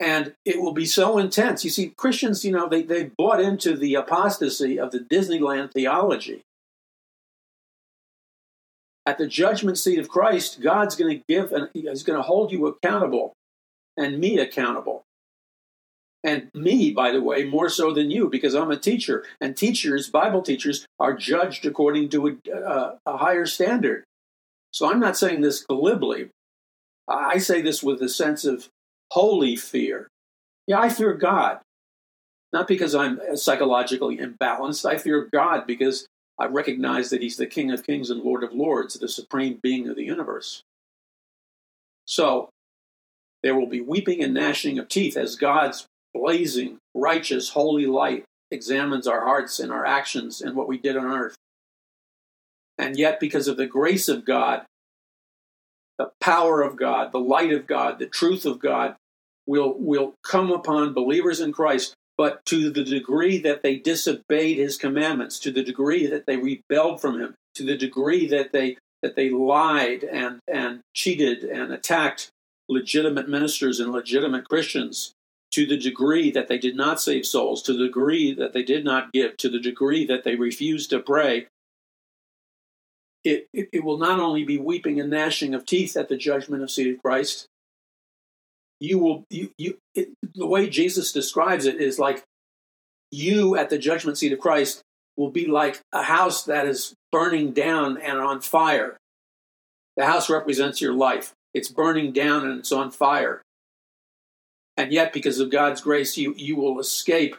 And 0.00 0.34
it 0.46 0.60
will 0.60 0.72
be 0.72 0.86
so 0.86 1.18
intense. 1.18 1.62
You 1.62 1.70
see, 1.70 1.90
Christians, 1.90 2.44
you 2.44 2.52
know, 2.52 2.68
they, 2.68 2.82
they 2.82 3.10
bought 3.18 3.40
into 3.40 3.76
the 3.76 3.94
apostasy 3.94 4.78
of 4.78 4.90
the 4.90 5.00
Disneyland 5.00 5.72
theology. 5.72 6.42
At 9.04 9.18
the 9.18 9.26
judgment 9.26 9.76
seat 9.76 9.98
of 9.98 10.08
Christ, 10.08 10.62
God's 10.62 10.96
going 10.96 11.18
to 11.18 11.24
give 11.28 11.52
and 11.52 11.68
He's 11.74 12.02
going 12.02 12.18
to 12.18 12.22
hold 12.22 12.50
you 12.50 12.66
accountable 12.66 13.34
and 13.96 14.18
me 14.18 14.38
accountable 14.38 15.04
and 16.22 16.50
me, 16.54 16.90
by 16.90 17.12
the 17.12 17.22
way, 17.22 17.44
more 17.44 17.68
so 17.68 17.92
than 17.92 18.10
you, 18.10 18.28
because 18.28 18.54
I'm 18.54 18.70
a 18.70 18.76
teacher, 18.76 19.24
and 19.40 19.56
teachers, 19.56 20.10
Bible 20.10 20.42
teachers, 20.42 20.86
are 20.98 21.14
judged 21.14 21.64
according 21.64 22.10
to 22.10 22.28
a, 22.28 22.50
a, 22.52 22.98
a 23.06 23.16
higher 23.16 23.46
standard. 23.46 24.04
So 24.70 24.90
I'm 24.90 25.00
not 25.00 25.16
saying 25.16 25.40
this 25.40 25.64
glibly. 25.64 26.28
I 27.08 27.38
say 27.38 27.62
this 27.62 27.82
with 27.82 28.02
a 28.02 28.08
sense 28.08 28.44
of 28.44 28.68
holy 29.10 29.56
fear. 29.56 30.08
Yeah, 30.66 30.80
I 30.80 30.88
fear 30.88 31.14
God, 31.14 31.58
not 32.52 32.68
because 32.68 32.94
I'm 32.94 33.20
psychologically 33.36 34.18
imbalanced. 34.18 34.88
I 34.88 34.98
fear 34.98 35.28
God 35.32 35.66
because 35.66 36.06
I 36.38 36.46
recognize 36.46 37.10
that 37.10 37.22
He's 37.22 37.36
the 37.36 37.46
King 37.46 37.70
of 37.70 37.84
Kings 37.84 38.10
and 38.10 38.22
Lord 38.22 38.44
of 38.44 38.52
Lords, 38.52 38.94
the 38.94 39.08
supreme 39.08 39.58
being 39.62 39.88
of 39.88 39.96
the 39.96 40.04
universe. 40.04 40.62
So 42.06 42.50
there 43.42 43.54
will 43.54 43.66
be 43.66 43.80
weeping 43.80 44.22
and 44.22 44.34
gnashing 44.34 44.78
of 44.78 44.88
teeth 44.88 45.16
as 45.16 45.36
God's 45.36 45.86
blazing, 46.14 46.78
righteous, 46.94 47.50
holy 47.50 47.86
light 47.86 48.24
examines 48.50 49.06
our 49.06 49.24
hearts 49.24 49.60
and 49.60 49.70
our 49.70 49.86
actions 49.86 50.40
and 50.40 50.56
what 50.56 50.68
we 50.68 50.78
did 50.78 50.96
on 50.96 51.06
earth. 51.06 51.36
And 52.78 52.98
yet, 52.98 53.20
because 53.20 53.46
of 53.46 53.56
the 53.56 53.66
grace 53.66 54.08
of 54.08 54.24
God, 54.24 54.64
the 55.98 56.10
power 56.20 56.62
of 56.62 56.76
God, 56.76 57.12
the 57.12 57.20
light 57.20 57.52
of 57.52 57.66
God, 57.66 57.98
the 57.98 58.06
truth 58.06 58.46
of 58.46 58.58
God 58.58 58.96
will, 59.50 59.74
will 59.76 60.14
come 60.22 60.52
upon 60.52 60.94
believers 60.94 61.40
in 61.40 61.52
Christ, 61.52 61.94
but 62.16 62.44
to 62.46 62.70
the 62.70 62.84
degree 62.84 63.38
that 63.38 63.62
they 63.62 63.76
disobeyed 63.76 64.58
his 64.58 64.76
commandments, 64.76 65.40
to 65.40 65.50
the 65.50 65.64
degree 65.64 66.06
that 66.06 66.26
they 66.26 66.36
rebelled 66.36 67.00
from 67.00 67.20
him, 67.20 67.34
to 67.56 67.64
the 67.64 67.76
degree 67.76 68.26
that 68.28 68.52
they 68.52 68.76
that 69.02 69.16
they 69.16 69.30
lied 69.30 70.04
and, 70.04 70.40
and 70.46 70.80
cheated 70.94 71.42
and 71.42 71.72
attacked 71.72 72.28
legitimate 72.68 73.30
ministers 73.30 73.80
and 73.80 73.90
legitimate 73.90 74.46
Christians 74.46 75.12
to 75.52 75.66
the 75.66 75.78
degree 75.78 76.30
that 76.30 76.48
they 76.48 76.58
did 76.58 76.76
not 76.76 77.00
save 77.00 77.24
souls, 77.24 77.62
to 77.62 77.72
the 77.72 77.86
degree 77.86 78.34
that 78.34 78.52
they 78.52 78.62
did 78.62 78.84
not 78.84 79.10
give, 79.12 79.38
to 79.38 79.48
the 79.48 79.58
degree 79.58 80.04
that 80.04 80.22
they 80.22 80.36
refused 80.36 80.90
to 80.90 81.00
pray, 81.00 81.46
it, 83.24 83.46
it, 83.54 83.70
it, 83.72 83.84
will 83.84 83.96
not 83.96 84.20
only 84.20 84.44
be 84.44 84.58
weeping 84.58 85.00
and 85.00 85.08
gnashing 85.08 85.54
of 85.54 85.64
teeth 85.64 85.96
at 85.96 86.10
the 86.10 86.16
judgment 86.18 86.62
of 86.62 86.70
seat 86.70 86.94
of 86.94 87.02
Christ. 87.02 87.46
You 88.80 88.98
will, 88.98 89.24
you, 89.30 89.50
you, 89.58 89.76
it, 89.94 90.08
the 90.34 90.46
way 90.46 90.68
Jesus 90.68 91.12
describes 91.12 91.66
it 91.66 91.80
is 91.80 91.98
like 91.98 92.24
you 93.10 93.56
at 93.56 93.70
the 93.70 93.78
judgment 93.78 94.18
seat 94.18 94.32
of 94.32 94.40
Christ 94.40 94.82
will 95.16 95.30
be 95.30 95.46
like 95.46 95.80
a 95.92 96.02
house 96.02 96.44
that 96.44 96.66
is 96.66 96.94
burning 97.12 97.52
down 97.52 97.98
and 97.98 98.18
on 98.18 98.40
fire. 98.40 98.96
The 99.96 100.06
house 100.06 100.30
represents 100.30 100.80
your 100.80 100.94
life. 100.94 101.32
It's 101.52 101.68
burning 101.68 102.12
down 102.12 102.48
and 102.48 102.58
it's 102.58 102.72
on 102.72 102.90
fire. 102.90 103.42
And 104.76 104.92
yet, 104.92 105.12
because 105.12 105.40
of 105.40 105.50
God's 105.50 105.82
grace, 105.82 106.16
you, 106.16 106.32
you 106.38 106.56
will 106.56 106.80
escape 106.80 107.36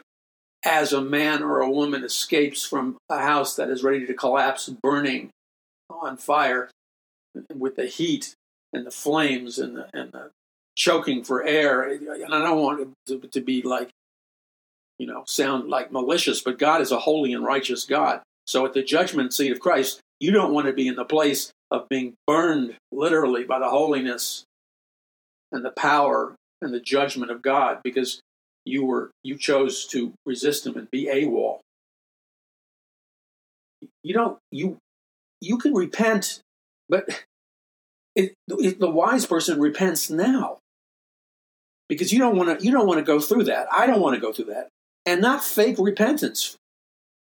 as 0.64 0.92
a 0.92 1.00
man 1.00 1.42
or 1.42 1.60
a 1.60 1.70
woman 1.70 2.04
escapes 2.04 2.64
from 2.64 2.96
a 3.08 3.18
house 3.18 3.56
that 3.56 3.68
is 3.68 3.82
ready 3.82 4.06
to 4.06 4.14
collapse, 4.14 4.68
burning 4.68 5.30
on 5.90 6.16
fire 6.16 6.70
with 7.52 7.76
the 7.76 7.86
heat 7.86 8.34
and 8.72 8.86
the 8.86 8.90
flames 8.90 9.58
and 9.58 9.76
the, 9.76 9.88
and 9.92 10.12
the 10.12 10.30
choking 10.76 11.24
for 11.24 11.42
air. 11.42 11.82
And 11.82 12.34
I 12.34 12.38
don't 12.38 12.62
want 12.62 12.80
it 12.80 12.88
to, 13.08 13.28
to 13.28 13.40
be 13.40 13.62
like, 13.62 13.90
you 14.98 15.06
know, 15.06 15.24
sound 15.26 15.68
like 15.68 15.92
malicious, 15.92 16.40
but 16.40 16.58
God 16.58 16.80
is 16.80 16.92
a 16.92 17.00
holy 17.00 17.32
and 17.32 17.44
righteous 17.44 17.84
God. 17.84 18.20
So 18.46 18.64
at 18.66 18.74
the 18.74 18.82
judgment 18.82 19.34
seat 19.34 19.52
of 19.52 19.60
Christ, 19.60 20.00
you 20.20 20.30
don't 20.30 20.52
want 20.52 20.66
to 20.66 20.72
be 20.72 20.88
in 20.88 20.96
the 20.96 21.04
place 21.04 21.50
of 21.70 21.88
being 21.88 22.14
burned 22.26 22.76
literally 22.92 23.44
by 23.44 23.58
the 23.58 23.68
holiness 23.68 24.44
and 25.50 25.64
the 25.64 25.70
power 25.70 26.34
and 26.60 26.72
the 26.72 26.80
judgment 26.80 27.30
of 27.30 27.42
God 27.42 27.80
because 27.82 28.20
you 28.64 28.84
were 28.84 29.10
you 29.24 29.36
chose 29.36 29.86
to 29.86 30.12
resist 30.24 30.66
him 30.66 30.76
and 30.76 30.90
be 30.90 31.06
AWOL. 31.06 31.58
You 34.04 34.14
don't 34.14 34.38
you 34.50 34.78
you 35.40 35.58
can 35.58 35.74
repent, 35.74 36.40
but 36.88 37.24
it, 38.14 38.34
it, 38.48 38.78
the 38.78 38.90
wise 38.90 39.26
person 39.26 39.60
repents 39.60 40.08
now 40.10 40.58
because 41.88 42.12
you 42.12 42.18
don't 42.18 42.36
want 42.36 42.58
to 42.58 42.64
you 42.64 42.72
don't 42.72 42.86
want 42.86 42.98
to 42.98 43.04
go 43.04 43.20
through 43.20 43.44
that. 43.44 43.68
I 43.72 43.86
don't 43.86 44.00
want 44.00 44.14
to 44.14 44.20
go 44.20 44.32
through 44.32 44.46
that, 44.46 44.68
and 45.06 45.20
not 45.20 45.44
fake 45.44 45.76
repentance. 45.78 46.56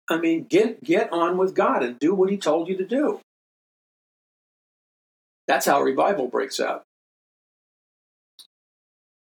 I 0.09 0.19
mean, 0.19 0.45
get 0.45 0.83
get 0.83 1.13
on 1.13 1.37
with 1.37 1.55
God 1.55 1.83
and 1.83 1.99
do 1.99 2.15
what 2.15 2.31
He 2.31 2.37
told 2.37 2.69
you 2.69 2.77
to 2.77 2.85
do. 2.85 3.21
That's 5.47 5.67
how 5.67 5.83
revival 5.83 6.29
breaks 6.29 6.59
out. 6.59 6.83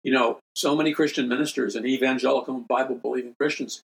You 0.04 0.12
know, 0.14 0.38
so 0.56 0.76
many 0.76 0.94
Christian 0.94 1.28
ministers 1.28 1.76
and 1.76 1.86
evangelical 1.86 2.60
Bible 2.60 2.96
believing 2.96 3.34
Christians. 3.40 3.82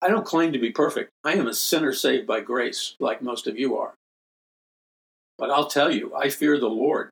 I 0.00 0.08
don't 0.08 0.24
claim 0.24 0.52
to 0.52 0.58
be 0.58 0.70
perfect. 0.70 1.10
I 1.22 1.34
am 1.34 1.46
a 1.46 1.54
sinner 1.54 1.92
saved 1.92 2.26
by 2.26 2.40
grace, 2.40 2.96
like 2.98 3.22
most 3.22 3.46
of 3.46 3.58
you 3.58 3.76
are. 3.76 3.94
But 5.38 5.50
I'll 5.50 5.68
tell 5.68 5.90
you, 5.90 6.14
I 6.14 6.28
fear 6.28 6.58
the 6.58 6.68
Lord. 6.68 7.10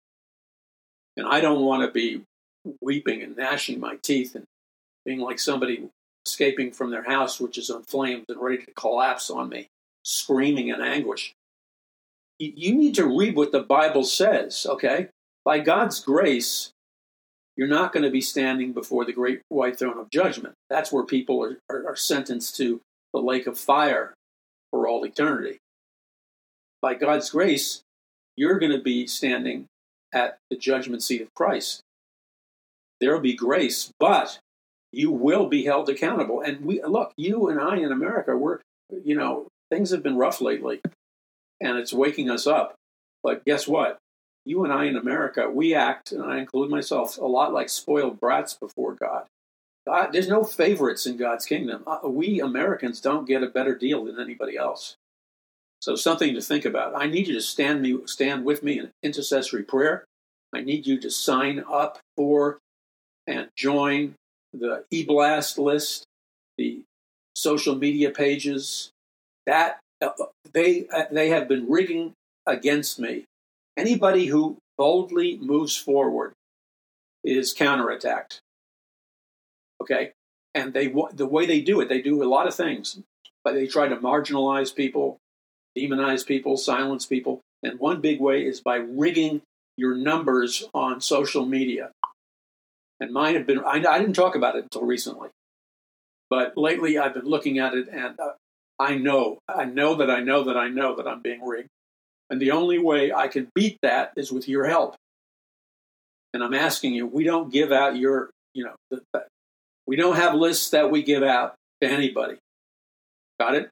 And 1.16 1.26
I 1.26 1.40
don't 1.40 1.62
want 1.62 1.82
to 1.82 1.90
be 1.90 2.22
weeping 2.80 3.22
and 3.22 3.36
gnashing 3.36 3.80
my 3.80 3.96
teeth 4.02 4.34
and 4.34 4.44
being 5.04 5.20
like 5.20 5.38
somebody 5.38 5.88
escaping 6.26 6.70
from 6.72 6.90
their 6.90 7.04
house, 7.04 7.40
which 7.40 7.58
is 7.58 7.70
on 7.70 7.82
flames 7.82 8.24
and 8.28 8.40
ready 8.40 8.58
to 8.58 8.72
collapse 8.72 9.30
on 9.30 9.48
me, 9.48 9.68
screaming 10.04 10.68
in 10.68 10.80
anguish. 10.80 11.34
You 12.38 12.74
need 12.74 12.94
to 12.96 13.06
read 13.06 13.36
what 13.36 13.52
the 13.52 13.62
Bible 13.62 14.04
says, 14.04 14.66
okay? 14.68 15.08
By 15.44 15.58
God's 15.58 16.00
grace, 16.00 16.70
you're 17.56 17.68
not 17.68 17.92
going 17.92 18.04
to 18.04 18.10
be 18.10 18.20
standing 18.20 18.72
before 18.72 19.04
the 19.04 19.12
great 19.12 19.42
white 19.48 19.78
throne 19.78 19.98
of 19.98 20.10
judgment. 20.10 20.54
That's 20.70 20.90
where 20.90 21.04
people 21.04 21.44
are, 21.44 21.58
are, 21.68 21.88
are 21.88 21.96
sentenced 21.96 22.56
to 22.56 22.80
the 23.12 23.20
lake 23.20 23.46
of 23.46 23.58
fire 23.58 24.14
for 24.70 24.88
all 24.88 25.04
eternity. 25.04 25.58
By 26.80 26.94
God's 26.94 27.30
grace, 27.30 27.82
you're 28.36 28.58
going 28.58 28.72
to 28.72 28.82
be 28.82 29.06
standing 29.06 29.66
at 30.12 30.38
the 30.50 30.56
judgment 30.56 31.02
seat 31.02 31.22
of 31.22 31.34
Christ. 31.34 31.82
There 33.03 33.12
will 33.12 33.20
be 33.20 33.34
grace, 33.34 33.90
but 33.98 34.38
you 34.92 35.11
will 35.11 35.48
be 35.48 35.64
held 35.64 35.88
accountable. 35.88 36.40
And 36.40 36.64
we 36.64 36.80
look, 36.84 37.12
you 37.16 37.48
and 37.48 37.61
I 37.61 37.78
in 37.78 37.90
America, 37.90 38.36
we're, 38.36 38.61
you 39.05 39.16
know, 39.16 39.48
things 39.72 39.90
have 39.90 40.05
been 40.05 40.16
rough 40.16 40.40
lately, 40.40 40.80
and 41.61 41.78
it's 41.78 41.92
waking 41.92 42.30
us 42.30 42.46
up. 42.46 42.76
But 43.24 43.44
guess 43.44 43.66
what? 43.66 43.98
You 44.44 44.62
and 44.62 44.72
I 44.72 44.84
in 44.84 44.96
America, 44.96 45.50
we 45.50 45.74
act, 45.74 46.12
and 46.12 46.22
I 46.22 46.38
include 46.38 46.70
myself, 46.70 47.18
a 47.18 47.24
lot 47.24 47.53
like 47.53 47.70
spoiled 47.70 48.20
brats 48.20 48.55
before 48.55 48.94
God. 48.94 49.24
God 49.84 50.12
there's 50.12 50.28
no 50.28 50.44
favorites 50.44 51.05
in 51.05 51.16
God's 51.16 51.44
kingdom. 51.44 51.82
Uh, 51.88 52.09
we 52.09 52.40
Americans 52.40 53.00
don't 53.00 53.26
get 53.26 53.42
a 53.42 53.48
better 53.48 53.74
deal 53.74 54.05
than 54.05 54.20
anybody 54.20 54.57
else. 54.57 54.94
So 55.80 55.96
something 55.96 56.34
to 56.34 56.40
think 56.40 56.64
about. 56.64 56.94
I 56.94 57.07
need 57.07 57.26
you 57.26 57.34
to 57.34 57.40
stand 57.40 57.82
me 57.82 57.98
stand 58.07 58.44
with 58.44 58.62
me 58.62 58.78
in 58.78 58.92
intercessory 59.03 59.64
prayer. 59.64 60.05
I 60.55 60.61
need 60.61 60.86
you 60.86 61.00
to 61.00 61.11
sign 61.11 61.64
up 61.68 61.98
for 62.16 62.61
and 63.26 63.48
join 63.56 64.14
the 64.52 64.84
e-blast 64.90 65.58
list, 65.58 66.04
the 66.58 66.82
social 67.34 67.74
media 67.74 68.10
pages. 68.10 68.90
That 69.46 69.80
uh, 70.00 70.10
they 70.52 70.86
uh, 70.88 71.04
they 71.10 71.30
have 71.30 71.48
been 71.48 71.68
rigging 71.68 72.12
against 72.46 72.98
me. 72.98 73.24
Anybody 73.76 74.26
who 74.26 74.58
boldly 74.78 75.38
moves 75.38 75.76
forward 75.76 76.32
is 77.24 77.54
counterattacked. 77.54 78.40
Okay, 79.80 80.12
and 80.54 80.72
they 80.72 80.94
the 81.12 81.26
way 81.26 81.46
they 81.46 81.60
do 81.60 81.80
it, 81.80 81.88
they 81.88 82.02
do 82.02 82.22
a 82.22 82.28
lot 82.28 82.46
of 82.46 82.54
things, 82.54 83.00
but 83.42 83.54
they 83.54 83.66
try 83.66 83.88
to 83.88 83.96
marginalize 83.96 84.74
people 84.74 85.18
demonize 85.76 86.26
people, 86.26 86.56
silence 86.56 87.06
people. 87.06 87.40
And 87.62 87.78
one 87.78 88.00
big 88.00 88.20
way 88.20 88.44
is 88.44 88.60
by 88.60 88.76
rigging 88.76 89.42
your 89.76 89.94
numbers 89.94 90.64
on 90.74 91.00
social 91.00 91.46
media. 91.46 91.90
And 93.03 93.12
mine 93.12 93.34
have 93.34 93.48
been, 93.48 93.59
I, 93.59 93.82
I 93.84 93.98
didn't 93.98 94.12
talk 94.12 94.36
about 94.36 94.55
it 94.55 94.62
until 94.62 94.84
recently. 94.84 95.28
But 96.30 96.57
lately 96.57 96.98
I've 96.98 97.14
been 97.14 97.24
looking 97.24 97.59
at 97.59 97.74
it 97.74 97.88
and 97.88 98.18
uh, 98.20 98.34
I 98.78 98.94
know, 98.94 99.40
I 99.48 99.64
know 99.64 99.96
that 99.96 100.09
I 100.09 100.20
know 100.20 100.44
that 100.44 100.57
I 100.57 100.68
know 100.68 100.94
that 100.94 101.09
I'm 101.09 101.20
being 101.20 101.44
rigged. 101.44 101.68
And 102.30 102.40
the 102.40 102.53
only 102.53 102.78
way 102.78 103.12
I 103.12 103.26
can 103.26 103.48
beat 103.57 103.78
that 103.82 104.12
is 104.16 104.30
with 104.30 104.48
your 104.48 104.66
help. 104.66 104.94
And 106.32 106.44
I'm 106.44 106.55
asking 106.55 106.94
you, 106.94 107.09
we 107.09 107.24
don't 107.24 107.53
give 107.53 107.72
out 107.72 107.96
your, 107.96 108.30
you 108.55 108.66
know, 108.66 108.76
the, 108.92 109.03
we 109.84 109.96
don't 109.96 110.14
have 110.14 110.36
lists 110.36 110.70
that 110.70 110.92
we 110.92 111.03
give 111.03 111.24
out 111.24 111.57
to 111.82 111.90
anybody. 111.90 112.36
Got 113.40 113.57
it? 113.57 113.68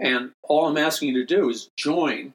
And 0.00 0.32
all 0.42 0.66
I'm 0.66 0.76
asking 0.76 1.14
you 1.14 1.24
to 1.24 1.36
do 1.36 1.50
is 1.50 1.68
join. 1.78 2.32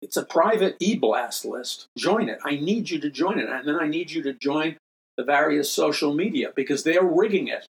It's 0.00 0.16
a 0.16 0.24
private 0.24 0.76
e 0.78 0.94
blast 0.94 1.44
list. 1.44 1.88
Join 1.98 2.28
it. 2.28 2.38
I 2.44 2.52
need 2.52 2.90
you 2.90 3.00
to 3.00 3.10
join 3.10 3.40
it. 3.40 3.48
And 3.48 3.66
then 3.66 3.76
I 3.76 3.88
need 3.88 4.12
you 4.12 4.22
to 4.22 4.32
join 4.32 4.76
the 5.16 5.24
various 5.24 5.70
social 5.70 6.14
media 6.14 6.52
because 6.54 6.82
they're 6.82 7.04
rigging 7.04 7.48
it. 7.48 7.66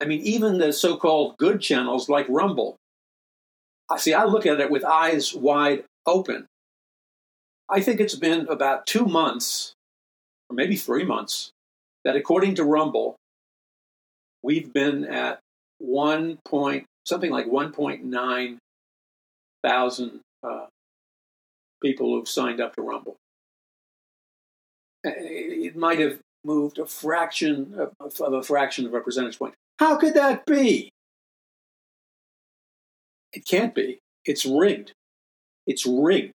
I 0.00 0.04
mean, 0.04 0.20
even 0.22 0.58
the 0.58 0.72
so 0.72 0.96
called 0.96 1.36
good 1.38 1.60
channels 1.60 2.08
like 2.08 2.26
Rumble. 2.28 2.76
I 3.90 3.98
see, 3.98 4.12
I 4.12 4.24
look 4.24 4.44
at 4.46 4.60
it 4.60 4.70
with 4.70 4.84
eyes 4.84 5.32
wide 5.32 5.84
open. 6.04 6.46
I 7.68 7.80
think 7.80 8.00
it's 8.00 8.14
been 8.14 8.46
about 8.48 8.86
two 8.86 9.06
months, 9.06 9.72
or 10.50 10.54
maybe 10.54 10.76
three 10.76 11.04
months, 11.04 11.50
that 12.04 12.16
according 12.16 12.56
to 12.56 12.64
Rumble, 12.64 13.16
we've 14.42 14.72
been 14.72 15.04
at 15.04 15.40
1 15.78 16.38
point, 16.44 16.84
something 17.04 17.30
like 17.30 17.46
1.9 17.46 18.58
thousand 19.66 20.20
uh, 20.44 20.66
people 21.82 22.14
who've 22.14 22.28
signed 22.28 22.60
up 22.60 22.74
to 22.76 22.82
Rumble. 22.82 23.16
It 25.06 25.76
might 25.76 26.00
have 26.00 26.18
moved 26.44 26.78
a 26.78 26.86
fraction 26.86 27.74
of, 28.00 28.20
of 28.20 28.32
a 28.32 28.42
fraction 28.42 28.86
of 28.86 28.94
a 28.94 29.00
percentage 29.00 29.38
point. 29.38 29.54
How 29.78 29.96
could 29.96 30.14
that 30.14 30.46
be? 30.46 30.90
It 33.32 33.46
can't 33.46 33.74
be. 33.74 33.98
It's 34.24 34.46
rigged. 34.46 34.92
It's 35.66 35.86
rigged. 35.86 36.32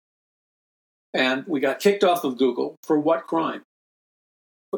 And 1.14 1.46
we 1.48 1.60
got 1.60 1.80
kicked 1.80 2.04
off 2.04 2.24
of 2.24 2.38
Google 2.38 2.76
for 2.84 3.00
what 3.00 3.28
crime? 3.28 3.62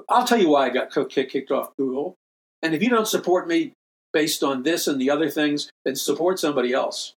I'll 0.08 0.26
tell 0.26 0.40
you 0.40 0.50
why 0.50 0.68
I 0.68 0.70
got 0.70 0.92
kicked 1.10 1.52
off 1.52 1.76
Google. 1.78 2.16
And 2.62 2.76
if 2.76 2.84
you 2.84 2.90
don't 2.90 3.08
support 3.08 3.48
me, 3.48 3.74
based 4.12 4.44
on 4.44 4.64
this 4.64 4.88
and 4.88 5.00
the 5.00 5.10
other 5.10 5.30
things, 5.30 5.70
then 5.86 5.96
support 5.96 6.40
somebody 6.40 6.74
else. 6.74 7.14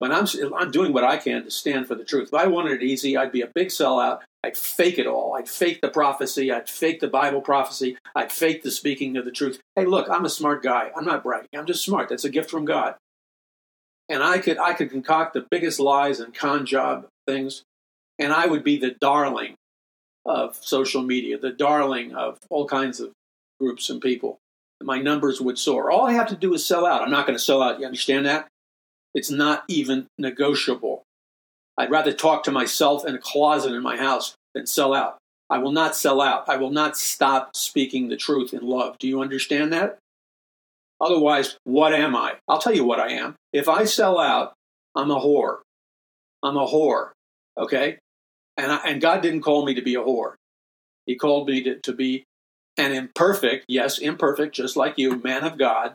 But 0.00 0.12
I'm, 0.12 0.26
I'm 0.54 0.70
doing 0.70 0.92
what 0.92 1.04
I 1.04 1.16
can 1.16 1.44
to 1.44 1.50
stand 1.50 1.86
for 1.86 1.94
the 1.94 2.04
truth. 2.04 2.28
If 2.28 2.34
I 2.34 2.46
wanted 2.46 2.82
it 2.82 2.84
easy, 2.84 3.16
I'd 3.16 3.32
be 3.32 3.42
a 3.42 3.50
big 3.54 3.68
sellout. 3.68 4.20
I'd 4.44 4.56
fake 4.56 4.98
it 4.98 5.06
all. 5.06 5.34
I'd 5.34 5.48
fake 5.48 5.80
the 5.80 5.88
prophecy. 5.88 6.52
I'd 6.52 6.70
fake 6.70 7.00
the 7.00 7.08
Bible 7.08 7.40
prophecy. 7.40 7.96
I'd 8.14 8.30
fake 8.30 8.62
the 8.62 8.70
speaking 8.70 9.16
of 9.16 9.24
the 9.24 9.32
truth. 9.32 9.60
Hey, 9.74 9.84
look, 9.84 10.08
I'm 10.08 10.24
a 10.24 10.30
smart 10.30 10.62
guy. 10.62 10.90
I'm 10.96 11.04
not 11.04 11.24
bragging. 11.24 11.48
I'm 11.56 11.66
just 11.66 11.84
smart. 11.84 12.08
That's 12.08 12.24
a 12.24 12.30
gift 12.30 12.50
from 12.50 12.64
God. 12.64 12.94
And 14.08 14.22
I 14.22 14.38
could 14.38 14.58
I 14.58 14.72
could 14.72 14.90
concoct 14.90 15.34
the 15.34 15.46
biggest 15.50 15.80
lies 15.80 16.20
and 16.20 16.32
con 16.32 16.64
job 16.64 17.08
things, 17.26 17.62
and 18.18 18.32
I 18.32 18.46
would 18.46 18.64
be 18.64 18.78
the 18.78 18.96
darling 19.00 19.56
of 20.24 20.56
social 20.60 21.02
media, 21.02 21.38
the 21.38 21.52
darling 21.52 22.14
of 22.14 22.38
all 22.48 22.66
kinds 22.66 23.00
of 23.00 23.12
groups 23.60 23.90
and 23.90 24.00
people. 24.00 24.38
My 24.82 25.00
numbers 25.00 25.40
would 25.40 25.58
soar. 25.58 25.90
All 25.90 26.06
I 26.06 26.12
have 26.12 26.28
to 26.28 26.36
do 26.36 26.54
is 26.54 26.64
sell 26.64 26.86
out. 26.86 27.02
I'm 27.02 27.10
not 27.10 27.26
going 27.26 27.36
to 27.36 27.44
sell 27.44 27.62
out. 27.62 27.80
You 27.80 27.86
understand 27.86 28.26
that? 28.26 28.46
It's 29.14 29.30
not 29.30 29.64
even 29.68 30.06
negotiable. 30.16 31.02
I'd 31.78 31.92
rather 31.92 32.12
talk 32.12 32.42
to 32.42 32.50
myself 32.50 33.06
in 33.06 33.14
a 33.14 33.18
closet 33.18 33.72
in 33.72 33.82
my 33.82 33.96
house 33.96 34.34
than 34.52 34.66
sell 34.66 34.92
out. 34.92 35.16
I 35.48 35.58
will 35.58 35.70
not 35.70 35.94
sell 35.94 36.20
out. 36.20 36.48
I 36.48 36.56
will 36.56 36.72
not 36.72 36.96
stop 36.96 37.54
speaking 37.54 38.08
the 38.08 38.16
truth 38.16 38.52
in 38.52 38.60
love. 38.60 38.98
Do 38.98 39.06
you 39.06 39.22
understand 39.22 39.72
that? 39.72 39.98
Otherwise, 41.00 41.56
what 41.62 41.94
am 41.94 42.16
I? 42.16 42.34
I'll 42.48 42.58
tell 42.58 42.74
you 42.74 42.84
what 42.84 42.98
I 42.98 43.12
am. 43.12 43.36
If 43.52 43.68
I 43.68 43.84
sell 43.84 44.18
out, 44.18 44.54
I'm 44.96 45.12
a 45.12 45.20
whore. 45.20 45.58
I'm 46.42 46.56
a 46.56 46.66
whore. 46.66 47.10
Okay? 47.56 47.98
And, 48.56 48.72
I, 48.72 48.78
and 48.78 49.00
God 49.00 49.22
didn't 49.22 49.42
call 49.42 49.64
me 49.64 49.74
to 49.74 49.82
be 49.82 49.94
a 49.94 50.02
whore. 50.02 50.34
He 51.06 51.14
called 51.14 51.48
me 51.48 51.62
to, 51.62 51.78
to 51.78 51.92
be 51.92 52.24
an 52.76 52.92
imperfect, 52.92 53.66
yes, 53.68 53.98
imperfect, 53.98 54.54
just 54.54 54.76
like 54.76 54.98
you, 54.98 55.22
man 55.22 55.44
of 55.44 55.56
God, 55.56 55.94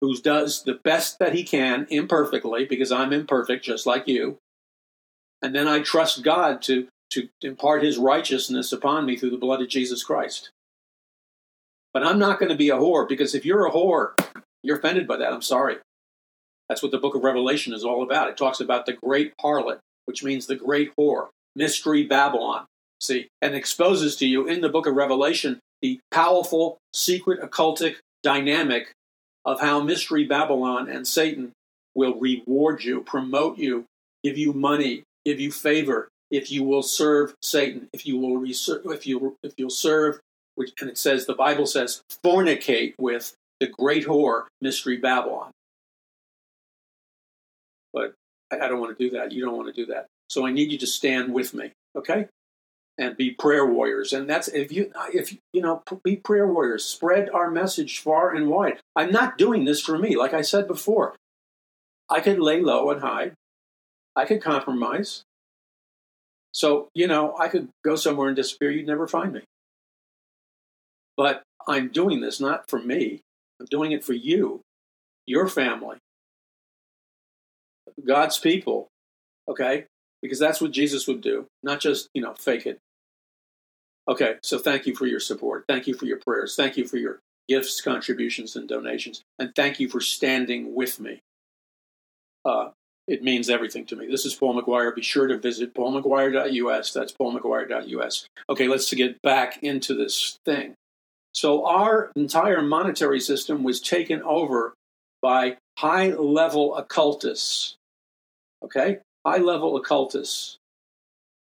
who 0.00 0.16
does 0.16 0.62
the 0.62 0.78
best 0.84 1.18
that 1.18 1.34
he 1.34 1.42
can 1.42 1.86
imperfectly, 1.90 2.64
because 2.64 2.92
I'm 2.92 3.12
imperfect, 3.12 3.64
just 3.64 3.86
like 3.86 4.06
you. 4.06 4.38
And 5.44 5.54
then 5.54 5.68
I 5.68 5.80
trust 5.80 6.22
God 6.22 6.62
to, 6.62 6.88
to 7.10 7.28
impart 7.42 7.82
his 7.82 7.98
righteousness 7.98 8.72
upon 8.72 9.04
me 9.04 9.14
through 9.14 9.32
the 9.32 9.36
blood 9.36 9.60
of 9.60 9.68
Jesus 9.68 10.02
Christ. 10.02 10.48
But 11.92 12.02
I'm 12.02 12.18
not 12.18 12.38
going 12.38 12.48
to 12.48 12.56
be 12.56 12.70
a 12.70 12.76
whore, 12.76 13.06
because 13.06 13.34
if 13.34 13.44
you're 13.44 13.66
a 13.66 13.70
whore, 13.70 14.14
you're 14.62 14.78
offended 14.78 15.06
by 15.06 15.18
that. 15.18 15.34
I'm 15.34 15.42
sorry. 15.42 15.76
That's 16.70 16.82
what 16.82 16.92
the 16.92 16.98
book 16.98 17.14
of 17.14 17.22
Revelation 17.22 17.74
is 17.74 17.84
all 17.84 18.02
about. 18.02 18.30
It 18.30 18.38
talks 18.38 18.58
about 18.58 18.86
the 18.86 18.94
great 18.94 19.34
harlot, 19.36 19.80
which 20.06 20.24
means 20.24 20.46
the 20.46 20.56
great 20.56 20.96
whore, 20.96 21.28
mystery 21.54 22.04
Babylon. 22.04 22.64
See, 22.98 23.28
and 23.42 23.54
exposes 23.54 24.16
to 24.16 24.26
you 24.26 24.46
in 24.46 24.62
the 24.62 24.70
book 24.70 24.86
of 24.86 24.94
Revelation 24.94 25.60
the 25.82 26.00
powerful, 26.10 26.78
secret, 26.94 27.42
occultic 27.42 27.96
dynamic 28.22 28.92
of 29.44 29.60
how 29.60 29.82
Mystery 29.82 30.24
Babylon 30.24 30.88
and 30.88 31.06
Satan 31.06 31.52
will 31.94 32.18
reward 32.18 32.82
you, 32.82 33.02
promote 33.02 33.58
you, 33.58 33.84
give 34.22 34.38
you 34.38 34.54
money, 34.54 35.02
give 35.24 35.40
you 35.40 35.50
favor 35.50 36.08
if 36.30 36.50
you 36.50 36.64
will 36.64 36.82
serve 36.82 37.34
Satan, 37.42 37.88
if 37.92 38.06
you 38.06 38.18
will 38.18 38.44
if 38.44 39.06
you 39.06 39.36
if 39.42 39.54
you'll 39.56 39.70
serve, 39.70 40.20
which 40.54 40.72
and 40.80 40.90
it 40.90 40.98
says 40.98 41.26
the 41.26 41.34
Bible 41.34 41.66
says 41.66 42.02
fornicate 42.24 42.94
with 42.98 43.34
the 43.60 43.68
great 43.68 44.06
whore, 44.06 44.44
Mystery 44.60 44.96
Babylon. 44.96 45.50
But 47.92 48.14
I, 48.50 48.56
I 48.56 48.68
don't 48.68 48.80
want 48.80 48.96
to 48.96 49.04
do 49.04 49.16
that. 49.16 49.32
You 49.32 49.44
don't 49.44 49.56
want 49.56 49.74
to 49.74 49.84
do 49.84 49.92
that. 49.92 50.06
So 50.28 50.46
I 50.46 50.52
need 50.52 50.72
you 50.72 50.78
to 50.78 50.86
stand 50.86 51.32
with 51.32 51.54
me, 51.54 51.70
okay? 51.96 52.26
And 52.98 53.16
be 53.16 53.30
prayer 53.30 53.66
warriors. 53.66 54.12
And 54.12 54.28
that's 54.28 54.48
if 54.48 54.72
you 54.72 54.92
if 55.12 55.36
you 55.52 55.62
know 55.62 55.82
be 56.02 56.16
prayer 56.16 56.46
warriors. 56.46 56.84
Spread 56.84 57.30
our 57.30 57.50
message 57.50 58.00
far 58.00 58.34
and 58.34 58.48
wide. 58.48 58.80
I'm 58.96 59.12
not 59.12 59.38
doing 59.38 59.64
this 59.64 59.80
for 59.80 59.98
me. 59.98 60.16
Like 60.16 60.34
I 60.34 60.42
said 60.42 60.66
before, 60.66 61.14
I 62.08 62.20
could 62.20 62.40
lay 62.40 62.60
low 62.60 62.90
and 62.90 63.00
hide. 63.00 63.34
I 64.16 64.24
could 64.24 64.42
compromise. 64.42 65.24
So, 66.52 66.88
you 66.94 67.06
know, 67.06 67.36
I 67.38 67.48
could 67.48 67.68
go 67.84 67.96
somewhere 67.96 68.28
and 68.28 68.36
disappear. 68.36 68.70
You'd 68.70 68.86
never 68.86 69.08
find 69.08 69.32
me. 69.32 69.42
But 71.16 71.42
I'm 71.66 71.88
doing 71.88 72.20
this 72.20 72.40
not 72.40 72.68
for 72.68 72.78
me. 72.78 73.20
I'm 73.60 73.66
doing 73.70 73.92
it 73.92 74.04
for 74.04 74.12
you, 74.12 74.60
your 75.26 75.48
family, 75.48 75.98
God's 78.04 78.38
people, 78.38 78.88
okay? 79.48 79.86
Because 80.22 80.38
that's 80.38 80.60
what 80.60 80.72
Jesus 80.72 81.06
would 81.06 81.20
do, 81.20 81.46
not 81.62 81.80
just, 81.80 82.08
you 82.14 82.22
know, 82.22 82.34
fake 82.34 82.66
it. 82.66 82.78
Okay, 84.08 84.34
so 84.42 84.58
thank 84.58 84.86
you 84.86 84.94
for 84.94 85.06
your 85.06 85.20
support. 85.20 85.64
Thank 85.68 85.86
you 85.86 85.94
for 85.94 86.04
your 86.04 86.18
prayers. 86.18 86.56
Thank 86.56 86.76
you 86.76 86.86
for 86.86 86.96
your 86.98 87.20
gifts, 87.48 87.80
contributions, 87.80 88.56
and 88.56 88.68
donations. 88.68 89.22
And 89.38 89.54
thank 89.54 89.80
you 89.80 89.88
for 89.88 90.00
standing 90.00 90.74
with 90.74 91.00
me. 91.00 91.20
Uh, 92.44 92.70
it 93.06 93.22
means 93.22 93.50
everything 93.50 93.84
to 93.86 93.96
me. 93.96 94.06
This 94.06 94.24
is 94.24 94.34
Paul 94.34 94.60
McGuire. 94.60 94.94
Be 94.94 95.02
sure 95.02 95.26
to 95.26 95.36
visit 95.36 95.74
paulmcguire.us. 95.74 96.92
That's 96.92 97.12
paulmcguire.us. 97.12 98.26
Okay, 98.48 98.68
let's 98.68 98.92
get 98.92 99.20
back 99.22 99.62
into 99.62 99.94
this 99.94 100.38
thing. 100.44 100.74
So, 101.32 101.66
our 101.66 102.10
entire 102.14 102.62
monetary 102.62 103.20
system 103.20 103.62
was 103.62 103.80
taken 103.80 104.22
over 104.22 104.74
by 105.20 105.56
high 105.78 106.10
level 106.10 106.76
occultists. 106.76 107.74
Okay? 108.62 108.98
High 109.26 109.38
level 109.38 109.76
occultists. 109.76 110.58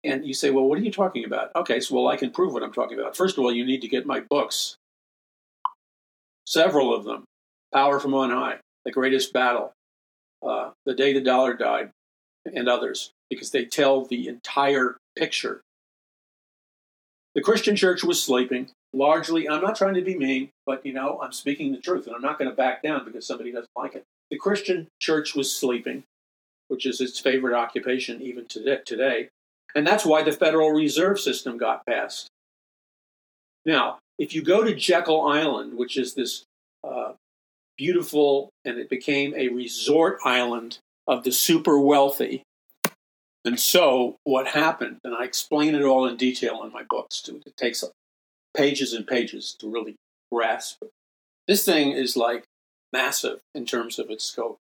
And 0.04 0.26
you 0.26 0.34
say, 0.34 0.50
well, 0.50 0.64
what 0.64 0.78
are 0.78 0.82
you 0.82 0.90
talking 0.90 1.24
about? 1.24 1.50
Okay, 1.54 1.80
so 1.80 1.94
well, 1.94 2.08
I 2.08 2.16
can 2.16 2.30
prove 2.30 2.52
what 2.52 2.62
I'm 2.62 2.72
talking 2.72 2.98
about. 2.98 3.16
First 3.16 3.38
of 3.38 3.44
all, 3.44 3.52
you 3.52 3.64
need 3.64 3.82
to 3.82 3.88
get 3.88 4.06
my 4.06 4.20
books. 4.20 4.76
Several 6.46 6.94
of 6.94 7.04
them 7.04 7.24
Power 7.72 8.00
from 8.00 8.14
On 8.14 8.30
High, 8.30 8.58
The 8.84 8.90
Greatest 8.90 9.32
Battle, 9.32 9.72
uh, 10.42 10.70
The 10.86 10.94
Day 10.94 11.12
the 11.12 11.20
Dollar 11.20 11.54
Died, 11.54 11.90
and 12.44 12.68
others, 12.68 13.12
because 13.30 13.50
they 13.50 13.64
tell 13.64 14.04
the 14.04 14.28
entire 14.28 14.96
picture. 15.16 15.62
The 17.34 17.42
Christian 17.42 17.76
church 17.76 18.02
was 18.04 18.22
sleeping 18.22 18.70
largely. 18.92 19.48
I'm 19.48 19.62
not 19.62 19.76
trying 19.76 19.94
to 19.94 20.02
be 20.02 20.16
mean, 20.16 20.50
but 20.66 20.84
you 20.84 20.92
know, 20.92 21.20
I'm 21.22 21.32
speaking 21.32 21.72
the 21.72 21.78
truth, 21.78 22.06
and 22.06 22.14
I'm 22.14 22.22
not 22.22 22.38
going 22.38 22.50
to 22.50 22.56
back 22.56 22.82
down 22.82 23.04
because 23.04 23.26
somebody 23.26 23.52
doesn't 23.52 23.70
like 23.76 23.94
it. 23.94 24.04
The 24.30 24.38
Christian 24.38 24.88
church 25.00 25.34
was 25.34 25.54
sleeping, 25.54 26.04
which 26.68 26.86
is 26.86 27.00
its 27.00 27.18
favorite 27.18 27.56
occupation 27.56 28.20
even 28.20 28.46
today, 28.46 29.28
and 29.74 29.86
that's 29.86 30.04
why 30.04 30.22
the 30.22 30.32
Federal 30.32 30.70
Reserve 30.70 31.20
System 31.20 31.56
got 31.56 31.86
passed. 31.86 32.28
Now, 33.64 33.98
if 34.18 34.34
you 34.34 34.42
go 34.42 34.64
to 34.64 34.74
Jekyll 34.74 35.26
Island, 35.26 35.76
which 35.76 35.96
is 35.96 36.14
this 36.14 36.44
uh, 36.84 37.12
beautiful, 37.76 38.50
and 38.64 38.78
it 38.78 38.88
became 38.88 39.34
a 39.34 39.48
resort 39.48 40.18
island 40.24 40.78
of 41.06 41.24
the 41.24 41.32
super 41.32 41.78
wealthy. 41.78 42.42
And 43.44 43.58
so, 43.58 44.16
what 44.24 44.46
happened, 44.48 44.98
and 45.02 45.14
I 45.14 45.24
explain 45.24 45.74
it 45.74 45.82
all 45.82 46.06
in 46.06 46.16
detail 46.16 46.62
in 46.62 46.72
my 46.72 46.84
books, 46.88 47.20
too. 47.20 47.40
It 47.44 47.56
takes 47.56 47.82
pages 48.54 48.92
and 48.92 49.06
pages 49.06 49.56
to 49.58 49.68
really 49.68 49.96
grasp 50.30 50.78
it. 50.82 50.90
This 51.48 51.64
thing 51.64 51.92
is 51.92 52.16
like 52.16 52.44
massive 52.92 53.40
in 53.54 53.66
terms 53.66 53.98
of 53.98 54.10
its 54.10 54.24
scope. 54.24 54.58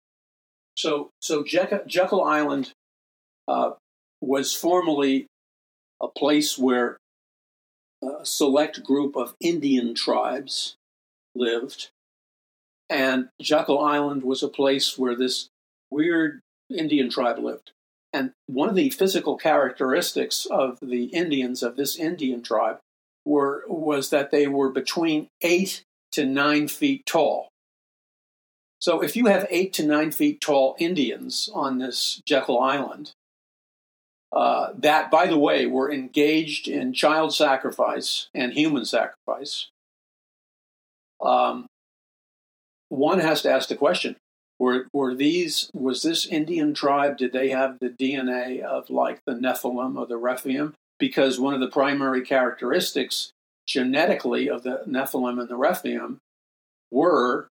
So, 0.76 1.10
so 1.22 1.44
Jekyll, 1.44 2.24
Island 2.24 2.72
uh, 3.48 3.72
was 4.22 4.54
formerly 4.54 5.26
a 6.02 6.08
place 6.08 6.58
where 6.58 6.98
a 8.04 8.24
select 8.26 8.84
group 8.84 9.16
of 9.16 9.34
Indian 9.40 9.96
tribes 9.96 10.76
lived 11.34 11.90
and 12.90 13.30
Jekyll 13.42 13.80
Island 13.80 14.24
was 14.24 14.44
a 14.44 14.48
place 14.48 14.98
where 14.98 15.16
this 15.16 15.50
weird 15.92 16.42
Indian 16.70 17.10
tribe 17.10 17.40
lived. 17.40 17.72
And 18.14 18.32
one 18.48 18.70
of 18.70 18.76
the 18.76 18.90
physical 18.90 19.38
characteristics 19.38 20.46
of 20.50 20.80
the 20.82 21.06
Indians 21.06 21.62
of 21.62 21.76
this 21.76 21.98
Indian 21.98 22.42
tribe 22.42 22.80
were 23.26 23.64
was 23.68 24.10
that 24.10 24.32
they 24.32 24.48
were 24.48 24.70
between 24.70 25.28
eight 25.42 25.84
to 26.14 26.26
nine 26.26 26.68
feet 26.68 27.06
tall. 27.06 27.50
So 28.80 29.02
if 29.02 29.16
you 29.16 29.26
have 29.26 29.48
eight 29.50 29.74
to 29.74 29.86
nine 29.86 30.12
feet 30.12 30.40
tall 30.40 30.76
Indians 30.80 31.50
on 31.54 31.80
this 31.80 32.22
Jekyll 32.26 32.60
Island, 32.60 33.12
uh, 34.32 34.70
that, 34.78 35.10
by 35.10 35.28
the 35.28 35.38
way, 35.38 35.66
were 35.66 35.92
engaged 35.92 36.68
in 36.68 36.94
child 36.94 37.34
sacrifice 37.34 38.30
and 38.34 38.54
human 38.54 38.86
sacrifice, 38.86 39.70
um, 41.22 41.66
one 42.90 43.20
has 43.20 43.42
to 43.42 43.52
ask 43.52 43.70
the 43.70 43.76
question 43.76 44.16
were, 44.60 44.88
were 44.94 45.14
these 45.14 45.70
was 45.74 46.02
this 46.02 46.26
indian 46.26 46.74
tribe 46.74 47.18
did 47.18 47.32
they 47.32 47.50
have 47.50 47.78
the 47.80 47.90
dna 47.90 48.62
of 48.62 48.90
like 48.90 49.22
the 49.26 49.34
nephilim 49.34 49.98
or 49.98 50.06
the 50.06 50.18
rephaim? 50.18 50.74
Because 51.00 51.40
one 51.40 51.54
of 51.54 51.60
the 51.60 51.70
primary 51.70 52.22
characteristics 52.22 53.32
genetically 53.68 54.50
of 54.50 54.64
the 54.64 54.84
nephilim 54.88 55.40
and 55.40 55.50
the 55.50 55.58
rephaim 55.58 56.20
were 56.90 57.50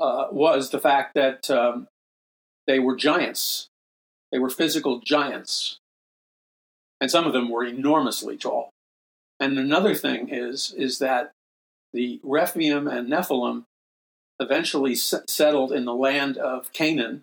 uh, 0.00 0.26
was 0.30 0.70
the 0.70 0.80
fact 0.80 1.14
that 1.14 1.48
um, 1.50 1.86
they 2.66 2.78
were 2.78 2.96
giants. 2.96 3.68
They 4.32 4.38
were 4.38 4.50
physical 4.50 5.00
giants. 5.00 5.78
And 7.00 7.10
some 7.10 7.26
of 7.26 7.32
them 7.32 7.48
were 7.48 7.64
enormously 7.64 8.36
tall. 8.36 8.70
And 9.38 9.58
another 9.58 9.94
thing 9.94 10.28
is 10.30 10.74
is 10.76 10.98
that 10.98 11.32
the 11.92 12.20
rephaim 12.22 12.88
and 12.88 13.08
nephilim 13.08 13.64
eventually 14.40 14.94
settled 14.94 15.72
in 15.72 15.84
the 15.84 15.94
land 15.94 16.36
of 16.36 16.72
Canaan, 16.72 17.22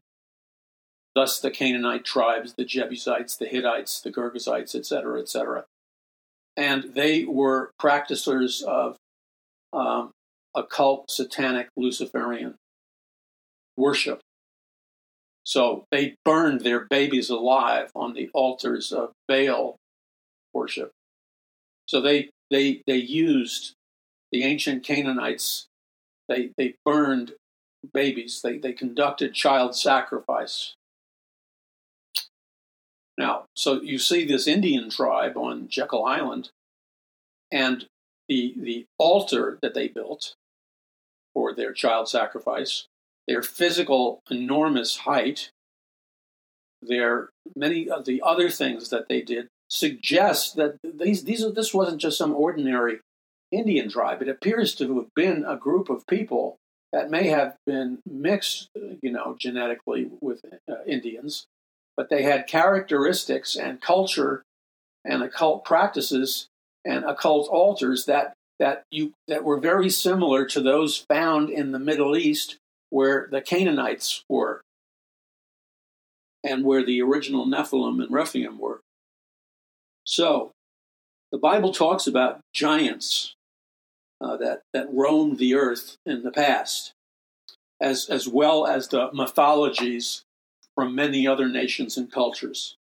thus 1.15 1.39
the 1.39 1.51
Canaanite 1.51 2.05
tribes, 2.05 2.53
the 2.57 2.65
Jebusites, 2.65 3.37
the 3.37 3.45
Hittites, 3.45 4.01
the 4.01 4.11
Girgashites, 4.11 4.75
etc., 4.75 5.21
etc. 5.21 5.65
And 6.55 6.93
they 6.93 7.25
were 7.25 7.71
practicers 7.79 8.61
of 8.61 8.97
um, 9.71 10.11
occult, 10.55 11.09
satanic, 11.09 11.69
Luciferian 11.75 12.55
worship. 13.77 14.21
So 15.43 15.85
they 15.91 16.15
burned 16.23 16.61
their 16.61 16.85
babies 16.85 17.29
alive 17.29 17.91
on 17.95 18.13
the 18.13 18.29
altars 18.33 18.91
of 18.91 19.11
Baal 19.27 19.75
worship. 20.53 20.91
So 21.85 21.99
they 22.01 22.29
they 22.49 22.81
they 22.87 22.97
used 22.97 23.73
the 24.31 24.43
ancient 24.43 24.83
Canaanites. 24.83 25.67
They 26.33 26.49
they 26.57 26.75
burned 26.83 27.33
babies. 27.93 28.41
They 28.41 28.57
they 28.57 28.73
conducted 28.73 29.33
child 29.33 29.75
sacrifice. 29.75 30.73
Now, 33.17 33.45
so 33.55 33.81
you 33.81 33.99
see 33.99 34.25
this 34.25 34.47
Indian 34.47 34.89
tribe 34.89 35.37
on 35.37 35.67
Jekyll 35.67 36.03
Island, 36.05 36.49
and 37.51 37.85
the 38.27 38.55
the 38.57 38.85
altar 38.97 39.59
that 39.61 39.75
they 39.75 39.87
built 39.87 40.33
for 41.33 41.53
their 41.53 41.73
child 41.73 42.09
sacrifice, 42.09 42.87
their 43.27 43.43
physical 43.43 44.21
enormous 44.31 44.97
height, 44.97 45.51
their 46.81 47.29
many 47.55 47.89
of 47.89 48.05
the 48.05 48.21
other 48.25 48.49
things 48.49 48.89
that 48.89 49.07
they 49.07 49.21
did 49.21 49.49
suggest 49.69 50.55
that 50.55 50.77
these 50.83 51.23
these 51.25 51.45
this 51.53 51.73
wasn't 51.73 52.01
just 52.01 52.17
some 52.17 52.33
ordinary 52.33 52.99
Indian 53.53 53.89
tribe. 53.89 54.21
It 54.21 54.29
appears 54.29 54.75
to 54.75 54.97
have 54.97 55.13
been 55.15 55.45
a 55.45 55.55
group 55.55 55.89
of 55.89 56.07
people 56.07 56.57
that 56.91 57.09
may 57.09 57.27
have 57.27 57.55
been 57.65 57.99
mixed, 58.09 58.69
you 59.01 59.11
know, 59.11 59.35
genetically 59.39 60.09
with 60.21 60.41
uh, 60.69 60.75
Indians, 60.85 61.45
but 61.95 62.09
they 62.09 62.23
had 62.23 62.47
characteristics 62.47 63.55
and 63.55 63.81
culture 63.81 64.43
and 65.05 65.23
occult 65.23 65.65
practices 65.65 66.47
and 66.85 67.03
occult 67.05 67.49
altars 67.49 68.05
that 68.05 68.33
that 68.59 68.83
you 68.91 69.11
that 69.27 69.43
were 69.43 69.59
very 69.59 69.89
similar 69.89 70.45
to 70.45 70.61
those 70.61 71.05
found 71.09 71.49
in 71.49 71.71
the 71.71 71.79
Middle 71.79 72.15
East 72.15 72.57
where 72.89 73.27
the 73.31 73.41
Canaanites 73.41 74.23
were 74.29 74.61
and 76.43 76.63
where 76.63 76.85
the 76.85 77.01
original 77.01 77.47
Nephilim 77.47 78.03
and 78.03 78.13
Rephaim 78.13 78.59
were. 78.59 78.81
So, 80.05 80.51
the 81.31 81.37
Bible 81.37 81.73
talks 81.73 82.05
about 82.05 82.41
giants 82.53 83.33
uh, 84.23 84.37
that, 84.37 84.61
that 84.73 84.87
roamed 84.91 85.37
the 85.37 85.53
earth 85.53 85.97
in 86.05 86.23
the 86.23 86.31
past, 86.31 86.93
as, 87.81 88.09
as 88.09 88.27
well 88.27 88.65
as 88.65 88.87
the 88.87 89.09
mythologies 89.13 90.23
from 90.75 90.95
many 90.95 91.27
other 91.27 91.47
nations 91.47 91.97
and 91.97 92.11
cultures. 92.11 92.77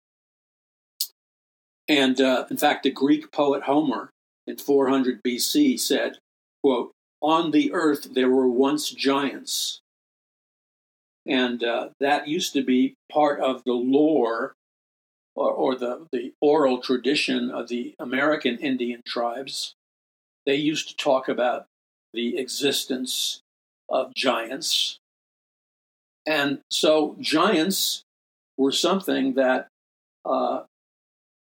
And 1.88 2.20
uh, 2.20 2.44
in 2.50 2.56
fact, 2.56 2.84
the 2.84 2.90
Greek 2.90 3.32
poet 3.32 3.64
Homer 3.64 4.10
in 4.46 4.58
400 4.58 5.22
BC 5.22 5.80
said, 5.80 6.18
quote, 6.62 6.92
On 7.20 7.50
the 7.50 7.72
earth 7.72 8.14
there 8.14 8.30
were 8.30 8.48
once 8.48 8.90
giants. 8.90 9.80
And 11.26 11.64
uh, 11.64 11.90
that 12.00 12.28
used 12.28 12.52
to 12.52 12.62
be 12.62 12.94
part 13.10 13.40
of 13.40 13.64
the 13.64 13.72
lore 13.72 14.54
or, 15.34 15.50
or 15.50 15.74
the, 15.74 16.06
the 16.12 16.32
oral 16.40 16.80
tradition 16.80 17.50
of 17.50 17.68
the 17.68 17.94
American 17.98 18.56
Indian 18.58 19.02
tribes, 19.06 19.74
they 20.46 20.56
used 20.56 20.88
to 20.88 20.96
talk 20.96 21.28
about 21.28 21.66
the 22.12 22.38
existence 22.38 23.40
of 23.88 24.14
giants. 24.14 24.98
And 26.26 26.60
so 26.70 27.16
giants 27.20 28.02
were 28.56 28.72
something 28.72 29.34
that, 29.34 29.68
uh, 30.24 30.62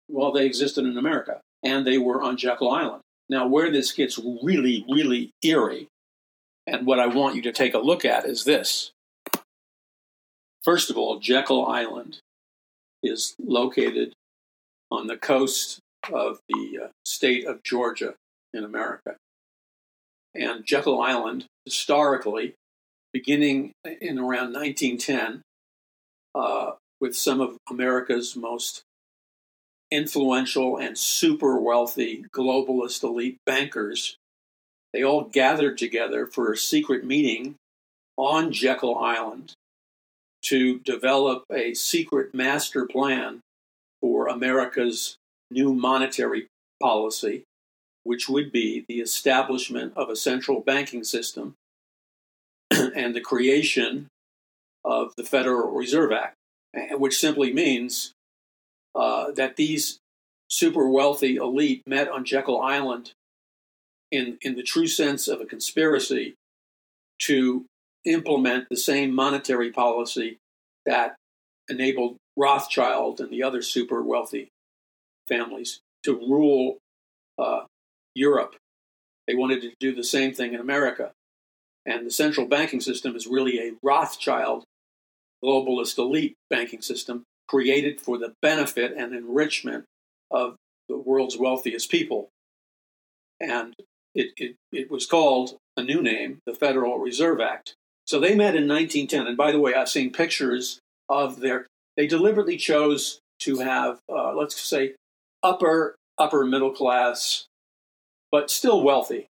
well, 0.08 0.32
they 0.32 0.46
existed 0.46 0.84
in 0.84 0.98
America 0.98 1.40
and 1.62 1.86
they 1.86 1.98
were 1.98 2.22
on 2.22 2.36
Jekyll 2.36 2.70
Island. 2.70 3.02
Now, 3.28 3.46
where 3.48 3.70
this 3.70 3.92
gets 3.92 4.18
really, 4.18 4.84
really 4.88 5.30
eerie, 5.42 5.88
and 6.66 6.86
what 6.86 7.00
I 7.00 7.06
want 7.06 7.34
you 7.34 7.42
to 7.42 7.52
take 7.52 7.74
a 7.74 7.78
look 7.78 8.04
at 8.04 8.24
is 8.24 8.44
this. 8.44 8.92
First 10.62 10.90
of 10.90 10.96
all, 10.96 11.18
Jekyll 11.18 11.66
Island 11.66 12.18
is 13.02 13.34
located 13.38 14.12
on 14.90 15.06
the 15.06 15.16
coast 15.16 15.80
of 16.12 16.38
the 16.48 16.78
uh, 16.84 16.88
state 17.04 17.46
of 17.46 17.62
Georgia 17.62 18.14
in 18.56 18.64
America. 18.64 19.16
And 20.34 20.64
Jekyll 20.64 21.00
Island, 21.00 21.46
historically, 21.64 22.54
beginning 23.12 23.72
in 24.00 24.18
around 24.18 24.52
1910, 24.52 25.42
uh, 26.34 26.72
with 27.00 27.16
some 27.16 27.40
of 27.40 27.56
America's 27.70 28.36
most 28.36 28.82
influential 29.90 30.76
and 30.76 30.98
super 30.98 31.60
wealthy 31.60 32.24
globalist 32.34 33.02
elite 33.02 33.38
bankers, 33.46 34.16
they 34.92 35.02
all 35.02 35.24
gathered 35.24 35.78
together 35.78 36.26
for 36.26 36.52
a 36.52 36.56
secret 36.56 37.04
meeting 37.04 37.54
on 38.16 38.52
Jekyll 38.52 38.98
Island 38.98 39.52
to 40.42 40.78
develop 40.80 41.44
a 41.52 41.74
secret 41.74 42.34
master 42.34 42.86
plan 42.86 43.40
for 44.00 44.28
America's 44.28 45.16
new 45.50 45.74
monetary 45.74 46.46
policy, 46.80 47.44
which 48.06 48.28
would 48.28 48.52
be 48.52 48.84
the 48.88 49.00
establishment 49.00 49.92
of 49.96 50.08
a 50.08 50.16
central 50.16 50.60
banking 50.60 51.02
system 51.02 51.54
and 52.70 53.14
the 53.14 53.20
creation 53.20 54.06
of 54.84 55.12
the 55.16 55.24
Federal 55.24 55.72
Reserve 55.72 56.12
Act, 56.12 56.36
which 56.92 57.18
simply 57.18 57.52
means 57.52 58.12
uh, 58.94 59.32
that 59.32 59.56
these 59.56 59.98
super 60.48 60.88
wealthy 60.88 61.36
elite 61.36 61.82
met 61.86 62.08
on 62.08 62.24
Jekyll 62.24 62.60
Island 62.60 63.12
in, 64.12 64.38
in 64.40 64.54
the 64.54 64.62
true 64.62 64.86
sense 64.86 65.26
of 65.26 65.40
a 65.40 65.46
conspiracy 65.46 66.34
to 67.18 67.66
implement 68.04 68.68
the 68.68 68.76
same 68.76 69.12
monetary 69.12 69.72
policy 69.72 70.38
that 70.84 71.16
enabled 71.68 72.16
Rothschild 72.36 73.20
and 73.20 73.30
the 73.30 73.42
other 73.42 73.62
super 73.62 74.00
wealthy 74.02 74.48
families 75.26 75.80
to 76.04 76.12
rule 76.12 76.78
uh, 77.38 77.64
Europe. 78.16 78.56
They 79.26 79.34
wanted 79.34 79.62
to 79.62 79.72
do 79.78 79.94
the 79.94 80.04
same 80.04 80.32
thing 80.32 80.54
in 80.54 80.60
America. 80.60 81.12
And 81.84 82.06
the 82.06 82.10
central 82.10 82.46
banking 82.46 82.80
system 82.80 83.14
is 83.14 83.26
really 83.26 83.58
a 83.58 83.74
Rothschild 83.82 84.64
globalist 85.44 85.98
elite 85.98 86.34
banking 86.50 86.82
system 86.82 87.22
created 87.48 88.00
for 88.00 88.18
the 88.18 88.34
benefit 88.42 88.92
and 88.96 89.14
enrichment 89.14 89.84
of 90.30 90.56
the 90.88 90.98
world's 90.98 91.36
wealthiest 91.36 91.90
people. 91.90 92.28
And 93.40 93.74
it, 94.14 94.32
it, 94.36 94.56
it 94.72 94.90
was 94.90 95.06
called 95.06 95.56
a 95.76 95.82
new 95.82 96.02
name, 96.02 96.40
the 96.46 96.54
Federal 96.54 96.98
Reserve 96.98 97.40
Act. 97.40 97.74
So 98.06 98.18
they 98.18 98.34
met 98.34 98.56
in 98.56 98.66
1910. 98.66 99.26
And 99.26 99.36
by 99.36 99.52
the 99.52 99.60
way, 99.60 99.74
I've 99.74 99.88
seen 99.88 100.12
pictures 100.12 100.80
of 101.08 101.40
their, 101.40 101.66
they 101.96 102.06
deliberately 102.06 102.56
chose 102.56 103.20
to 103.40 103.58
have, 103.58 103.98
uh, 104.08 104.32
let's 104.34 104.60
say, 104.60 104.94
upper, 105.42 105.94
upper 106.18 106.44
middle 106.44 106.72
class, 106.72 107.46
but 108.36 108.50
still 108.50 108.82
wealthy 108.82 109.28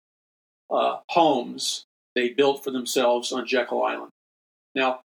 uh, 0.72 0.98
homes 1.12 1.86
they 2.16 2.30
built 2.30 2.64
for 2.64 2.72
themselves 2.72 3.32
on 3.32 3.46
Jekyll 3.46 3.84
Island. 3.84 4.10
Now, 4.74 5.02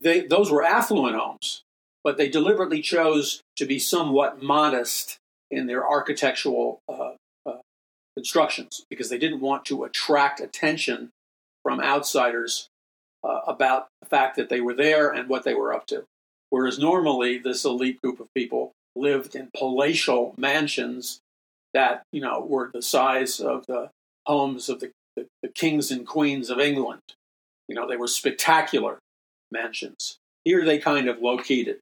they, 0.00 0.20
those 0.20 0.52
were 0.52 0.62
affluent 0.62 1.16
homes, 1.16 1.64
but 2.04 2.16
they 2.16 2.28
deliberately 2.28 2.80
chose 2.80 3.40
to 3.56 3.66
be 3.66 3.80
somewhat 3.80 4.40
modest 4.40 5.18
in 5.50 5.66
their 5.66 5.84
architectural 5.84 6.78
uh, 6.88 7.14
uh, 7.44 7.58
constructions 8.16 8.84
because 8.88 9.10
they 9.10 9.18
didn't 9.18 9.40
want 9.40 9.64
to 9.64 9.82
attract 9.82 10.38
attention 10.38 11.10
from 11.64 11.80
outsiders 11.80 12.68
uh, 13.24 13.40
about 13.48 13.88
the 14.00 14.06
fact 14.06 14.36
that 14.36 14.48
they 14.48 14.60
were 14.60 14.74
there 14.74 15.10
and 15.10 15.28
what 15.28 15.42
they 15.42 15.54
were 15.54 15.74
up 15.74 15.88
to. 15.88 16.04
Whereas 16.50 16.78
normally, 16.78 17.36
this 17.38 17.64
elite 17.64 18.00
group 18.00 18.20
of 18.20 18.28
people 18.32 18.70
lived 18.94 19.34
in 19.34 19.50
palatial 19.56 20.36
mansions 20.38 21.20
that 21.76 22.04
you 22.10 22.22
know 22.22 22.40
were 22.40 22.70
the 22.72 22.80
size 22.80 23.38
of 23.38 23.66
the 23.66 23.90
homes 24.26 24.70
of 24.70 24.80
the, 24.80 24.90
the, 25.14 25.26
the 25.42 25.48
kings 25.50 25.90
and 25.90 26.06
queens 26.06 26.48
of 26.48 26.58
England. 26.58 27.02
You 27.68 27.74
know, 27.74 27.86
they 27.86 27.98
were 27.98 28.08
spectacular 28.08 28.98
mansions. 29.52 30.16
Here 30.42 30.64
they 30.64 30.78
kind 30.78 31.06
of 31.06 31.20
located. 31.20 31.78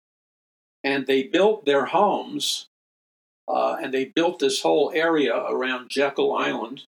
And 0.83 1.07
they 1.07 1.23
built 1.23 1.65
their 1.65 1.87
homes, 1.87 2.67
uh, 3.47 3.77
and 3.81 3.95
they 3.95 4.07
built 4.07 4.41
this 4.41 4.63
whole 4.63 4.91
area 4.93 5.35
around 5.35 5.91
Jekyll 5.91 6.35
Island 6.35 6.83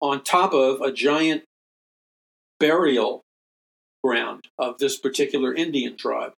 on 0.00 0.24
top 0.24 0.54
of 0.54 0.80
a 0.80 0.90
giant 0.90 1.42
burial 2.58 3.20
ground 4.02 4.48
of 4.58 4.78
this 4.78 4.98
particular 4.98 5.52
Indian 5.52 5.98
tribe. 5.98 6.32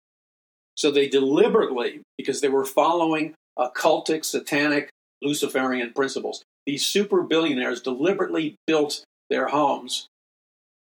So 0.77 0.91
they 0.91 1.09
deliberately, 1.09 2.01
because 2.17 2.41
they 2.41 2.49
were 2.49 2.65
following 2.65 3.35
occultic, 3.57 4.25
satanic, 4.25 4.91
Luciferian 5.23 5.93
principles, 5.93 6.45
these 6.67 6.87
super 6.87 7.23
billionaires 7.23 7.81
deliberately 7.81 8.57
built 8.67 9.05
their 9.31 9.49
homes 9.49 10.09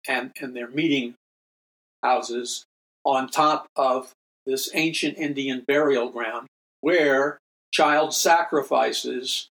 and, 0.08 0.32
and 0.40 0.54
their 0.54 0.68
meeting 0.68 1.14
houses 2.02 2.64
on 3.04 3.28
top 3.28 3.66
of 3.76 4.12
this 4.46 4.70
ancient 4.74 5.16
Indian 5.18 5.64
burial 5.66 6.10
ground 6.10 6.46
where 6.80 7.38
child 7.72 8.14
sacrifices 8.14 9.48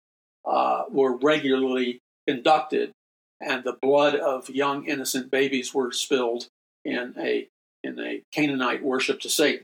uh, 0.44 0.84
were 0.90 1.16
regularly 1.16 1.98
conducted 2.26 2.92
and 3.40 3.64
the 3.64 3.76
blood 3.80 4.14
of 4.14 4.48
young 4.48 4.86
innocent 4.86 5.30
babies 5.30 5.72
were 5.72 5.92
spilled 5.92 6.48
in 6.84 7.14
a 7.18 7.48
in 7.84 7.98
a 8.00 8.22
Canaanite 8.32 8.82
worship 8.82 9.20
to 9.20 9.28
Satan. 9.28 9.62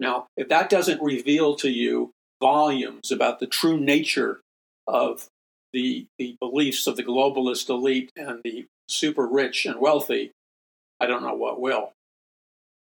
Now, 0.00 0.26
if 0.36 0.48
that 0.48 0.70
doesn't 0.70 1.02
reveal 1.02 1.54
to 1.56 1.68
you 1.68 2.12
volumes 2.40 3.10
about 3.10 3.40
the 3.40 3.46
true 3.46 3.78
nature 3.78 4.40
of 4.86 5.28
the 5.72 6.06
the 6.18 6.36
beliefs 6.40 6.86
of 6.86 6.96
the 6.96 7.04
globalist 7.04 7.68
elite 7.68 8.10
and 8.16 8.40
the 8.44 8.66
super 8.88 9.26
rich 9.26 9.66
and 9.66 9.80
wealthy, 9.80 10.30
I 11.00 11.06
don't 11.06 11.22
know 11.22 11.34
what 11.34 11.60
will. 11.60 11.92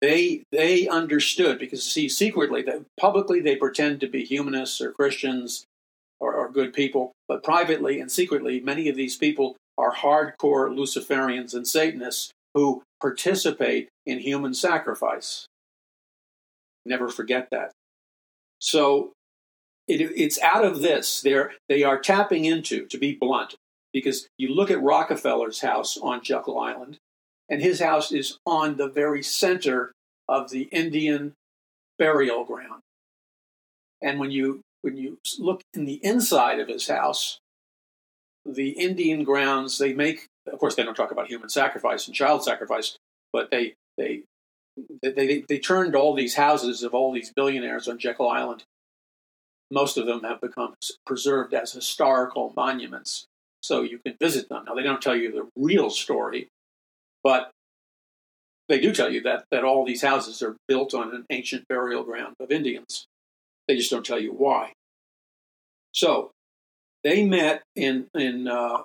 They 0.00 0.44
they 0.52 0.88
understood 0.88 1.58
because 1.58 1.84
see 1.84 2.08
secretly 2.08 2.62
that 2.62 2.82
publicly 2.98 3.40
they 3.40 3.56
pretend 3.56 4.00
to 4.00 4.08
be 4.08 4.24
humanists 4.24 4.80
or 4.80 4.92
Christians 4.92 5.64
or, 6.20 6.34
or 6.34 6.50
good 6.50 6.72
people, 6.72 7.12
but 7.28 7.42
privately 7.42 8.00
and 8.00 8.10
secretly 8.10 8.60
many 8.60 8.88
of 8.88 8.96
these 8.96 9.16
people 9.16 9.56
are 9.76 9.94
hardcore 9.94 10.68
Luciferians 10.68 11.54
and 11.54 11.66
Satanists 11.66 12.30
who 12.54 12.82
participate 13.00 13.88
in 14.06 14.18
human 14.18 14.54
sacrifice. 14.54 15.46
Never 16.84 17.08
forget 17.08 17.48
that. 17.50 17.72
So 18.60 19.12
it, 19.88 20.00
it's 20.16 20.40
out 20.40 20.64
of 20.64 20.80
this 20.80 21.20
they're 21.20 21.52
they 21.68 21.82
are 21.82 21.98
tapping 21.98 22.44
into 22.44 22.86
to 22.86 22.98
be 22.98 23.14
blunt 23.14 23.56
because 23.92 24.28
you 24.38 24.54
look 24.54 24.70
at 24.70 24.82
rockefeller's 24.82 25.60
house 25.60 25.96
on 25.96 26.22
jekyll 26.22 26.58
island 26.58 26.98
and 27.48 27.62
his 27.62 27.80
house 27.80 28.12
is 28.12 28.38
on 28.46 28.76
the 28.76 28.88
very 28.88 29.22
center 29.22 29.92
of 30.28 30.50
the 30.50 30.62
indian 30.64 31.34
burial 31.98 32.44
ground. 32.44 32.80
And 34.00 34.18
when 34.20 34.30
you 34.30 34.60
when 34.82 34.96
you 34.96 35.18
look 35.38 35.62
in 35.74 35.84
the 35.84 36.00
inside 36.04 36.60
of 36.60 36.68
his 36.68 36.86
house 36.86 37.40
the 38.46 38.70
indian 38.70 39.24
grounds 39.24 39.76
they 39.76 39.92
make 39.92 40.26
of 40.50 40.58
course 40.58 40.76
they 40.76 40.84
don't 40.84 40.94
talk 40.94 41.10
about 41.10 41.26
human 41.26 41.48
sacrifice 41.48 42.06
and 42.06 42.14
child 42.14 42.44
sacrifice 42.44 42.96
but 43.32 43.50
they 43.50 43.74
they 43.98 44.22
they, 45.02 45.10
they, 45.10 45.44
they 45.48 45.58
turned 45.58 45.96
all 45.96 46.14
these 46.14 46.36
houses 46.36 46.84
of 46.84 46.94
all 46.94 47.12
these 47.12 47.32
billionaires 47.32 47.88
on 47.88 47.98
Jekyll 47.98 48.28
Island 48.28 48.62
most 49.70 49.96
of 49.96 50.06
them 50.06 50.22
have 50.22 50.40
become 50.40 50.74
preserved 51.06 51.54
as 51.54 51.72
historical 51.72 52.52
monuments. 52.56 53.26
So 53.62 53.82
you 53.82 53.98
can 54.04 54.16
visit 54.20 54.48
them. 54.48 54.64
Now, 54.66 54.74
they 54.74 54.82
don't 54.82 55.02
tell 55.02 55.16
you 55.16 55.32
the 55.32 55.48
real 55.56 55.90
story, 55.90 56.48
but 57.22 57.50
they 58.68 58.80
do 58.80 58.92
tell 58.92 59.10
you 59.10 59.22
that, 59.22 59.44
that 59.50 59.64
all 59.64 59.84
these 59.84 60.02
houses 60.02 60.42
are 60.42 60.56
built 60.68 60.94
on 60.94 61.14
an 61.14 61.24
ancient 61.30 61.66
burial 61.68 62.04
ground 62.04 62.34
of 62.40 62.50
Indians. 62.50 63.06
They 63.66 63.76
just 63.76 63.90
don't 63.90 64.06
tell 64.06 64.20
you 64.20 64.32
why. 64.32 64.72
So 65.92 66.30
they 67.02 67.24
met 67.24 67.62
in, 67.74 68.06
in 68.14 68.46
uh, 68.46 68.82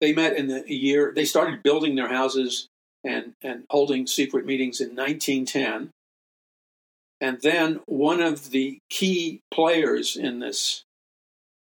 they 0.00 0.12
met 0.12 0.36
in 0.36 0.48
the 0.48 0.64
year, 0.72 1.12
they 1.14 1.24
started 1.24 1.62
building 1.62 1.94
their 1.94 2.08
houses 2.08 2.68
and, 3.02 3.32
and 3.42 3.64
holding 3.70 4.06
secret 4.06 4.44
meetings 4.44 4.80
in 4.80 4.88
1910. 4.88 5.90
And 7.20 7.40
then 7.40 7.80
one 7.86 8.20
of 8.20 8.50
the 8.50 8.78
key 8.90 9.40
players 9.50 10.16
in 10.16 10.40
this 10.40 10.82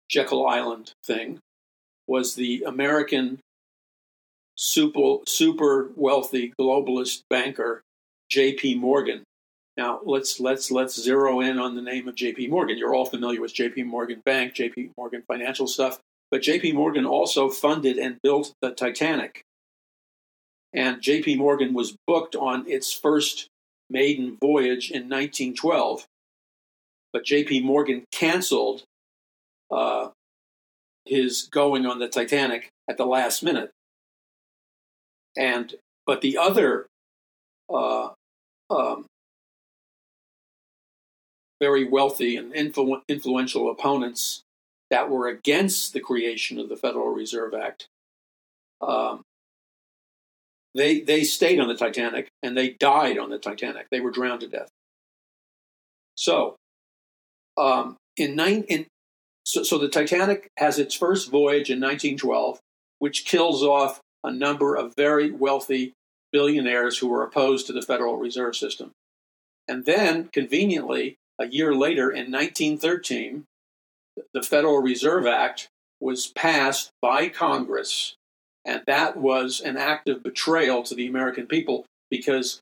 Jekyll 0.09 0.47
Island 0.47 0.93
thing 1.05 1.39
was 2.07 2.35
the 2.35 2.63
American 2.65 3.39
super, 4.55 5.17
super 5.27 5.91
wealthy 5.95 6.53
globalist 6.59 7.21
banker 7.29 7.81
J.P. 8.29 8.75
Morgan. 8.75 9.23
Now 9.77 9.99
let's 10.03 10.39
let's 10.39 10.69
let's 10.69 10.99
zero 10.99 11.39
in 11.39 11.57
on 11.57 11.75
the 11.75 11.81
name 11.81 12.07
of 12.07 12.15
J.P. 12.15 12.47
Morgan. 12.47 12.77
You're 12.77 12.93
all 12.93 13.05
familiar 13.05 13.41
with 13.41 13.53
J.P. 13.53 13.83
Morgan 13.83 14.21
Bank, 14.25 14.53
J.P. 14.53 14.91
Morgan 14.97 15.23
Financial 15.27 15.67
stuff, 15.67 15.99
but 16.29 16.41
J.P. 16.41 16.73
Morgan 16.73 17.05
also 17.05 17.49
funded 17.49 17.97
and 17.97 18.17
built 18.21 18.53
the 18.61 18.71
Titanic. 18.71 19.43
And 20.73 21.01
J.P. 21.01 21.35
Morgan 21.35 21.73
was 21.73 21.95
booked 22.07 22.35
on 22.35 22.65
its 22.67 22.93
first 22.93 23.47
maiden 23.93 24.37
voyage 24.41 24.89
in 24.89 25.03
1912, 25.03 26.05
but 27.13 27.23
J.P. 27.23 27.61
Morgan 27.61 28.03
canceled 28.11 28.83
uh, 29.71 30.09
his 31.05 31.43
going 31.43 31.85
on 31.85 31.99
the 31.99 32.07
Titanic 32.09 32.69
at 32.89 32.97
the 32.97 33.05
last 33.05 33.43
minute. 33.43 33.71
And 35.37 35.75
but 36.05 36.21
the 36.21 36.37
other 36.37 36.87
uh, 37.73 38.09
um, 38.69 39.05
very 41.61 41.87
wealthy 41.87 42.35
and 42.35 42.53
influ- 42.53 43.01
influential 43.07 43.71
opponents 43.71 44.41
that 44.89 45.09
were 45.09 45.27
against 45.27 45.93
the 45.93 45.99
creation 45.99 46.59
of 46.59 46.67
the 46.67 46.75
Federal 46.75 47.07
Reserve 47.07 47.53
Act 47.53 47.87
um, 48.81 49.21
they 50.75 51.01
they 51.01 51.23
stayed 51.23 51.59
on 51.59 51.67
the 51.67 51.75
Titanic 51.75 52.29
and 52.41 52.57
they 52.57 52.71
died 52.71 53.17
on 53.17 53.29
the 53.29 53.37
Titanic. 53.37 53.87
They 53.91 53.99
were 53.99 54.11
drowned 54.11 54.41
to 54.41 54.47
death. 54.47 54.69
So, 56.15 56.55
um, 57.57 57.97
in 58.17 58.35
nine 58.35 58.63
in 58.67 58.87
so, 59.45 59.63
so 59.63 59.77
the 59.77 59.89
Titanic 59.89 60.49
has 60.57 60.79
its 60.79 60.95
first 60.95 61.29
voyage 61.29 61.69
in 61.69 61.79
1912, 61.79 62.59
which 62.99 63.25
kills 63.25 63.61
off 63.63 63.99
a 64.23 64.31
number 64.31 64.75
of 64.75 64.95
very 64.95 65.31
wealthy 65.31 65.93
billionaires 66.31 66.97
who 66.97 67.09
were 67.09 67.23
opposed 67.23 67.67
to 67.67 67.73
the 67.73 67.81
Federal 67.81 68.17
Reserve 68.17 68.55
System. 68.55 68.91
And 69.67 69.85
then, 69.85 70.29
conveniently, 70.31 71.17
a 71.39 71.47
year 71.47 71.75
later 71.75 72.09
in 72.09 72.31
1913, 72.31 73.45
the 74.33 74.41
Federal 74.41 74.81
Reserve 74.81 75.27
Act 75.27 75.67
was 75.99 76.27
passed 76.27 76.91
by 77.01 77.29
Congress 77.29 78.15
and 78.65 78.81
that 78.87 79.17
was 79.17 79.59
an 79.59 79.77
act 79.77 80.07
of 80.09 80.23
betrayal 80.23 80.83
to 80.83 80.95
the 80.95 81.07
American 81.07 81.47
people 81.47 81.85
because 82.09 82.61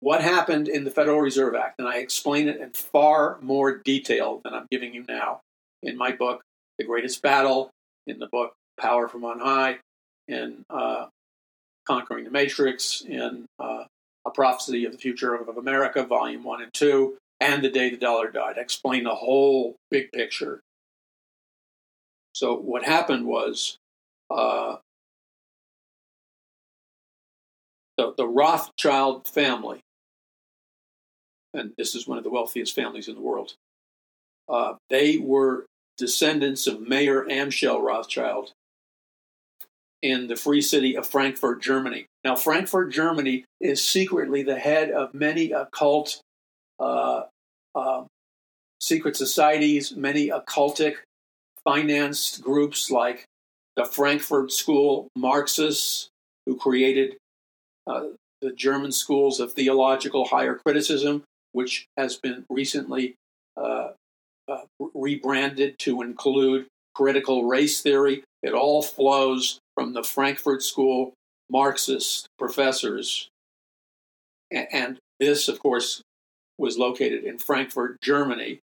what 0.00 0.20
happened 0.20 0.68
in 0.68 0.84
the 0.84 0.90
Federal 0.90 1.20
Reserve 1.20 1.54
Act, 1.54 1.78
and 1.78 1.88
I 1.88 1.98
explain 1.98 2.48
it 2.48 2.60
in 2.60 2.70
far 2.70 3.38
more 3.40 3.78
detail 3.78 4.40
than 4.44 4.54
I'm 4.54 4.66
giving 4.70 4.94
you 4.94 5.04
now 5.08 5.40
in 5.82 5.96
my 5.96 6.12
book, 6.12 6.42
The 6.78 6.84
Greatest 6.84 7.22
Battle, 7.22 7.70
in 8.06 8.18
the 8.18 8.28
book 8.30 8.52
Power 8.78 9.08
from 9.08 9.24
On 9.24 9.40
High, 9.40 9.78
in 10.28 10.64
uh, 10.68 11.06
Conquering 11.86 12.24
the 12.24 12.30
Matrix, 12.30 13.02
in 13.02 13.46
uh, 13.58 13.84
A 14.26 14.30
Prophecy 14.30 14.84
of 14.84 14.92
the 14.92 14.98
Future 14.98 15.34
of, 15.34 15.56
America, 15.56 16.04
Volume 16.04 16.44
1 16.44 16.62
and 16.62 16.74
2, 16.74 17.16
and 17.40 17.62
The 17.62 17.70
Day 17.70 17.90
the 17.90 17.96
Dollar 17.96 18.30
Died. 18.30 18.58
I 18.58 18.60
explain 18.60 19.04
the 19.04 19.14
whole 19.14 19.76
big 19.90 20.12
picture. 20.12 20.60
So, 22.34 22.54
what 22.54 22.84
happened 22.84 23.26
was 23.26 23.78
uh, 24.30 24.76
the, 27.96 28.14
the 28.16 28.26
Rothschild 28.26 29.28
family, 29.28 29.80
and 31.54 31.72
this 31.78 31.94
is 31.94 32.06
one 32.06 32.18
of 32.18 32.24
the 32.24 32.30
wealthiest 32.30 32.74
families 32.74 33.08
in 33.08 33.14
the 33.14 33.20
world, 33.20 33.54
uh, 34.48 34.74
they 34.90 35.18
were 35.18 35.66
descendants 35.96 36.66
of 36.66 36.80
Mayer 36.80 37.24
Amschel 37.24 37.82
Rothschild 37.82 38.52
in 40.02 40.28
the 40.28 40.36
free 40.36 40.60
city 40.60 40.96
of 40.96 41.06
Frankfurt, 41.06 41.62
Germany. 41.62 42.06
Now, 42.22 42.36
Frankfurt, 42.36 42.92
Germany 42.92 43.44
is 43.60 43.82
secretly 43.82 44.42
the 44.42 44.58
head 44.58 44.90
of 44.90 45.14
many 45.14 45.52
occult 45.52 46.20
uh, 46.78 47.22
uh, 47.74 48.04
secret 48.80 49.16
societies, 49.16 49.96
many 49.96 50.28
occultic 50.28 50.96
financed 51.64 52.42
groups 52.42 52.90
like 52.90 53.24
the 53.74 53.84
Frankfurt 53.84 54.52
School 54.52 55.08
Marxists, 55.16 56.08
who 56.44 56.56
created 56.56 57.16
the 57.86 58.52
German 58.54 58.92
schools 58.92 59.40
of 59.40 59.52
theological 59.52 60.26
higher 60.26 60.54
criticism, 60.54 61.22
which 61.52 61.86
has 61.96 62.16
been 62.16 62.44
recently 62.50 63.14
uh, 63.56 63.90
uh, 64.48 64.62
rebranded 64.94 65.78
to 65.80 66.02
include 66.02 66.66
critical 66.94 67.44
race 67.44 67.80
theory. 67.80 68.22
It 68.42 68.52
all 68.52 68.82
flows 68.82 69.58
from 69.74 69.92
the 69.92 70.02
Frankfurt 70.02 70.62
School 70.62 71.12
Marxist 71.50 72.26
professors. 72.38 73.28
And 74.50 74.98
this, 75.18 75.48
of 75.48 75.58
course, 75.58 76.02
was 76.58 76.78
located 76.78 77.24
in 77.24 77.38
Frankfurt, 77.38 78.00
Germany. 78.00 78.60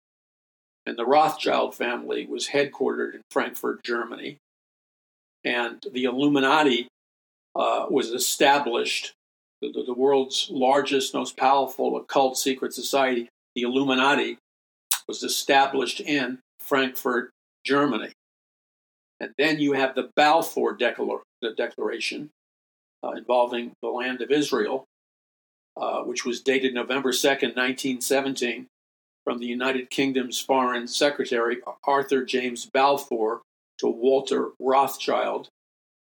And 0.87 0.97
the 0.97 1.07
Rothschild 1.07 1.75
family 1.75 2.27
was 2.27 2.49
headquartered 2.49 3.15
in 3.15 3.21
Frankfurt, 3.31 3.83
Germany. 3.83 4.39
And 5.45 5.85
the 5.93 6.05
Illuminati 6.05 6.89
uh, 7.59 7.87
was 7.91 8.11
established, 8.11 9.15
the, 9.61 9.73
the 9.85 9.93
world's 9.93 10.49
largest, 10.51 11.13
most 11.13 11.37
powerful 11.37 11.97
occult 11.97 12.39
secret 12.39 12.73
society, 12.73 13.29
the 13.55 13.63
Illuminati, 13.63 14.39
was 15.09 15.25
established 15.25 16.01
in 16.01 16.39
Frankfurt, 16.61 17.31
Germany. 17.65 18.13
And 19.21 19.33
then 19.37 19.59
you 19.59 19.73
have 19.73 19.97
the 19.97 20.11
Balfour 20.15 20.77
Declar- 20.77 21.23
the 21.43 21.53
Declaration 21.53 22.31
uh, 23.03 23.11
involving 23.13 23.73
the 23.83 23.89
land 23.89 24.21
of 24.21 24.31
Israel, 24.31 24.85
uh, 25.77 26.03
which 26.03 26.25
was 26.25 26.41
dated 26.41 26.75
November 26.75 27.11
2nd, 27.11 27.57
1917, 27.57 28.67
from 29.25 29.39
the 29.39 29.47
United 29.47 29.91
Kingdom's 29.91 30.41
Foreign 30.41 30.87
Secretary 30.87 31.59
Arthur 31.85 32.25
James 32.25 32.67
Balfour 32.67 33.43
to 33.79 33.89
Walter 33.89 34.51
Rothschild, 34.61 35.49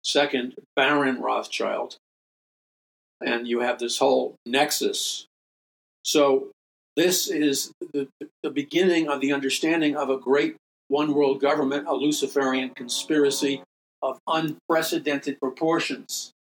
second 0.05 0.55
Baron 0.75 1.19
Rothschild. 1.19 1.97
And 3.21 3.47
you 3.47 3.61
have 3.61 3.79
this 3.79 3.97
whole 3.97 4.35
nexus. 4.45 5.25
So, 6.03 6.51
this 6.95 7.27
is 7.29 7.71
the, 7.93 8.07
the 8.41 8.49
beginning 8.49 9.09
of 9.09 9.19
the 9.19 9.33
understanding 9.33 9.97
of 9.97 10.09
a 10.09 10.17
great 10.17 10.55
one 10.87 11.13
world 11.13 11.41
government, 11.41 11.87
a 11.87 11.93
Luciferian 11.93 12.69
conspiracy 12.69 13.61
of 14.01 14.19
unprecedented 14.27 15.39
proportions. 15.39 16.31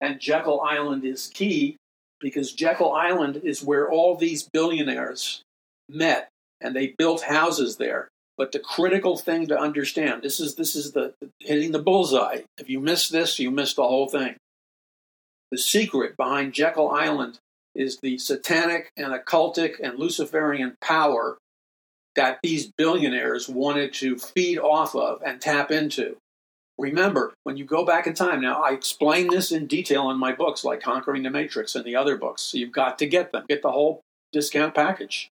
And 0.00 0.20
Jekyll 0.20 0.62
Island 0.62 1.04
is 1.04 1.26
key 1.26 1.76
because 2.20 2.52
Jekyll 2.52 2.92
Island 2.92 3.42
is 3.44 3.62
where 3.62 3.90
all 3.90 4.16
these 4.16 4.48
billionaires 4.50 5.42
met 5.88 6.28
and 6.60 6.74
they 6.74 6.94
built 6.98 7.22
houses 7.22 7.76
there. 7.76 8.08
But 8.40 8.52
the 8.52 8.58
critical 8.58 9.18
thing 9.18 9.48
to 9.48 9.60
understand 9.60 10.22
this 10.22 10.40
is 10.40 10.54
this 10.54 10.74
is 10.74 10.92
the 10.92 11.12
hitting 11.40 11.72
the 11.72 11.78
bullseye. 11.78 12.40
If 12.56 12.70
you 12.70 12.80
miss 12.80 13.10
this, 13.10 13.38
you 13.38 13.50
miss 13.50 13.74
the 13.74 13.82
whole 13.82 14.08
thing. 14.08 14.36
The 15.50 15.58
secret 15.58 16.16
behind 16.16 16.54
Jekyll 16.54 16.90
Island 16.90 17.38
is 17.74 17.98
the 17.98 18.16
satanic 18.16 18.92
and 18.96 19.12
occultic 19.12 19.74
and 19.82 19.98
Luciferian 19.98 20.78
power 20.80 21.36
that 22.16 22.38
these 22.42 22.72
billionaires 22.78 23.46
wanted 23.46 23.92
to 23.94 24.16
feed 24.16 24.58
off 24.58 24.94
of 24.94 25.20
and 25.22 25.38
tap 25.38 25.70
into. 25.70 26.16
Remember, 26.78 27.34
when 27.42 27.58
you 27.58 27.66
go 27.66 27.84
back 27.84 28.06
in 28.06 28.14
time, 28.14 28.40
now 28.40 28.62
I 28.62 28.70
explain 28.70 29.28
this 29.28 29.52
in 29.52 29.66
detail 29.66 30.10
in 30.10 30.18
my 30.18 30.32
books 30.32 30.64
like 30.64 30.80
Conquering 30.80 31.24
the 31.24 31.30
Matrix 31.30 31.74
and 31.74 31.84
the 31.84 31.96
other 31.96 32.16
books. 32.16 32.40
So 32.40 32.56
you've 32.56 32.72
got 32.72 32.98
to 33.00 33.06
get 33.06 33.32
them, 33.32 33.44
get 33.50 33.60
the 33.60 33.72
whole 33.72 34.00
discount 34.32 34.74
package. 34.74 35.28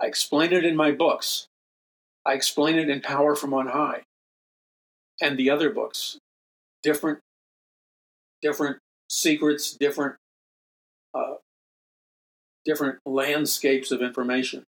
I 0.00 0.06
explain 0.06 0.52
it 0.52 0.64
in 0.64 0.76
my 0.76 0.92
books. 0.92 1.46
I 2.26 2.32
explain 2.32 2.76
it 2.76 2.88
in 2.88 3.00
Power 3.00 3.34
from 3.34 3.54
On 3.54 3.68
High 3.68 4.02
and 5.20 5.38
the 5.38 5.50
other 5.50 5.70
books. 5.70 6.18
Different, 6.82 7.20
different 8.42 8.78
secrets, 9.08 9.72
different, 9.72 10.16
uh, 11.14 11.34
different 12.64 12.98
landscapes 13.06 13.90
of 13.90 14.02
information. 14.02 14.64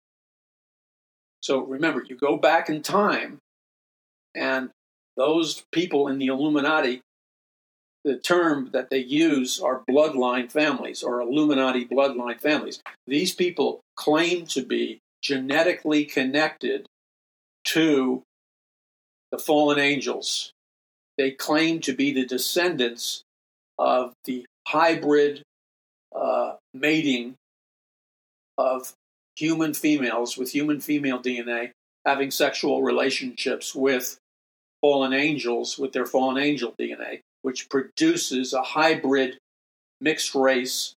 So 1.42 1.60
remember, 1.60 2.04
you 2.08 2.16
go 2.16 2.38
back 2.38 2.70
in 2.70 2.82
time, 2.82 3.40
and 4.36 4.70
those 5.18 5.64
people 5.72 6.08
in 6.08 6.18
the 6.18 6.28
Illuminati, 6.28 7.02
the 8.04 8.18
term 8.18 8.70
that 8.74 8.90
they 8.90 9.00
use 9.00 9.60
are 9.60 9.84
bloodline 9.90 10.52
families 10.52 11.04
or 11.04 11.22
Illuminati 11.22 11.86
bloodline 11.86 12.40
families. 12.40 12.82
These 13.08 13.34
people 13.34 13.82
claim 13.96 14.46
to 14.48 14.64
be 14.64 15.00
genetically 15.26 16.06
connected 16.06 16.86
to 17.64 18.22
the 19.32 19.40
fallen 19.40 19.80
angels. 19.80 20.52
They 21.18 21.32
claim 21.32 21.80
to 21.82 21.94
be 21.94 22.14
the 22.14 22.26
descendants 22.26 23.24
of 23.80 24.14
the 24.26 24.46
hybrid 24.68 25.42
uh, 26.16 26.54
mating 26.76 27.36
of 28.58 28.94
human 29.36 29.74
females 29.74 30.38
with 30.38 30.52
human 30.52 30.80
female 30.80 31.20
DNA 31.20 31.72
having 32.06 32.30
sexual 32.30 32.84
relationships 32.84 33.74
with 33.74 34.20
fallen 34.80 35.12
angels 35.12 35.80
with 35.80 35.92
their 35.92 36.06
fallen 36.06 36.38
angel 36.38 36.76
DNA, 36.80 37.22
which 37.42 37.68
produces 37.68 38.54
a 38.54 38.62
hybrid 38.62 39.40
mixed 40.00 40.36
race 40.36 40.94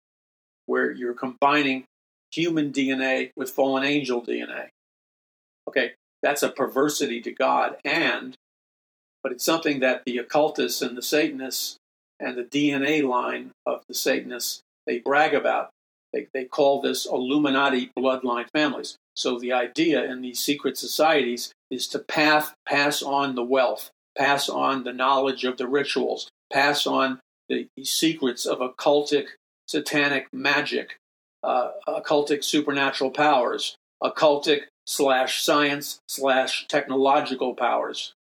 where 0.66 0.90
you're 0.90 1.14
combining 1.14 1.84
human 2.32 2.72
DNA 2.72 3.30
with 3.36 3.50
fallen 3.50 3.84
angel 3.84 4.22
DNA. 4.22 4.68
Okay, 5.68 5.92
that's 6.22 6.42
a 6.42 6.48
perversity 6.48 7.20
to 7.22 7.32
God, 7.32 7.76
and 7.84 8.36
but 9.22 9.32
it's 9.32 9.44
something 9.44 9.80
that 9.80 10.02
the 10.06 10.18
occultists 10.18 10.82
and 10.82 10.96
the 10.96 11.02
Satanists 11.02 11.78
and 12.20 12.36
the 12.36 12.44
DNA 12.44 13.06
line 13.06 13.50
of 13.66 13.82
the 13.88 13.94
Satanists 13.94 14.60
they 14.86 14.98
brag 14.98 15.34
about 15.34 15.70
they, 16.12 16.28
they 16.32 16.44
call 16.44 16.80
this 16.80 17.04
Illuminati 17.04 17.90
bloodline 17.98 18.48
families. 18.50 18.96
So 19.14 19.38
the 19.38 19.52
idea 19.52 20.04
in 20.04 20.22
these 20.22 20.40
secret 20.40 20.78
societies 20.78 21.52
is 21.70 21.86
to 21.88 21.98
pass, 21.98 22.52
pass 22.66 23.02
on 23.02 23.34
the 23.34 23.44
wealth, 23.44 23.90
pass 24.16 24.48
on 24.48 24.84
the 24.84 24.92
knowledge 24.92 25.44
of 25.44 25.58
the 25.58 25.68
rituals, 25.68 26.28
pass 26.52 26.86
on 26.86 27.20
the 27.48 27.68
secrets 27.82 28.46
of 28.46 28.58
occultic, 28.58 29.26
satanic 29.66 30.28
magic, 30.32 30.96
uh, 31.46 31.70
occultic 31.88 32.42
supernatural 32.42 33.10
powers, 33.10 33.76
occultic 34.02 34.62
slash 34.84 35.42
science 35.42 36.00
slash 36.08 36.66
technological 36.66 37.54
powers. 37.54 38.12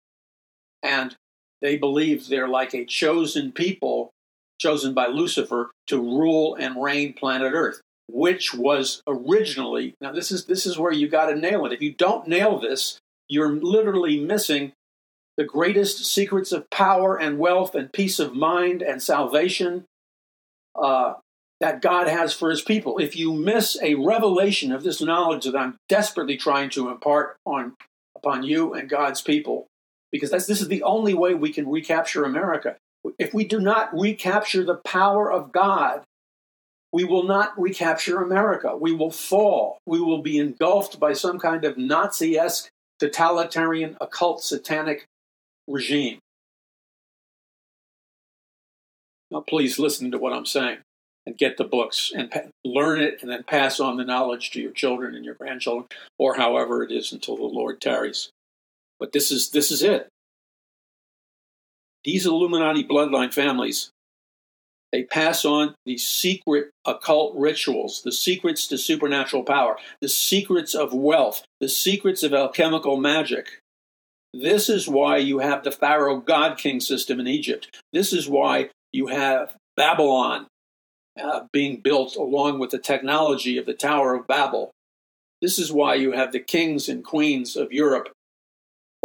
And 0.83 1.15
they 1.61 1.75
believe 1.75 2.27
they're 2.27 2.47
like 2.47 2.73
a 2.73 2.85
chosen 2.85 3.51
people 3.51 4.11
chosen 4.59 4.93
by 4.93 5.07
Lucifer 5.07 5.71
to 5.87 5.99
rule 5.99 6.55
and 6.55 6.81
reign 6.81 7.13
planet 7.13 7.53
Earth, 7.53 7.81
which 8.07 8.53
was 8.53 9.01
originally 9.07 9.95
now 9.99 10.11
this 10.11 10.31
is 10.31 10.45
this 10.45 10.65
is 10.65 10.77
where 10.77 10.93
you 10.93 11.07
got 11.07 11.25
to 11.25 11.35
nail 11.35 11.65
it. 11.65 11.73
If 11.73 11.81
you 11.81 11.93
don't 11.93 12.27
nail 12.27 12.59
this, 12.59 12.99
you're 13.27 13.51
literally 13.51 14.19
missing 14.19 14.73
the 15.37 15.43
greatest 15.43 16.05
secrets 16.05 16.51
of 16.51 16.69
power 16.69 17.17
and 17.17 17.39
wealth 17.39 17.75
and 17.75 17.91
peace 17.91 18.19
of 18.19 18.35
mind 18.35 18.81
and 18.81 19.01
salvation 19.01 19.85
uh, 20.75 21.15
that 21.65 21.81
God 21.81 22.07
has 22.07 22.31
for 22.31 22.51
his 22.51 22.61
people. 22.61 22.99
If 22.99 23.15
you 23.15 23.33
miss 23.33 23.75
a 23.81 23.95
revelation 23.95 24.71
of 24.71 24.83
this 24.83 25.01
knowledge 25.01 25.45
that 25.45 25.55
I'm 25.55 25.79
desperately 25.89 26.37
trying 26.37 26.69
to 26.69 26.89
impart 26.89 27.37
on 27.43 27.73
upon 28.15 28.43
you 28.43 28.75
and 28.75 28.87
God's 28.87 29.23
people, 29.23 29.65
because 30.11 30.29
this 30.29 30.61
is 30.61 30.67
the 30.67 30.83
only 30.83 31.15
way 31.15 31.33
we 31.33 31.51
can 31.51 31.67
recapture 31.67 32.23
America 32.23 32.75
if 33.17 33.33
we 33.33 33.45
do 33.45 33.59
not 33.59 33.89
recapture 33.97 34.63
the 34.63 34.75
power 34.75 35.31
of 35.31 35.51
God, 35.51 36.03
we 36.91 37.03
will 37.03 37.23
not 37.23 37.59
recapture 37.59 38.21
America. 38.21 38.77
We 38.77 38.93
will 38.93 39.11
fall. 39.11 39.79
We 39.87 39.99
will 39.99 40.21
be 40.21 40.37
engulfed 40.37 40.99
by 40.99 41.13
some 41.13 41.39
kind 41.39 41.65
of 41.65 41.77
Nazi 41.77 42.37
esque, 42.37 42.69
totalitarian, 42.99 43.97
occult, 43.99 44.43
satanic 44.43 45.05
regime. 45.67 46.19
Now, 49.31 49.41
please 49.41 49.79
listen 49.79 50.11
to 50.11 50.19
what 50.19 50.33
I'm 50.33 50.45
saying 50.45 50.77
and 51.25 51.37
get 51.37 51.57
the 51.57 51.63
books 51.63 52.11
and 52.15 52.29
pa- 52.29 52.49
learn 52.63 53.01
it 53.01 53.19
and 53.21 53.29
then 53.29 53.43
pass 53.43 53.79
on 53.79 53.97
the 53.97 54.05
knowledge 54.05 54.51
to 54.51 54.61
your 54.61 54.71
children 54.71 55.15
and 55.15 55.25
your 55.25 55.35
grandchildren 55.35 55.87
or 56.17 56.35
however 56.35 56.83
it 56.83 56.91
is 56.91 57.11
until 57.11 57.35
the 57.35 57.43
Lord 57.43 57.81
tarries. 57.81 58.29
But 58.99 59.11
this 59.11 59.31
is 59.31 59.49
this 59.49 59.71
is 59.71 59.81
it. 59.81 60.07
These 62.03 62.25
Illuminati 62.25 62.83
bloodline 62.83 63.33
families, 63.33 63.89
they 64.91 65.03
pass 65.03 65.43
on 65.43 65.73
the 65.85 65.97
secret 65.97 66.69
occult 66.85 67.35
rituals, 67.35 68.03
the 68.03 68.11
secrets 68.11 68.67
to 68.67 68.77
supernatural 68.77 69.43
power, 69.43 69.77
the 70.01 70.07
secrets 70.07 70.75
of 70.75 70.93
wealth, 70.93 71.43
the 71.59 71.67
secrets 71.67 72.23
of 72.23 72.33
alchemical 72.33 72.95
magic. 72.97 73.59
This 74.33 74.69
is 74.69 74.87
why 74.87 75.17
you 75.17 75.39
have 75.39 75.63
the 75.63 75.71
Pharaoh 75.71 76.19
God 76.19 76.57
King 76.57 76.79
system 76.79 77.19
in 77.19 77.27
Egypt. 77.27 77.81
This 77.91 78.13
is 78.13 78.29
why 78.29 78.69
you 78.93 79.07
have 79.07 79.55
Babylon 79.75 80.47
uh, 81.21 81.45
being 81.51 81.81
built 81.81 82.15
along 82.15 82.59
with 82.59 82.71
the 82.71 82.79
technology 82.79 83.57
of 83.57 83.65
the 83.65 83.73
Tower 83.73 84.15
of 84.15 84.27
Babel. 84.27 84.71
This 85.41 85.59
is 85.59 85.71
why 85.71 85.95
you 85.95 86.13
have 86.13 86.31
the 86.31 86.39
kings 86.39 86.89
and 86.89 87.03
queens 87.03 87.55
of 87.55 87.71
Europe 87.71 88.09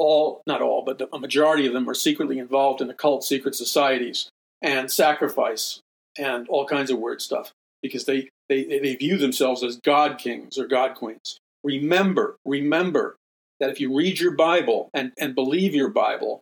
all, 0.01 0.43
not 0.47 0.63
all, 0.63 0.83
but 0.83 1.09
a 1.13 1.19
majority 1.19 1.67
of 1.67 1.75
them 1.75 1.89
are 1.89 1.95
secretly 1.95 2.39
involved 2.39 2.81
in 2.81 2.89
occult 2.89 3.23
secret 3.23 3.55
societies 3.55 4.31
and 4.63 4.91
sacrifice 4.91 5.81
and 6.19 6.49
all 6.49 6.67
kinds 6.67 6.91
of 6.91 6.99
weird 6.99 7.21
stuff 7.21 7.53
because 7.83 8.07
they, 8.07 8.31
they, 8.49 8.65
they 8.65 8.95
view 8.95 9.19
themselves 9.19 9.63
as 9.63 9.77
god 9.77 10.19
kings 10.19 10.59
or 10.59 10.67
god 10.67 10.95
queens. 10.95 11.39
Remember, 11.63 12.37
remember 12.47 13.17
that 13.59 13.71
if 13.71 13.79
you 13.79 13.95
read 13.95 14.19
your 14.19 14.33
Bible 14.33 14.89
and, 14.95 15.13
and 15.19 15.35
believe 15.35 15.75
your 15.75 15.91
Bible, 15.91 16.41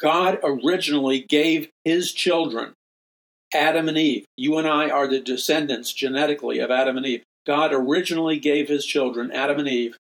God 0.00 0.40
originally 0.42 1.20
gave 1.20 1.70
his 1.84 2.12
children, 2.12 2.72
Adam 3.54 3.88
and 3.88 3.96
Eve. 3.96 4.26
You 4.36 4.58
and 4.58 4.66
I 4.66 4.90
are 4.90 5.06
the 5.06 5.20
descendants 5.20 5.92
genetically 5.92 6.58
of 6.58 6.70
Adam 6.70 6.96
and 6.96 7.06
Eve. 7.06 7.22
God 7.46 7.72
originally 7.72 8.38
gave 8.38 8.68
his 8.68 8.84
children, 8.84 9.30
Adam 9.30 9.58
and 9.60 9.68
Eve, 9.68 9.96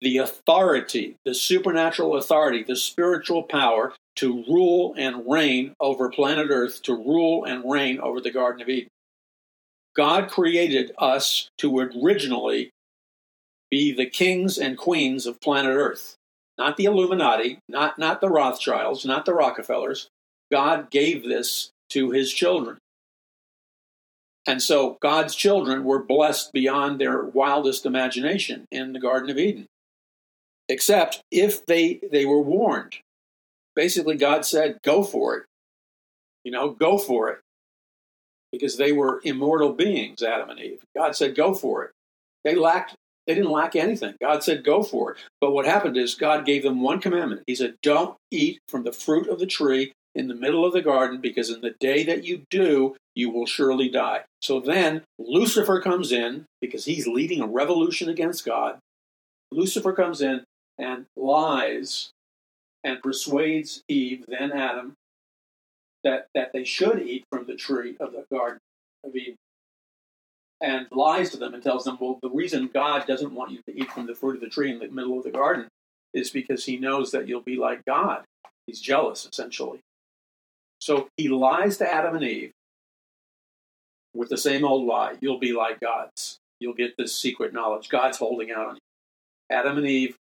the 0.00 0.18
authority, 0.18 1.16
the 1.24 1.34
supernatural 1.34 2.16
authority, 2.16 2.62
the 2.62 2.76
spiritual 2.76 3.42
power 3.42 3.94
to 4.16 4.44
rule 4.48 4.94
and 4.96 5.24
reign 5.30 5.74
over 5.80 6.10
planet 6.10 6.48
Earth, 6.50 6.82
to 6.82 6.94
rule 6.94 7.44
and 7.44 7.70
reign 7.70 8.00
over 8.00 8.20
the 8.20 8.30
Garden 8.30 8.62
of 8.62 8.68
Eden. 8.68 8.88
God 9.96 10.30
created 10.30 10.92
us 10.98 11.48
to 11.58 11.78
originally 11.78 12.70
be 13.70 13.92
the 13.92 14.06
kings 14.06 14.58
and 14.58 14.76
queens 14.76 15.26
of 15.26 15.40
planet 15.40 15.74
Earth, 15.74 16.16
not 16.58 16.76
the 16.76 16.84
Illuminati, 16.84 17.58
not, 17.68 17.98
not 17.98 18.20
the 18.20 18.28
Rothschilds, 18.28 19.04
not 19.04 19.26
the 19.26 19.34
Rockefellers. 19.34 20.08
God 20.50 20.90
gave 20.90 21.22
this 21.22 21.70
to 21.90 22.10
his 22.10 22.32
children. 22.32 22.78
And 24.46 24.62
so 24.62 24.96
God's 25.00 25.34
children 25.34 25.84
were 25.84 26.02
blessed 26.02 26.52
beyond 26.52 26.98
their 27.00 27.22
wildest 27.24 27.86
imagination 27.86 28.66
in 28.70 28.92
the 28.92 29.00
Garden 29.00 29.30
of 29.30 29.38
Eden 29.38 29.66
except 30.68 31.20
if 31.30 31.66
they 31.66 32.00
they 32.10 32.24
were 32.24 32.40
warned. 32.40 32.96
Basically, 33.74 34.16
God 34.16 34.44
said, 34.44 34.78
"Go 34.82 35.02
for 35.02 35.36
it." 35.36 35.44
You 36.44 36.52
know, 36.52 36.70
go 36.70 36.96
for 36.96 37.28
it, 37.28 37.40
because 38.52 38.76
they 38.76 38.92
were 38.92 39.20
immortal 39.24 39.72
beings, 39.72 40.22
Adam 40.22 40.50
and 40.50 40.60
Eve. 40.60 40.82
God 40.96 41.16
said, 41.16 41.34
"Go 41.34 41.54
for 41.54 41.84
it." 41.84 41.90
They 42.44 42.54
lacked 42.54 42.94
They 43.26 43.34
didn't 43.34 43.50
lack 43.50 43.76
anything. 43.76 44.14
God 44.20 44.42
said, 44.42 44.64
go 44.64 44.82
for 44.82 45.12
it. 45.12 45.18
But 45.40 45.52
what 45.52 45.66
happened 45.66 45.96
is 45.96 46.14
God 46.14 46.44
gave 46.44 46.62
them 46.62 46.80
one 46.80 47.00
commandment. 47.00 47.42
He 47.46 47.54
said, 47.54 47.76
don't 47.82 48.16
eat 48.30 48.60
from 48.68 48.82
the 48.82 48.92
fruit 48.92 49.28
of 49.28 49.38
the 49.38 49.46
tree 49.46 49.92
in 50.20 50.28
the 50.28 50.34
middle 50.34 50.66
of 50.66 50.74
the 50.74 50.82
garden, 50.82 51.18
because 51.18 51.48
in 51.48 51.62
the 51.62 51.74
day 51.80 52.04
that 52.04 52.24
you 52.24 52.42
do, 52.50 52.94
you 53.14 53.30
will 53.30 53.46
surely 53.46 53.88
die. 53.88 54.20
So 54.42 54.60
then 54.60 55.02
Lucifer 55.18 55.80
comes 55.80 56.12
in, 56.12 56.44
because 56.60 56.84
he's 56.84 57.06
leading 57.06 57.40
a 57.40 57.46
revolution 57.46 58.10
against 58.10 58.44
God. 58.44 58.78
Lucifer 59.50 59.94
comes 59.94 60.20
in 60.20 60.44
and 60.78 61.06
lies 61.16 62.10
and 62.84 63.02
persuades 63.02 63.82
Eve, 63.88 64.26
then 64.28 64.52
Adam, 64.52 64.92
that, 66.04 66.26
that 66.34 66.52
they 66.52 66.64
should 66.64 67.00
eat 67.00 67.24
from 67.32 67.46
the 67.46 67.56
tree 67.56 67.96
of 67.98 68.12
the 68.12 68.26
garden 68.30 68.58
of 69.02 69.16
Eden 69.16 69.36
and 70.60 70.86
lies 70.92 71.30
to 71.30 71.38
them 71.38 71.54
and 71.54 71.62
tells 71.62 71.84
them, 71.84 71.96
well, 71.98 72.18
the 72.22 72.28
reason 72.28 72.70
God 72.72 73.06
doesn't 73.06 73.32
want 73.32 73.52
you 73.52 73.62
to 73.66 73.74
eat 73.74 73.90
from 73.90 74.06
the 74.06 74.14
fruit 74.14 74.34
of 74.34 74.42
the 74.42 74.48
tree 74.50 74.70
in 74.70 74.78
the 74.78 74.88
middle 74.88 75.16
of 75.16 75.24
the 75.24 75.30
garden 75.30 75.66
is 76.12 76.30
because 76.30 76.66
he 76.66 76.76
knows 76.76 77.10
that 77.12 77.26
you'll 77.26 77.40
be 77.40 77.56
like 77.56 77.86
God. 77.86 78.24
He's 78.66 78.80
jealous, 78.80 79.26
essentially. 79.30 79.80
So 80.80 81.08
he 81.16 81.28
lies 81.28 81.76
to 81.78 81.92
Adam 81.92 82.16
and 82.16 82.24
Eve 82.24 82.52
with 84.14 84.28
the 84.28 84.38
same 84.38 84.64
old 84.64 84.86
lie 84.86 85.16
you'll 85.20 85.38
be 85.38 85.52
like 85.52 85.80
gods. 85.80 86.38
You'll 86.58 86.74
get 86.74 86.96
this 86.96 87.14
secret 87.14 87.52
knowledge. 87.52 87.88
God's 87.88 88.18
holding 88.18 88.50
out 88.50 88.66
on 88.66 88.74
you. 88.74 88.80
Adam 89.50 89.78
and 89.78 89.86
Eve 89.86 90.16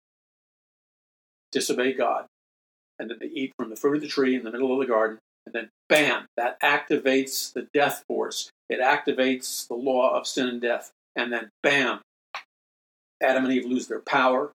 disobey 1.52 1.92
God, 1.92 2.26
and 2.98 3.08
then 3.08 3.18
they 3.20 3.26
eat 3.26 3.52
from 3.56 3.70
the 3.70 3.76
fruit 3.76 3.96
of 3.96 4.02
the 4.02 4.08
tree 4.08 4.34
in 4.34 4.44
the 4.44 4.50
middle 4.50 4.72
of 4.72 4.80
the 4.80 4.92
garden, 4.92 5.18
and 5.46 5.54
then 5.54 5.68
bam, 5.88 6.26
that 6.36 6.60
activates 6.60 7.52
the 7.52 7.68
death 7.72 8.02
force. 8.08 8.50
It 8.68 8.80
activates 8.80 9.68
the 9.68 9.74
law 9.74 10.16
of 10.16 10.26
sin 10.26 10.48
and 10.48 10.60
death. 10.60 10.90
And 11.16 11.32
then 11.32 11.50
bam, 11.62 12.00
Adam 13.22 13.44
and 13.44 13.52
Eve 13.52 13.66
lose 13.66 13.86
their 13.86 14.00
power, 14.00 14.50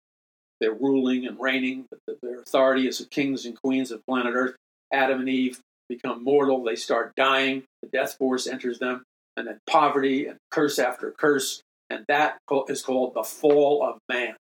their 0.60 0.72
ruling 0.72 1.26
and 1.26 1.38
reigning, 1.38 1.86
their 2.22 2.40
authority 2.40 2.88
as 2.88 2.98
the 2.98 3.04
kings 3.04 3.46
and 3.46 3.60
queens 3.62 3.90
of 3.90 4.04
planet 4.06 4.34
Earth. 4.34 4.56
Adam 4.92 5.20
and 5.20 5.28
Eve 5.28 5.60
become 5.88 6.24
mortal. 6.24 6.62
They 6.62 6.76
start 6.76 7.14
dying. 7.16 7.64
The 7.82 7.88
death 7.88 8.16
force 8.18 8.46
enters 8.46 8.78
them. 8.78 9.02
And 9.36 9.46
then 9.46 9.58
poverty 9.66 10.26
and 10.26 10.38
curse 10.50 10.78
after 10.78 11.12
curse. 11.16 11.62
And 11.90 12.04
that 12.08 12.38
is 12.68 12.82
called 12.82 13.14
the 13.14 13.22
fall 13.22 13.82
of 13.82 13.98
man. 14.08 14.36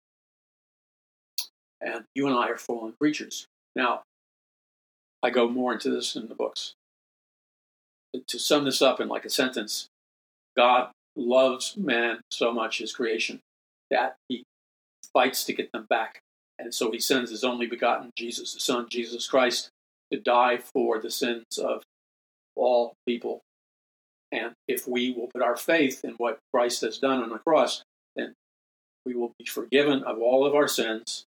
And 1.80 2.04
you 2.14 2.26
and 2.26 2.36
I 2.36 2.48
are 2.48 2.56
fallen 2.56 2.94
creatures. 3.00 3.46
Now, 3.76 4.02
I 5.22 5.30
go 5.30 5.48
more 5.48 5.72
into 5.72 5.90
this 5.90 6.16
in 6.16 6.28
the 6.28 6.34
books. 6.34 6.74
To 8.28 8.38
sum 8.38 8.64
this 8.64 8.80
up 8.80 9.00
in 9.00 9.08
like 9.08 9.24
a 9.24 9.30
sentence, 9.30 9.88
God 10.56 10.90
loves 11.16 11.76
man 11.76 12.20
so 12.30 12.52
much, 12.52 12.78
his 12.78 12.92
creation, 12.92 13.40
that 13.90 14.14
he 14.28 14.44
fights 15.12 15.44
to 15.44 15.52
get 15.52 15.72
them 15.72 15.86
back. 15.90 16.20
And 16.58 16.72
so 16.72 16.90
he 16.92 17.00
sends 17.00 17.30
his 17.30 17.42
only 17.42 17.66
begotten 17.66 18.12
Jesus, 18.16 18.54
the 18.54 18.60
Son, 18.60 18.86
Jesus 18.88 19.26
Christ, 19.26 19.70
to 20.14 20.20
die 20.20 20.58
for 20.58 21.00
the 21.00 21.10
sins 21.10 21.58
of 21.58 21.82
all 22.56 22.94
people. 23.06 23.40
And 24.30 24.52
if 24.68 24.86
we 24.86 25.12
will 25.12 25.28
put 25.32 25.42
our 25.42 25.56
faith 25.56 26.04
in 26.04 26.12
what 26.12 26.38
Christ 26.52 26.82
has 26.82 26.98
done 26.98 27.22
on 27.22 27.30
the 27.30 27.38
cross, 27.38 27.82
then 28.16 28.34
we 29.04 29.14
will 29.14 29.32
be 29.38 29.44
forgiven 29.44 30.02
of 30.04 30.18
all 30.20 30.46
of 30.46 30.54
our 30.54 30.68
sins. 30.68 31.24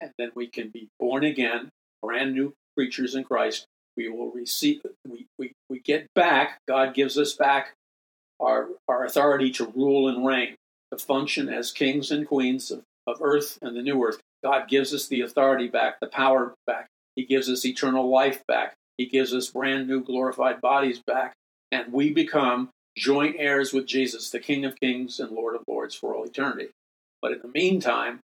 And 0.00 0.12
then 0.18 0.32
we 0.34 0.46
can 0.46 0.68
be 0.68 0.88
born 0.98 1.24
again, 1.24 1.68
brand 2.02 2.34
new 2.34 2.54
creatures 2.76 3.14
in 3.14 3.24
Christ, 3.24 3.66
we 3.96 4.08
will 4.08 4.30
receive, 4.32 4.80
we, 5.06 5.26
we, 5.38 5.52
we 5.70 5.78
get 5.78 6.06
back, 6.14 6.58
God 6.66 6.94
gives 6.94 7.16
us 7.16 7.34
back 7.34 7.74
our, 8.40 8.68
our 8.88 9.04
authority 9.04 9.50
to 9.52 9.66
rule 9.66 10.08
and 10.08 10.26
reign, 10.26 10.56
to 10.90 10.98
function 10.98 11.48
as 11.48 11.70
kings 11.70 12.10
and 12.10 12.26
queens 12.26 12.70
of, 12.70 12.82
of 13.06 13.18
earth 13.22 13.58
and 13.62 13.76
the 13.76 13.82
new 13.82 14.02
earth. 14.02 14.18
God 14.42 14.68
gives 14.68 14.92
us 14.92 15.06
the 15.06 15.20
authority 15.20 15.68
back, 15.68 16.00
the 16.00 16.08
power 16.08 16.54
back. 16.66 16.88
He 17.16 17.24
gives 17.24 17.48
us 17.48 17.64
eternal 17.64 18.08
life 18.08 18.42
back. 18.46 18.74
He 18.96 19.06
gives 19.06 19.34
us 19.34 19.50
brand 19.50 19.88
new 19.88 20.02
glorified 20.02 20.60
bodies 20.60 21.00
back. 21.06 21.34
And 21.72 21.92
we 21.92 22.12
become 22.12 22.70
joint 22.96 23.36
heirs 23.38 23.72
with 23.72 23.86
Jesus, 23.86 24.30
the 24.30 24.38
King 24.38 24.64
of 24.64 24.78
Kings 24.78 25.18
and 25.18 25.30
Lord 25.32 25.56
of 25.56 25.62
Lords 25.66 25.94
for 25.94 26.14
all 26.14 26.24
eternity. 26.24 26.68
But 27.20 27.32
in 27.32 27.38
the 27.42 27.48
meantime, 27.48 28.20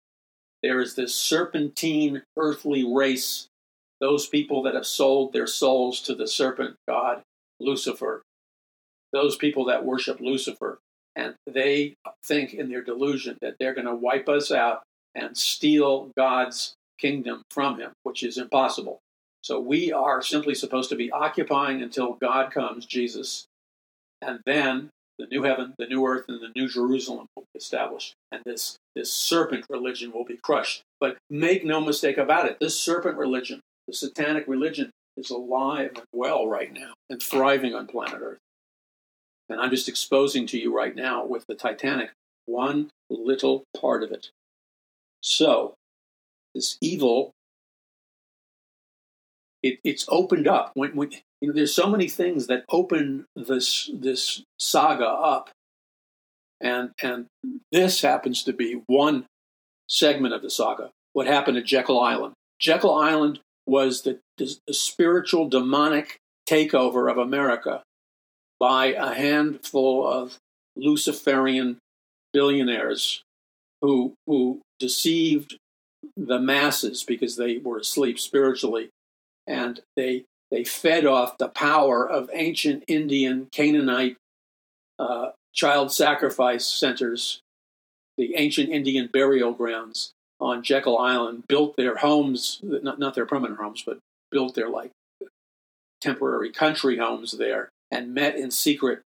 there 0.61 0.79
is 0.81 0.95
this 0.95 1.15
serpentine 1.15 2.23
earthly 2.37 2.83
race 2.83 3.47
those 3.99 4.27
people 4.27 4.63
that 4.63 4.75
have 4.75 4.85
sold 4.85 5.33
their 5.33 5.47
souls 5.47 6.01
to 6.01 6.15
the 6.15 6.27
serpent 6.27 6.75
god 6.87 7.21
Lucifer, 7.59 8.21
those 9.11 9.35
people 9.35 9.65
that 9.65 9.85
worship 9.85 10.21
Lucifer, 10.21 10.79
and 11.15 11.35
they 11.45 11.95
think 12.23 12.53
in 12.53 12.69
their 12.69 12.81
delusion 12.81 13.37
that 13.41 13.55
they're 13.59 13.73
going 13.73 13.87
to 13.87 13.95
wipe 13.95 14.29
us 14.29 14.51
out 14.51 14.83
and 15.15 15.35
steal 15.35 16.11
God's 16.15 16.75
kingdom 16.99 17.43
from 17.49 17.79
him, 17.79 17.91
which 18.03 18.23
is 18.23 18.37
impossible. 18.37 18.99
So 19.41 19.59
we 19.59 19.91
are 19.91 20.21
simply 20.21 20.53
supposed 20.53 20.89
to 20.89 20.95
be 20.95 21.11
occupying 21.11 21.81
until 21.81 22.13
God 22.13 22.51
comes, 22.51 22.85
Jesus, 22.85 23.45
and 24.21 24.39
then 24.45 24.89
the 25.17 25.27
new 25.27 25.43
heaven, 25.43 25.73
the 25.77 25.87
new 25.87 26.05
earth, 26.05 26.25
and 26.27 26.41
the 26.41 26.51
new 26.55 26.67
Jerusalem 26.67 27.27
will 27.35 27.45
be 27.53 27.57
established. 27.57 28.13
And 28.31 28.41
this, 28.45 28.77
this 28.95 29.11
serpent 29.11 29.65
religion 29.69 30.11
will 30.11 30.25
be 30.25 30.39
crushed. 30.43 30.81
But 30.99 31.17
make 31.29 31.65
no 31.65 31.79
mistake 31.81 32.17
about 32.17 32.47
it, 32.47 32.59
this 32.59 32.79
serpent 32.79 33.17
religion 33.17 33.61
the 33.89 33.95
satanic 33.95 34.47
religion 34.47 34.91
is 35.17 35.31
alive 35.31 35.93
and 35.95 36.05
well 36.13 36.47
right 36.47 36.71
now 36.71 36.93
and 37.09 37.19
thriving 37.19 37.73
on 37.73 37.87
planet 37.87 38.19
Earth. 38.21 38.37
And 39.49 39.59
I'm 39.59 39.71
just 39.71 39.89
exposing 39.89 40.45
to 40.45 40.59
you 40.59 40.76
right 40.76 40.95
now 40.95 41.26
with 41.26 41.45
the 41.47 41.55
Titanic 41.55 42.11
one 42.45 42.91
little 43.09 43.63
part 43.76 44.03
of 44.03 44.11
it. 44.11 44.30
So, 45.23 45.73
this 46.53 46.77
evil, 46.81 47.31
it, 49.61 49.80
it's 49.84 50.05
opened 50.09 50.47
up. 50.47 50.71
When, 50.73 50.95
when 50.95 51.11
you 51.41 51.49
know, 51.49 51.53
there's 51.53 51.73
so 51.73 51.89
many 51.89 52.07
things 52.07 52.47
that 52.47 52.65
open 52.69 53.26
this 53.35 53.89
this 53.93 54.43
saga 54.57 55.05
up, 55.05 55.49
and 56.61 56.91
and 57.01 57.27
this 57.71 58.01
happens 58.01 58.43
to 58.43 58.53
be 58.53 58.81
one 58.88 59.26
segment 59.88 60.34
of 60.34 60.41
the 60.41 60.49
saga. 60.49 60.91
What 61.13 61.27
happened 61.27 61.57
at 61.57 61.65
Jekyll 61.65 61.99
Island? 61.99 62.34
Jekyll 62.59 62.93
Island 62.93 63.39
was 63.65 64.01
the, 64.01 64.19
the, 64.38 64.55
the 64.67 64.73
spiritual 64.73 65.47
demonic 65.47 66.17
takeover 66.49 67.09
of 67.09 67.17
America 67.17 67.84
by 68.59 68.88
a 68.88 69.13
handful 69.13 70.05
of 70.05 70.38
Luciferian 70.76 71.77
billionaires 72.34 73.23
who 73.81 74.13
who 74.27 74.61
deceived 74.80 75.57
the 76.15 76.39
masses 76.39 77.03
because 77.03 77.35
they 77.35 77.57
were 77.57 77.80
asleep 77.80 78.19
spiritually, 78.19 78.89
and 79.47 79.81
they 79.95 80.26
they 80.51 80.63
fed 80.63 81.05
off 81.05 81.38
the 81.38 81.49
power 81.49 82.09
of 82.09 82.30
ancient 82.34 82.84
Indian 82.88 83.47
Canaanite 83.51 84.17
uh, 84.97 85.30
child 85.53 85.91
sacrifice 85.91 86.65
centers, 86.65 87.41
the 88.17 88.35
ancient 88.35 88.69
Indian 88.69 89.09
burial 89.11 89.53
grounds, 89.53 90.11
on 90.39 90.63
Jekyll 90.63 90.97
Island 90.97 91.43
built 91.47 91.76
their 91.76 91.97
homes, 91.97 92.59
not, 92.63 92.99
not 92.99 93.13
their 93.13 93.26
permanent 93.26 93.59
homes, 93.59 93.84
but 93.85 93.99
built 94.31 94.55
their 94.55 94.69
like 94.69 94.91
temporary 96.01 96.51
country 96.51 96.97
homes 96.97 97.34
there 97.34 97.69
and 97.91 98.13
met 98.13 98.35
in 98.35 98.51
secret, 98.51 99.01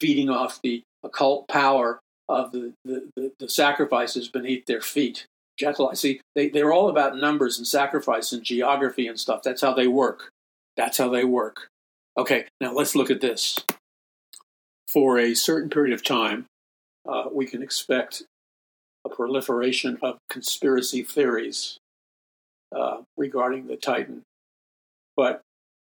feeding 0.00 0.30
off 0.30 0.60
the 0.62 0.82
occult 1.02 1.48
power 1.48 2.00
of 2.28 2.52
the, 2.52 2.72
the, 2.84 3.08
the, 3.16 3.32
the 3.38 3.48
sacrifices 3.48 4.28
beneath 4.28 4.66
their 4.66 4.80
feet. 4.80 5.26
Jekyll, 5.60 5.94
see, 5.94 6.22
they, 6.34 6.48
they're 6.48 6.72
all 6.72 6.88
about 6.88 7.18
numbers 7.18 7.58
and 7.58 7.66
sacrifice 7.66 8.32
and 8.32 8.42
geography 8.42 9.06
and 9.06 9.20
stuff. 9.20 9.42
That's 9.42 9.60
how 9.60 9.74
they 9.74 9.86
work. 9.86 10.30
That's 10.74 10.96
how 10.96 11.10
they 11.10 11.24
work. 11.24 11.68
Okay, 12.16 12.46
now 12.62 12.72
let's 12.72 12.96
look 12.96 13.10
at 13.10 13.20
this. 13.20 13.62
For 14.88 15.18
a 15.18 15.34
certain 15.34 15.68
period 15.68 15.92
of 15.92 16.02
time, 16.02 16.46
uh, 17.06 17.24
we 17.30 17.44
can 17.44 17.62
expect 17.62 18.22
a 19.04 19.10
proliferation 19.10 19.98
of 20.02 20.16
conspiracy 20.30 21.02
theories 21.02 21.76
uh, 22.74 23.02
regarding 23.18 23.66
the 23.66 23.76
Titan. 23.76 24.22
But 25.14 25.42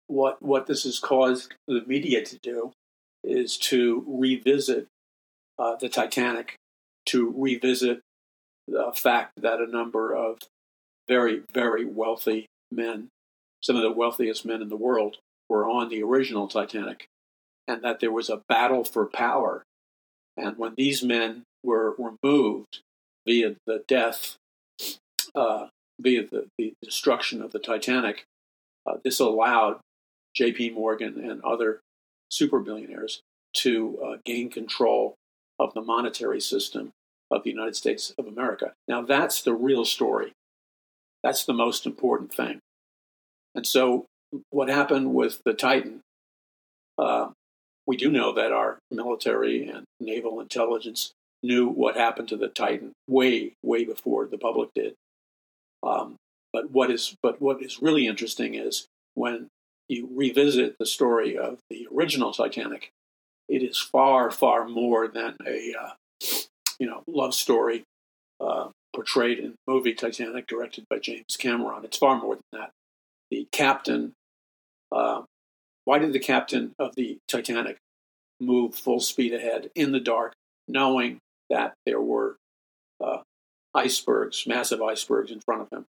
what 0.07 0.41
what 0.41 0.67
this 0.67 0.83
has 0.83 0.99
caused 0.99 1.53
the 1.67 1.83
media 1.85 2.23
to 2.23 2.37
do 2.41 2.71
is 3.25 3.57
to 3.57 4.05
revisit 4.07 4.87
uh, 5.59 5.75
the 5.75 5.89
Titanic, 5.89 6.55
to 7.07 7.33
revisit 7.35 7.99
the 8.67 8.91
fact 8.95 9.41
that 9.41 9.59
a 9.59 9.67
number 9.67 10.13
of 10.13 10.39
very 11.07 11.41
very 11.53 11.85
wealthy 11.85 12.47
men, 12.71 13.09
some 13.61 13.75
of 13.75 13.81
the 13.81 13.91
wealthiest 13.91 14.45
men 14.45 14.61
in 14.61 14.69
the 14.69 14.75
world, 14.75 15.17
were 15.49 15.69
on 15.69 15.89
the 15.89 16.01
original 16.01 16.47
Titanic, 16.47 17.07
and 17.67 17.83
that 17.83 17.99
there 17.99 18.11
was 18.11 18.29
a 18.29 18.41
battle 18.49 18.83
for 18.83 19.05
power. 19.05 19.63
And 20.37 20.57
when 20.57 20.73
these 20.75 21.03
men 21.03 21.43
were 21.63 21.95
removed, 21.97 22.81
via 23.25 23.55
the 23.65 23.83
death, 23.87 24.35
uh, 25.33 25.67
via 25.99 26.23
the, 26.27 26.47
the, 26.57 26.73
destruction 26.83 27.41
of 27.41 27.51
the 27.51 27.59
Titanic, 27.59 28.25
uh, 28.85 28.97
this 29.03 29.19
allowed 29.19 29.79
J.P. 30.35 30.71
Morgan 30.71 31.19
and 31.19 31.41
other 31.41 31.79
super 32.29 32.59
billionaires 32.59 33.21
to 33.53 33.99
uh, 34.03 34.17
gain 34.25 34.49
control 34.49 35.15
of 35.59 35.73
the 35.73 35.81
monetary 35.81 36.41
system 36.41 36.91
of 37.31 37.43
the 37.43 37.49
United 37.49 37.75
States 37.75 38.13
of 38.17 38.27
America. 38.27 38.73
Now, 38.87 39.01
that's 39.01 39.41
the 39.41 39.53
real 39.53 39.85
story. 39.85 40.33
That's 41.23 41.45
the 41.45 41.53
most 41.53 41.85
important 41.85 42.33
thing. 42.33 42.59
And 43.55 43.65
so, 43.65 44.05
what 44.49 44.69
happened 44.69 45.13
with 45.13 45.41
the 45.45 45.53
Titan? 45.53 46.01
Uh, 46.97 47.29
we 47.87 47.97
do 47.97 48.11
know 48.11 48.33
that 48.33 48.51
our 48.51 48.79
military 48.91 49.67
and 49.67 49.85
naval 49.99 50.39
intelligence 50.39 51.11
knew 51.43 51.67
what 51.67 51.95
happened 51.95 52.27
to 52.29 52.37
the 52.37 52.47
Titan 52.47 52.91
way, 53.07 53.53
way 53.63 53.85
before 53.85 54.25
the 54.25 54.37
public 54.37 54.69
did. 54.75 54.93
Um, 55.83 56.15
but 56.51 56.71
what 56.71 56.89
is 56.89 57.15
but 57.21 57.41
what 57.41 57.61
is 57.61 57.81
really 57.81 58.07
interesting 58.07 58.55
is 58.55 58.87
when 59.13 59.47
you 59.87 60.09
revisit 60.11 60.75
the 60.79 60.85
story 60.85 61.37
of 61.37 61.59
the 61.69 61.87
original 61.93 62.31
Titanic, 62.31 62.91
it 63.47 63.61
is 63.61 63.79
far, 63.79 64.31
far 64.31 64.67
more 64.67 65.07
than 65.07 65.35
a 65.45 65.73
uh, 65.79 65.89
you 66.79 66.87
know 66.87 67.03
love 67.07 67.33
story 67.33 67.83
uh, 68.39 68.69
portrayed 68.93 69.39
in 69.39 69.51
the 69.51 69.73
movie 69.73 69.93
Titanic, 69.93 70.47
directed 70.47 70.85
by 70.89 70.99
James 70.99 71.37
Cameron. 71.37 71.83
It's 71.83 71.97
far 71.97 72.19
more 72.19 72.35
than 72.35 72.61
that. 72.61 72.71
The 73.29 73.47
captain, 73.51 74.13
uh, 74.91 75.23
why 75.83 75.99
did 75.99 76.13
the 76.13 76.19
captain 76.19 76.73
of 76.79 76.95
the 76.95 77.17
Titanic 77.27 77.77
move 78.39 78.75
full 78.75 78.99
speed 78.99 79.33
ahead 79.33 79.69
in 79.75 79.91
the 79.91 79.99
dark, 79.99 80.33
knowing 80.67 81.19
that 81.49 81.73
there 81.85 82.01
were 82.01 82.37
uh, 83.03 83.19
icebergs, 83.73 84.45
massive 84.47 84.81
icebergs 84.81 85.31
in 85.31 85.41
front 85.41 85.63
of 85.63 85.67
him? 85.71 85.85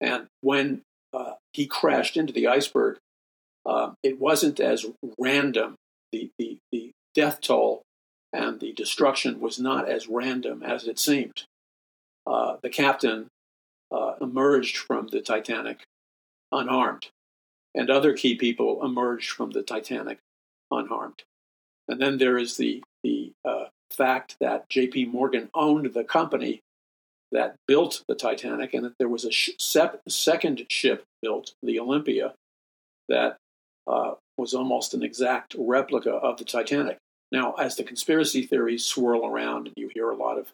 And 0.00 0.26
when 0.42 0.82
uh, 1.14 1.32
he 1.52 1.66
crashed 1.66 2.16
into 2.16 2.32
the 2.32 2.48
iceberg, 2.48 2.98
uh, 3.64 3.92
it 4.02 4.20
wasn't 4.20 4.60
as 4.60 4.86
random. 5.18 5.76
The, 6.12 6.30
the, 6.38 6.58
the 6.70 6.92
death 7.14 7.40
toll 7.40 7.82
and 8.36 8.60
the 8.60 8.72
destruction 8.72 9.40
was 9.40 9.58
not 9.58 9.88
as 9.88 10.08
random 10.08 10.62
as 10.62 10.86
it 10.86 10.98
seemed. 10.98 11.44
Uh, 12.26 12.56
the 12.62 12.68
captain 12.68 13.28
uh, 13.90 14.12
emerged 14.20 14.76
from 14.76 15.06
the 15.06 15.22
Titanic 15.22 15.86
unharmed, 16.52 17.08
and 17.74 17.88
other 17.88 18.12
key 18.12 18.34
people 18.34 18.84
emerged 18.84 19.30
from 19.30 19.52
the 19.52 19.62
Titanic 19.62 20.18
unharmed. 20.70 21.22
And 21.88 22.00
then 22.00 22.18
there 22.18 22.36
is 22.36 22.56
the, 22.56 22.82
the 23.02 23.32
uh, 23.44 23.66
fact 23.90 24.36
that 24.40 24.68
J.P. 24.68 25.06
Morgan 25.06 25.48
owned 25.54 25.94
the 25.94 26.04
company 26.04 26.60
that 27.32 27.56
built 27.66 28.04
the 28.06 28.14
Titanic, 28.14 28.74
and 28.74 28.84
that 28.84 28.98
there 28.98 29.08
was 29.08 29.24
a 29.24 29.32
sh- 29.32 29.50
second 29.58 30.66
ship 30.68 31.04
built, 31.22 31.54
the 31.62 31.80
Olympia, 31.80 32.34
that 33.08 33.36
uh, 33.86 34.12
was 34.36 34.52
almost 34.52 34.94
an 34.94 35.02
exact 35.02 35.54
replica 35.58 36.10
of 36.10 36.36
the 36.36 36.44
Titanic. 36.44 36.98
Now, 37.32 37.54
as 37.54 37.76
the 37.76 37.84
conspiracy 37.84 38.42
theories 38.42 38.84
swirl 38.84 39.26
around, 39.26 39.66
and 39.66 39.74
you 39.76 39.90
hear 39.92 40.10
a 40.10 40.16
lot 40.16 40.38
of 40.38 40.52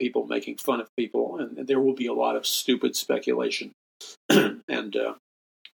people 0.00 0.26
making 0.26 0.56
fun 0.56 0.80
of 0.80 0.88
people, 0.96 1.38
and, 1.38 1.66
there 1.66 1.80
will 1.80 1.94
be 1.94 2.06
a 2.06 2.14
lot 2.14 2.36
of 2.36 2.46
stupid 2.46 2.96
speculation 2.96 3.72
and 4.28 4.96
uh, 4.96 5.14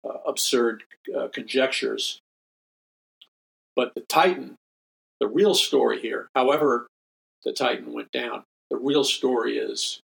uh, 0.07 0.17
absurd 0.25 0.83
uh, 1.15 1.27
conjectures. 1.33 2.19
But 3.75 3.93
the 3.95 4.01
Titan, 4.01 4.55
the 5.19 5.27
real 5.27 5.55
story 5.55 6.01
here, 6.01 6.27
however, 6.35 6.87
the 7.43 7.53
Titan 7.53 7.93
went 7.93 8.11
down, 8.11 8.43
the 8.69 8.77
real 8.77 9.03
story 9.03 9.57
is 9.57 10.01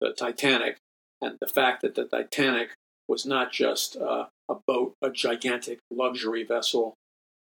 the 0.00 0.12
Titanic 0.12 0.78
and 1.20 1.38
the 1.40 1.46
fact 1.46 1.82
that 1.82 1.94
the 1.94 2.04
Titanic 2.04 2.70
was 3.08 3.24
not 3.24 3.52
just 3.52 3.96
uh, 3.96 4.26
a 4.48 4.54
boat, 4.66 4.94
a 5.00 5.10
gigantic 5.10 5.78
luxury 5.90 6.44
vessel 6.44 6.94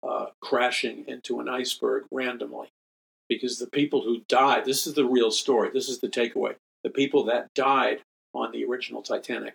uh, 0.02 0.26
crashing 0.40 1.04
into 1.06 1.40
an 1.40 1.48
iceberg 1.48 2.04
randomly. 2.10 2.68
Because 3.28 3.58
the 3.58 3.66
people 3.66 4.02
who 4.02 4.22
died, 4.28 4.64
this 4.64 4.86
is 4.86 4.94
the 4.94 5.04
real 5.04 5.30
story, 5.30 5.70
this 5.72 5.88
is 5.88 5.98
the 5.98 6.08
takeaway. 6.08 6.54
The 6.84 6.90
people 6.90 7.24
that 7.24 7.48
died 7.54 8.02
on 8.32 8.52
the 8.52 8.64
original 8.64 9.02
Titanic, 9.02 9.54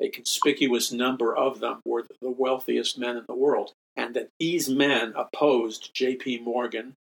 a 0.00 0.08
conspicuous 0.08 0.92
number 0.92 1.36
of 1.36 1.60
them 1.60 1.80
were 1.84 2.06
the 2.20 2.30
wealthiest 2.30 2.98
men 2.98 3.16
in 3.16 3.24
the 3.28 3.34
world, 3.34 3.72
and 3.96 4.14
that 4.14 4.28
these 4.38 4.68
men 4.68 5.12
opposed 5.16 5.90
J.P. 5.94 6.40
Morgan 6.40 6.94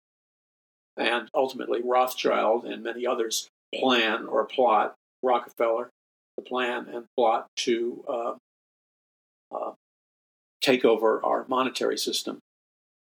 and 0.97 1.29
ultimately 1.33 1.81
Rothschild 1.83 2.65
and 2.65 2.83
many 2.83 3.05
others' 3.05 3.47
plan 3.73 4.25
or 4.27 4.45
plot, 4.45 4.95
Rockefeller, 5.21 5.89
the 6.37 6.43
plan 6.43 6.87
and 6.91 7.05
plot 7.17 7.47
to 7.57 8.03
uh, 8.07 8.33
uh, 9.53 9.71
take 10.61 10.85
over 10.85 11.23
our 11.23 11.45
monetary 11.47 11.97
system. 11.97 12.39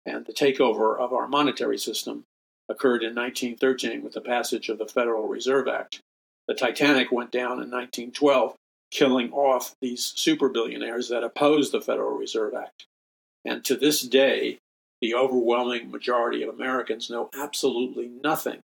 And 0.06 0.26
the 0.26 0.34
takeover 0.34 0.98
of 0.98 1.14
our 1.14 1.28
monetary 1.28 1.78
system 1.78 2.24
occurred 2.70 3.04
in 3.04 3.16
1913 3.16 4.04
with 4.04 4.14
the 4.14 4.22
passage 4.22 4.70
of 4.70 4.78
the 4.78 4.88
Federal 4.88 5.28
Reserve 5.28 5.68
Act. 5.68 6.02
The 6.48 6.54
Titanic 6.54 7.12
went 7.12 7.32
down 7.32 7.54
in 7.54 7.70
1912, 7.70 8.56
killing 8.90 9.32
off 9.32 9.76
these 9.82 10.14
super 10.16 10.50
billionaires 10.50 11.10
that 11.10 11.24
opposed 11.24 11.72
the 11.72 11.82
Federal 11.82 12.18
Reserve 12.18 12.54
Act. 12.54 12.86
And 13.46 13.64
to 13.66 13.76
this 13.76 14.02
day, 14.02 14.58
the 15.02 15.16
overwhelming 15.16 15.92
majority 15.92 16.44
of 16.44 16.54
Americans 16.54 17.10
know 17.10 17.30
absolutely 17.38 18.08
nothing 18.08 18.60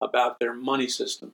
about 0.00 0.38
their 0.38 0.54
money 0.54 0.88
system. 0.88 1.32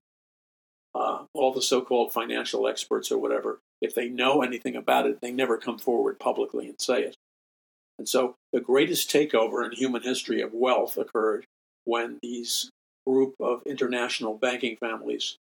Uh, 0.94 1.24
all 1.34 1.52
the 1.52 1.62
so 1.62 1.80
called 1.80 2.12
financial 2.12 2.68
experts 2.68 3.10
or 3.10 3.18
whatever 3.18 3.58
if 3.84 3.94
they 3.94 4.08
know 4.08 4.42
anything 4.42 4.76
about 4.76 5.06
it, 5.06 5.20
they 5.20 5.30
never 5.30 5.58
come 5.58 5.78
forward 5.78 6.18
publicly 6.18 6.66
and 6.66 6.80
say 6.80 7.02
it. 7.02 7.16
And 7.98 8.08
so 8.08 8.34
the 8.52 8.60
greatest 8.60 9.10
takeover 9.10 9.64
in 9.64 9.72
human 9.72 10.02
history 10.02 10.40
of 10.40 10.52
wealth 10.52 10.96
occurred 10.96 11.44
when 11.84 12.18
these 12.22 12.70
group 13.06 13.34
of 13.40 13.62
international 13.66 14.34
banking 14.34 14.76
families, 14.76 15.36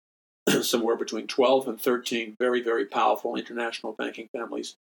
somewhere 0.62 0.96
between 0.96 1.26
12 1.26 1.68
and 1.68 1.80
13 1.80 2.36
very, 2.38 2.62
very 2.62 2.86
powerful 2.86 3.36
international 3.36 3.92
banking 3.92 4.28
families, 4.32 4.74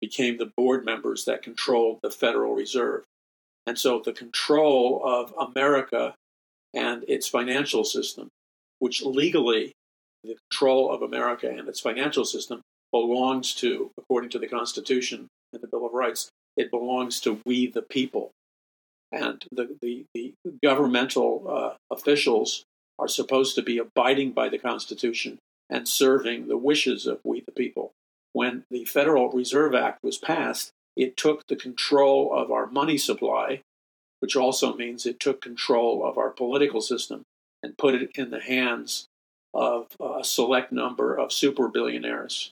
became 0.00 0.36
the 0.36 0.52
board 0.56 0.84
members 0.84 1.24
that 1.24 1.42
controlled 1.42 1.98
the 2.02 2.10
Federal 2.10 2.54
Reserve. 2.54 3.04
And 3.66 3.78
so 3.78 4.00
the 4.00 4.12
control 4.12 5.00
of 5.04 5.32
America 5.38 6.14
and 6.74 7.04
its 7.08 7.28
financial 7.28 7.84
system, 7.84 8.28
which 8.78 9.02
legally 9.02 9.72
the 10.22 10.36
control 10.50 10.92
of 10.92 11.02
America 11.02 11.48
and 11.48 11.68
its 11.68 11.80
financial 11.80 12.24
system 12.24 12.60
belongs 12.92 13.54
to, 13.54 13.90
according 13.98 14.30
to 14.30 14.38
the 14.38 14.46
Constitution 14.46 15.28
and 15.52 15.62
the 15.62 15.66
Bill 15.66 15.86
of 15.86 15.92
Rights, 15.92 16.28
it 16.56 16.70
belongs 16.70 17.20
to 17.20 17.40
we 17.44 17.66
the 17.66 17.82
people. 17.82 18.30
And 19.12 19.44
the, 19.52 19.76
the, 19.80 20.04
the 20.14 20.34
governmental 20.62 21.46
uh, 21.48 21.94
officials 21.94 22.64
are 22.98 23.08
supposed 23.08 23.54
to 23.54 23.62
be 23.62 23.78
abiding 23.78 24.32
by 24.32 24.48
the 24.48 24.58
Constitution 24.58 25.38
and 25.70 25.88
serving 25.88 26.48
the 26.48 26.56
wishes 26.56 27.06
of 27.06 27.20
we 27.24 27.40
the 27.40 27.52
people. 27.52 27.92
When 28.32 28.64
the 28.70 28.84
Federal 28.84 29.30
Reserve 29.30 29.74
Act 29.74 30.02
was 30.02 30.18
passed, 30.18 30.70
it 30.96 31.16
took 31.16 31.46
the 31.46 31.56
control 31.56 32.32
of 32.32 32.50
our 32.50 32.66
money 32.66 32.98
supply, 32.98 33.62
which 34.20 34.36
also 34.36 34.74
means 34.74 35.06
it 35.06 35.20
took 35.20 35.40
control 35.40 36.04
of 36.04 36.18
our 36.18 36.30
political 36.30 36.80
system 36.80 37.22
and 37.62 37.78
put 37.78 37.94
it 37.94 38.10
in 38.16 38.30
the 38.30 38.40
hands 38.40 39.06
of 39.52 39.86
a 40.00 40.24
select 40.24 40.72
number 40.72 41.14
of 41.14 41.32
super 41.32 41.68
billionaires. 41.68 42.50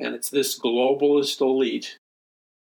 And 0.00 0.14
it's 0.14 0.30
this 0.30 0.58
globalist 0.58 1.40
elite 1.40 1.98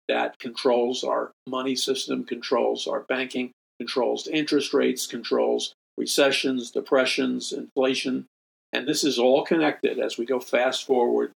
that 0.08 0.38
controls 0.38 1.04
our 1.04 1.32
money 1.46 1.76
system, 1.76 2.24
controls 2.24 2.86
our 2.86 3.00
banking, 3.00 3.50
controls 3.78 4.26
interest 4.26 4.72
rates, 4.72 5.06
controls 5.06 5.74
recessions, 5.96 6.70
depressions, 6.70 7.52
inflation. 7.52 8.26
And 8.72 8.86
this 8.86 9.04
is 9.04 9.18
all 9.18 9.44
connected 9.44 9.98
as 9.98 10.18
we 10.18 10.26
go 10.26 10.40
fast 10.40 10.86
forward 10.86 11.32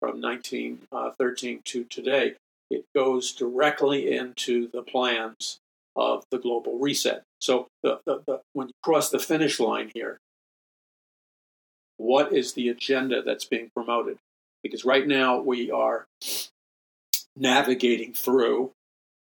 from 0.00 0.20
1913 0.20 1.56
uh, 1.56 1.60
to 1.64 1.84
today. 1.84 2.34
It 2.70 2.84
goes 2.94 3.32
directly 3.32 4.14
into 4.14 4.68
the 4.68 4.82
plans 4.82 5.58
of 5.96 6.24
the 6.30 6.38
global 6.38 6.78
reset. 6.78 7.22
So 7.40 7.68
the, 7.82 8.00
the, 8.04 8.22
the, 8.26 8.40
when 8.52 8.68
you 8.68 8.74
cross 8.82 9.10
the 9.10 9.18
finish 9.18 9.60
line 9.60 9.90
here, 9.94 10.18
what 11.96 12.32
is 12.32 12.54
the 12.54 12.68
agenda 12.68 13.22
that's 13.22 13.44
being 13.44 13.70
promoted? 13.74 14.18
Because 14.62 14.84
right 14.84 15.06
now 15.06 15.40
we 15.40 15.70
are 15.70 16.06
navigating 17.36 18.12
through 18.12 18.70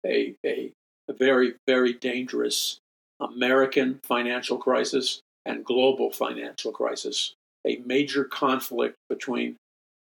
a, 0.06 0.36
a, 0.45 0.72
a 1.07 1.14
very, 1.14 1.56
very 1.68 1.94
dangerous 1.94 2.80
American 3.19 3.99
financial 4.03 4.57
crisis 4.57 5.22
and 5.45 5.65
global 5.65 6.11
financial 6.11 6.72
crisis, 6.72 7.34
a 7.65 7.78
major 7.86 8.23
conflict 8.23 8.95
between 9.10 9.56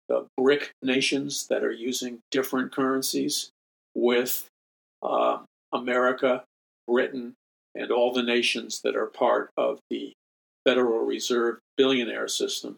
the 0.09 0.27
BRIC 0.37 0.73
nations 0.83 1.47
that 1.49 1.63
are 1.63 1.73
using 1.73 2.19
different 2.31 2.73
currencies 2.73 3.51
with 3.95 4.47
uh, 5.03 5.39
America, 5.73 6.45
Britain, 6.87 7.35
and 7.75 7.91
all 7.91 8.13
the 8.13 8.23
nations 8.23 8.81
that 8.83 8.97
are 8.97 9.07
part 9.07 9.51
of 9.57 9.79
the 9.91 10.13
Federal 10.67 11.05
Reserve 11.05 11.59
billionaire 11.77 12.29
system, 12.29 12.77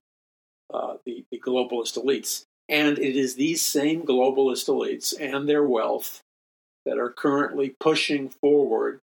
uh, 0.72 0.96
the, 1.06 1.24
the 1.32 1.40
globalist 1.40 1.98
elites. 1.98 2.44
And 2.68 2.98
it 2.98 3.16
is 3.16 3.34
these 3.34 3.60
same 3.60 4.02
globalist 4.02 4.68
elites 4.68 5.14
and 5.18 5.48
their 5.48 5.64
wealth 5.64 6.20
that 6.86 6.98
are 6.98 7.10
currently 7.10 7.74
pushing 7.80 8.28
forward 8.28 9.00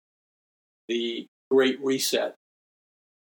the 0.88 1.26
Great 1.50 1.78
Reset. 1.82 2.34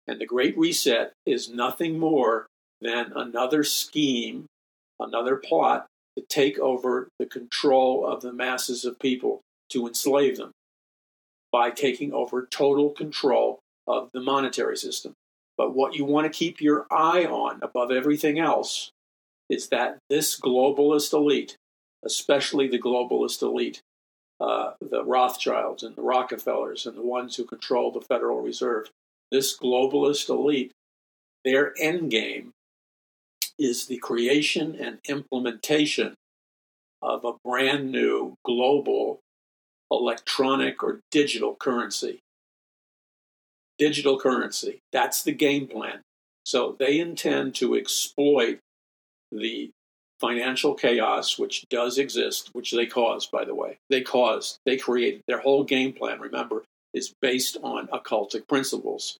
And 0.07 0.21
the 0.21 0.27
Great 0.27 0.57
Reset 0.59 1.13
is 1.25 1.49
nothing 1.49 1.99
more 1.99 2.47
than 2.81 3.13
another 3.15 3.65
scheme, 3.65 4.47
another 5.01 5.37
plot 5.37 5.87
to 6.19 6.25
take 6.29 6.59
over 6.59 7.09
the 7.19 7.27
control 7.27 8.07
of 8.07 8.21
the 8.21 8.33
masses 8.33 8.85
of 8.85 8.99
people, 8.99 9.41
to 9.71 9.87
enslave 9.87 10.37
them 10.37 10.53
by 11.51 11.71
taking 11.71 12.13
over 12.13 12.47
total 12.47 12.91
control 12.91 13.61
of 13.87 14.11
the 14.13 14.21
monetary 14.21 14.77
system. 14.77 15.13
But 15.57 15.75
what 15.75 15.95
you 15.95 16.05
want 16.05 16.25
to 16.25 16.37
keep 16.37 16.61
your 16.61 16.87
eye 16.91 17.25
on 17.25 17.61
above 17.63 17.91
everything 17.91 18.39
else 18.39 18.91
is 19.49 19.69
that 19.69 19.99
this 20.09 20.39
globalist 20.39 21.13
elite, 21.13 21.57
especially 22.05 22.69
the 22.69 22.79
globalist 22.79 23.43
elite, 23.43 23.83
uh, 24.41 24.73
the 24.81 25.05
Rothschilds 25.05 25.83
and 25.83 25.95
the 25.97 26.03
Rockefellers 26.03 26.87
and 26.87 26.97
the 26.97 27.03
ones 27.03 27.37
who 27.37 27.45
control 27.45 27.91
the 27.91 28.01
Federal 28.01 28.41
Reserve, 28.41 28.91
this 29.31 29.57
globalist 29.57 30.29
elite, 30.29 30.73
their 31.45 31.73
end 31.81 32.11
game 32.11 32.53
is 33.59 33.87
the 33.87 33.99
creation 33.99 34.75
and 34.75 34.99
implementation 35.09 36.15
of 37.01 37.25
a 37.25 37.35
brand 37.45 37.93
new 37.93 38.35
global 38.45 39.21
electronic 39.91 40.83
or 40.83 41.01
digital 41.11 41.55
currency. 41.55 42.21
Digital 43.79 44.19
currency. 44.19 44.81
That's 44.93 45.23
the 45.23 45.33
game 45.33 45.67
plan. 45.67 46.01
So 46.45 46.77
they 46.79 46.99
intend 46.99 47.55
to 47.57 47.75
exploit 47.75 48.59
the 49.35 49.71
financial 50.21 50.75
chaos 50.75 51.39
which 51.39 51.65
does 51.69 51.99
exist, 51.99 52.51
which 52.53 52.73
they 52.73 52.87
caused, 52.87 53.31
by 53.31 53.45
the 53.45 53.55
way. 53.55 53.79
They 53.91 54.01
caused, 54.01 54.59
they 54.65 54.77
created. 54.77 55.23
Their 55.27 55.41
whole 55.41 55.65
game 55.65 55.93
plan, 55.93 56.21
remember, 56.21 56.65
is 56.95 57.13
based 57.21 57.57
on 57.63 57.89
occultic 57.89 58.49
principles 58.49 59.19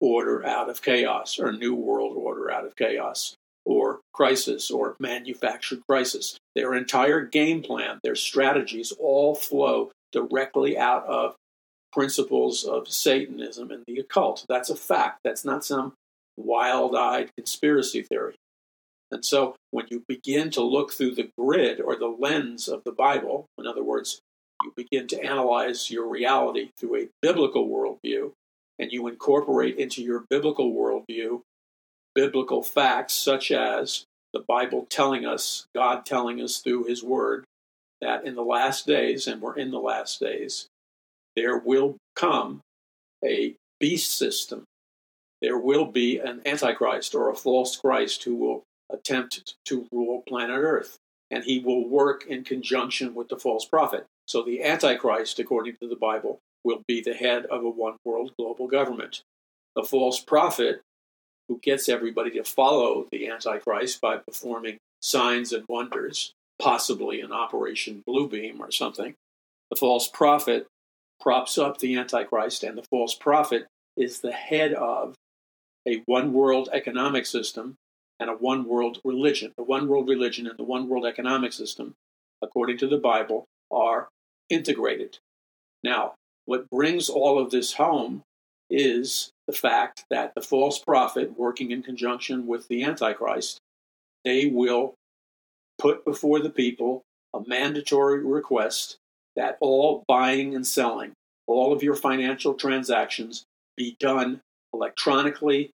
order 0.00 0.46
out 0.46 0.68
of 0.68 0.82
chaos, 0.82 1.38
or 1.38 1.52
new 1.52 1.74
world 1.74 2.16
order 2.16 2.50
out 2.50 2.64
of 2.64 2.76
chaos, 2.76 3.34
or 3.64 4.00
crisis, 4.12 4.70
or 4.70 4.94
manufactured 5.00 5.80
crisis. 5.88 6.38
Their 6.54 6.74
entire 6.74 7.22
game 7.22 7.62
plan, 7.62 7.98
their 8.02 8.14
strategies 8.14 8.92
all 8.98 9.34
flow 9.34 9.90
directly 10.12 10.78
out 10.78 11.04
of 11.06 11.34
principles 11.92 12.64
of 12.64 12.88
Satanism 12.88 13.70
and 13.70 13.82
the 13.86 13.98
occult. 13.98 14.44
That's 14.48 14.70
a 14.70 14.76
fact. 14.76 15.20
That's 15.24 15.44
not 15.44 15.64
some 15.64 15.94
wild 16.36 16.94
eyed 16.94 17.30
conspiracy 17.36 18.02
theory. 18.02 18.34
And 19.10 19.24
so 19.24 19.56
when 19.70 19.86
you 19.90 20.04
begin 20.08 20.50
to 20.50 20.62
look 20.62 20.92
through 20.92 21.14
the 21.14 21.30
grid 21.38 21.80
or 21.80 21.96
the 21.96 22.06
lens 22.06 22.68
of 22.68 22.82
the 22.84 22.92
Bible, 22.92 23.46
in 23.58 23.66
other 23.66 23.84
words, 23.84 24.20
you 24.64 24.72
begin 24.76 25.06
to 25.08 25.22
analyze 25.22 25.90
your 25.90 26.08
reality 26.08 26.70
through 26.78 26.96
a 26.96 27.08
biblical 27.22 27.68
worldview, 27.68 28.32
and 28.78 28.90
you 28.90 29.06
incorporate 29.06 29.76
into 29.76 30.02
your 30.02 30.24
biblical 30.28 30.72
worldview 30.72 31.42
biblical 32.14 32.62
facts 32.62 33.12
such 33.12 33.52
as 33.52 34.06
the 34.32 34.40
Bible 34.40 34.86
telling 34.88 35.24
us, 35.24 35.66
God 35.74 36.04
telling 36.06 36.40
us 36.40 36.58
through 36.58 36.84
His 36.84 37.02
Word, 37.02 37.44
that 38.00 38.24
in 38.24 38.34
the 38.34 38.42
last 38.42 38.86
days, 38.86 39.26
and 39.26 39.40
we're 39.40 39.56
in 39.56 39.70
the 39.70 39.78
last 39.78 40.18
days, 40.18 40.66
there 41.36 41.58
will 41.58 41.96
come 42.16 42.62
a 43.24 43.54
beast 43.78 44.16
system. 44.16 44.64
There 45.42 45.58
will 45.58 45.84
be 45.84 46.18
an 46.18 46.40
antichrist 46.46 47.14
or 47.14 47.30
a 47.30 47.36
false 47.36 47.76
Christ 47.76 48.24
who 48.24 48.34
will 48.34 48.62
attempt 48.96 49.54
to 49.66 49.86
rule 49.92 50.22
planet 50.26 50.58
Earth. 50.58 50.98
And 51.30 51.44
he 51.44 51.58
will 51.58 51.88
work 51.88 52.24
in 52.26 52.44
conjunction 52.44 53.14
with 53.14 53.28
the 53.28 53.38
false 53.38 53.64
prophet. 53.64 54.06
So 54.26 54.42
the 54.42 54.62
Antichrist, 54.62 55.38
according 55.38 55.76
to 55.80 55.88
the 55.88 55.96
Bible, 55.96 56.40
will 56.64 56.82
be 56.86 57.00
the 57.00 57.14
head 57.14 57.46
of 57.46 57.64
a 57.64 57.70
one 57.70 57.96
world 58.04 58.32
global 58.38 58.68
government. 58.68 59.22
The 59.74 59.84
false 59.84 60.20
prophet, 60.20 60.82
who 61.48 61.58
gets 61.62 61.88
everybody 61.88 62.30
to 62.32 62.44
follow 62.44 63.06
the 63.10 63.28
Antichrist 63.28 64.00
by 64.00 64.16
performing 64.16 64.78
signs 65.00 65.52
and 65.52 65.64
wonders, 65.68 66.32
possibly 66.60 67.20
an 67.20 67.32
Operation 67.32 68.02
Bluebeam 68.08 68.60
or 68.60 68.70
something, 68.70 69.14
the 69.70 69.76
false 69.76 70.08
prophet 70.08 70.66
props 71.20 71.58
up 71.58 71.78
the 71.78 71.96
Antichrist, 71.96 72.62
and 72.62 72.78
the 72.78 72.86
false 72.90 73.14
prophet 73.14 73.66
is 73.96 74.20
the 74.20 74.32
head 74.32 74.72
of 74.74 75.14
a 75.86 76.02
one 76.06 76.32
world 76.32 76.68
economic 76.72 77.26
system 77.26 77.76
and 78.18 78.30
a 78.30 78.34
one 78.34 78.64
world 78.64 79.00
religion. 79.04 79.52
The 79.56 79.62
one 79.62 79.88
world 79.88 80.08
religion 80.08 80.46
and 80.46 80.58
the 80.58 80.64
one 80.64 80.88
world 80.88 81.06
economic 81.06 81.52
system, 81.52 81.94
according 82.42 82.78
to 82.78 82.86
the 82.86 82.98
Bible, 82.98 83.44
are 83.70 84.08
integrated. 84.48 85.18
Now, 85.82 86.14
what 86.46 86.70
brings 86.70 87.08
all 87.08 87.38
of 87.38 87.50
this 87.50 87.74
home 87.74 88.22
is 88.70 89.30
the 89.46 89.52
fact 89.52 90.04
that 90.10 90.34
the 90.34 90.40
false 90.40 90.78
prophet, 90.78 91.38
working 91.38 91.70
in 91.70 91.82
conjunction 91.82 92.46
with 92.46 92.68
the 92.68 92.84
Antichrist, 92.84 93.58
they 94.24 94.46
will 94.46 94.94
put 95.78 96.04
before 96.04 96.40
the 96.40 96.50
people 96.50 97.02
a 97.34 97.40
mandatory 97.46 98.24
request 98.24 98.96
that 99.36 99.58
all 99.60 100.04
buying 100.08 100.54
and 100.54 100.66
selling, 100.66 101.12
all 101.46 101.72
of 101.72 101.82
your 101.82 101.94
financial 101.94 102.54
transactions 102.54 103.44
be 103.76 103.96
done 104.00 104.40
electronically 104.72 105.70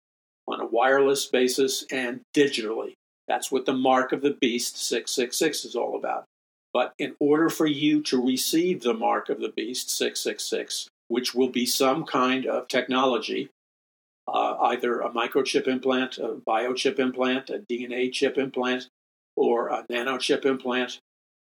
on 0.52 0.60
a 0.60 0.66
wireless 0.66 1.26
basis 1.26 1.86
and 1.92 2.22
digitally. 2.36 2.94
That's 3.28 3.52
what 3.52 3.66
the 3.66 3.74
mark 3.74 4.12
of 4.12 4.22
the 4.22 4.38
beast 4.42 4.78
666 4.78 5.66
is 5.66 5.76
all 5.76 5.96
about. 5.96 6.26
But 6.74 6.94
in 6.98 7.16
order 7.20 7.50
for 7.50 7.66
you 7.66 8.02
to 8.04 8.26
receive 8.26 8.82
the 8.82 8.94
mark 8.94 9.30
of 9.30 9.40
the 9.40 9.50
beast 9.50 9.90
666, 9.90 10.90
which 11.08 11.34
will 11.34 11.50
be 11.50 11.66
some 11.66 12.06
kind 12.06 12.46
of 12.46 12.68
technology, 12.68 13.50
uh, 14.28 14.58
either 14.62 15.02
a 15.02 15.10
microchip 15.10 15.68
implant, 15.68 16.18
a 16.18 16.36
biochip 16.48 17.00
implant, 17.00 17.50
a 17.50 17.60
DNA 17.60 18.12
chip 18.12 18.38
implant, 18.38 18.88
or 19.36 19.70
a 19.70 19.86
nanochip 19.92 20.46
implant, 20.46 21.00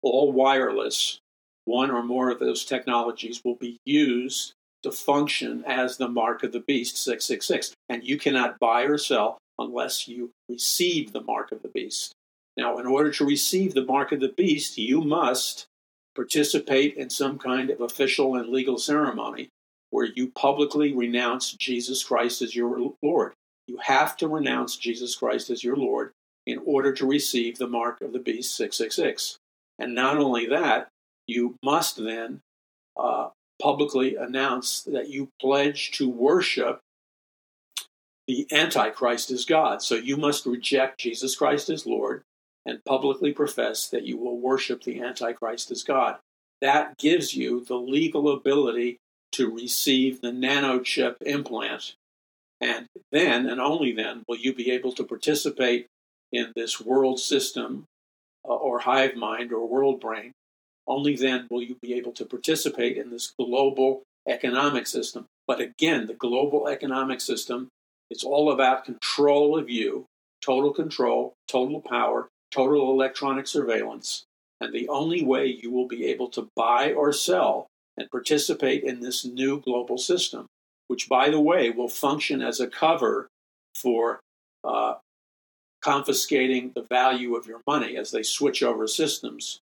all 0.02 0.32
wireless, 0.32 1.20
one 1.66 1.92
or 1.92 2.04
more 2.04 2.30
of 2.30 2.40
those 2.40 2.66
technologies 2.66 3.42
will 3.44 3.56
be 3.56 3.78
used 3.86 4.54
to 4.84 4.92
function 4.92 5.64
as 5.66 5.98
the 5.98 6.08
mark 6.08 6.44
of 6.44 6.52
the 6.52 6.60
beast 6.60 6.98
666 6.98 7.74
and 7.90 8.04
you 8.04 8.18
cannot 8.18 8.60
buy 8.60 8.84
or 8.84 8.98
sell 8.98 9.38
unless 9.58 10.08
you 10.08 10.32
receive 10.50 11.12
the 11.12 11.22
mark 11.22 11.52
of 11.52 11.62
the 11.62 11.70
beast 11.70 12.12
now 12.58 12.78
in 12.78 12.86
order 12.86 13.12
to 13.12 13.26
receive 13.26 13.74
the 13.74 13.86
mark 13.86 14.12
of 14.12 14.20
the 14.20 14.34
beast 14.36 14.78
you 14.78 15.02
must 15.02 15.66
participate 16.16 16.96
in 16.96 17.10
some 17.10 17.40
kind 17.40 17.70
of 17.70 17.82
official 17.82 18.36
and 18.36 18.50
legal 18.50 18.78
ceremony 18.78 19.50
where 19.90 20.06
you 20.16 20.30
publicly 20.30 20.92
renounce 20.92 21.52
Jesus 21.52 22.04
Christ 22.04 22.42
as 22.42 22.56
your 22.56 22.92
Lord. 23.04 23.34
You 23.68 23.78
have 23.78 24.18
to 24.18 24.28
renounce 24.28 24.76
Jesus 24.76 25.16
Christ 25.16 25.50
as 25.50 25.64
your 25.64 25.76
Lord 25.76 26.12
in 26.46 26.60
order 26.66 26.92
to 26.94 27.06
receive 27.06 27.58
the 27.58 27.68
mark 27.68 28.02
of 28.02 28.12
the 28.12 28.20
beast 28.20 28.56
666. 28.58 29.38
And 29.80 29.94
not 29.94 30.18
only 30.18 30.48
that, 30.48 30.90
you 31.28 31.56
must 31.64 31.98
then 31.98 32.42
uh, 32.98 33.30
publicly 33.64 34.18
announce 34.18 34.82
that 34.82 35.08
you 35.08 35.30
pledge 35.40 35.92
to 35.92 36.10
worship 36.10 36.82
the 38.28 38.46
Antichrist 38.52 39.32
as 39.32 39.46
God. 39.46 39.82
So 39.82 39.96
you 39.96 40.18
must 40.18 40.46
reject 40.46 41.00
Jesus 41.00 41.36
Christ 41.38 41.70
as 41.70 41.86
Lord 41.86 42.24
and 42.66 42.84
publicly 42.84 43.32
profess 43.32 43.88
that 43.88 44.04
you 44.04 44.18
will 44.18 44.38
worship 44.38 44.84
the 44.84 45.02
Antichrist 45.02 45.72
as 45.72 45.82
God. 45.84 46.18
That 46.60 46.98
gives 46.98 47.36
you 47.36 47.64
the 47.64 47.78
legal 47.78 48.34
ability 48.34 48.98
to 49.34 49.50
receive 49.50 50.20
the 50.20 50.32
nanochip 50.32 51.22
implant. 51.22 51.96
And 52.60 52.88
then, 53.14 53.48
and 53.50 53.62
only 53.62 53.94
then, 53.94 54.24
will 54.28 54.38
you 54.38 54.54
be 54.54 54.72
able 54.72 54.92
to 54.94 55.06
participate 55.06 55.88
in 56.34 56.52
this 56.56 56.82
world 56.82 57.20
system 57.20 57.86
uh, 58.46 58.54
or 58.54 58.80
hive 58.80 59.16
mind 59.16 59.54
or 59.54 59.66
world 59.66 60.02
brain 60.02 60.34
only 60.88 61.16
then 61.16 61.48
will 61.50 61.62
you 61.62 61.78
be 61.82 61.94
able 61.94 62.12
to 62.14 62.26
participate 62.26 62.98
in 62.98 63.10
this 63.10 63.34
global 63.40 64.04
economic 64.28 64.88
system. 64.88 65.26
But 65.48 65.60
again, 65.60 66.08
the 66.08 66.14
global 66.14 66.68
economic 66.68 67.22
system, 67.22 67.70
it's 68.10 68.24
all 68.24 68.52
about 68.52 68.86
control 68.86 69.58
of 69.58 69.70
you, 69.70 70.06
total 70.42 70.74
control, 70.74 71.34
total 71.48 71.82
power, 71.82 72.30
total 72.52 72.92
electronic 72.92 73.48
surveillance. 73.48 74.24
And 74.62 74.74
the 74.74 74.88
only 74.88 75.24
way 75.24 75.48
you 75.48 75.72
will 75.72 75.88
be 75.88 76.06
able 76.06 76.30
to 76.30 76.48
buy 76.56 76.94
or 76.94 77.12
sell 77.12 77.68
and 77.98 78.10
participate 78.10 78.84
in 78.84 79.02
this 79.02 79.26
new 79.26 79.60
global 79.60 79.98
system, 79.98 80.48
which, 80.88 81.10
by 81.10 81.30
the 81.30 81.40
way, 81.40 81.70
will 81.70 81.90
function 81.90 82.42
as 82.42 82.60
a 82.60 82.68
cover 82.68 83.28
for 83.76 84.20
uh, 84.64 84.96
confiscating 85.82 86.72
the 86.74 86.84
value 86.84 87.36
of 87.36 87.46
your 87.46 87.62
money 87.68 87.98
as 87.98 88.12
they 88.12 88.24
switch 88.24 88.64
over 88.64 88.88
systems 88.88 89.60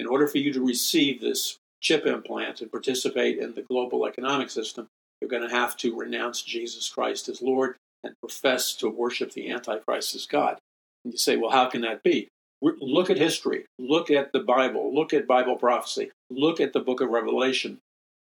in 0.00 0.06
order 0.06 0.26
for 0.26 0.38
you 0.38 0.50
to 0.54 0.64
receive 0.64 1.20
this 1.20 1.58
chip 1.82 2.06
implant 2.06 2.62
and 2.62 2.70
participate 2.70 3.38
in 3.38 3.54
the 3.54 3.62
global 3.62 4.06
economic 4.06 4.48
system, 4.48 4.88
you're 5.20 5.30
going 5.30 5.46
to 5.46 5.54
have 5.54 5.76
to 5.76 5.94
renounce 5.94 6.42
Jesus 6.42 6.88
Christ 6.88 7.28
as 7.28 7.42
Lord 7.42 7.76
and 8.02 8.14
profess 8.20 8.74
to 8.76 8.88
worship 8.88 9.32
the 9.32 9.50
Antichrist 9.50 10.14
as 10.14 10.24
God. 10.24 10.58
And 11.04 11.12
you 11.12 11.18
say, 11.18 11.36
well, 11.36 11.50
how 11.50 11.66
can 11.66 11.82
that 11.82 12.02
be? 12.02 12.28
Look 12.62 13.10
at 13.10 13.18
history. 13.18 13.66
Look 13.78 14.10
at 14.10 14.32
the 14.32 14.40
Bible. 14.40 14.94
Look 14.94 15.12
at 15.12 15.26
Bible 15.26 15.56
prophecy. 15.56 16.10
Look 16.30 16.60
at 16.60 16.72
the 16.72 16.80
book 16.80 17.02
of 17.02 17.10
Revelation. 17.10 17.78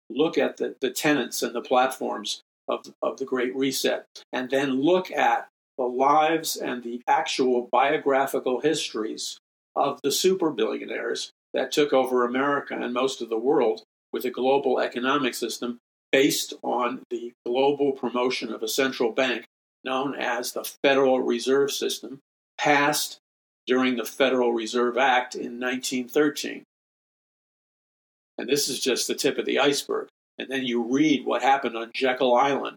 Look 0.08 0.38
at 0.38 0.56
the, 0.56 0.76
the 0.80 0.90
tenets 0.90 1.42
and 1.42 1.54
the 1.54 1.60
platforms 1.60 2.40
of, 2.68 2.86
of 3.02 3.18
the 3.18 3.24
Great 3.24 3.54
Reset, 3.54 4.06
and 4.32 4.50
then 4.50 4.80
look 4.80 5.10
at 5.10 5.48
the 5.78 5.84
lives 5.84 6.56
and 6.56 6.82
the 6.82 7.02
actual 7.06 7.68
biographical 7.70 8.60
histories 8.60 9.38
of 9.76 10.00
the 10.02 10.10
super 10.10 10.50
billionaires 10.50 11.32
that 11.56 11.72
took 11.72 11.94
over 11.94 12.24
America 12.24 12.76
and 12.78 12.92
most 12.92 13.22
of 13.22 13.30
the 13.30 13.38
world 13.38 13.82
with 14.12 14.26
a 14.26 14.30
global 14.30 14.78
economic 14.78 15.34
system 15.34 15.78
based 16.12 16.52
on 16.62 17.00
the 17.10 17.32
global 17.46 17.92
promotion 17.92 18.52
of 18.52 18.62
a 18.62 18.68
central 18.68 19.10
bank 19.10 19.46
known 19.82 20.14
as 20.14 20.52
the 20.52 20.64
Federal 20.82 21.22
Reserve 21.22 21.72
System, 21.72 22.18
passed 22.58 23.18
during 23.66 23.96
the 23.96 24.04
Federal 24.04 24.52
Reserve 24.52 24.98
Act 24.98 25.34
in 25.34 25.58
1913. 25.58 26.64
And 28.36 28.48
this 28.48 28.68
is 28.68 28.80
just 28.80 29.08
the 29.08 29.14
tip 29.14 29.38
of 29.38 29.46
the 29.46 29.58
iceberg. 29.58 30.08
And 30.38 30.50
then 30.50 30.66
you 30.66 30.82
read 30.82 31.24
what 31.24 31.42
happened 31.42 31.76
on 31.76 31.90
Jekyll 31.94 32.34
Island 32.34 32.76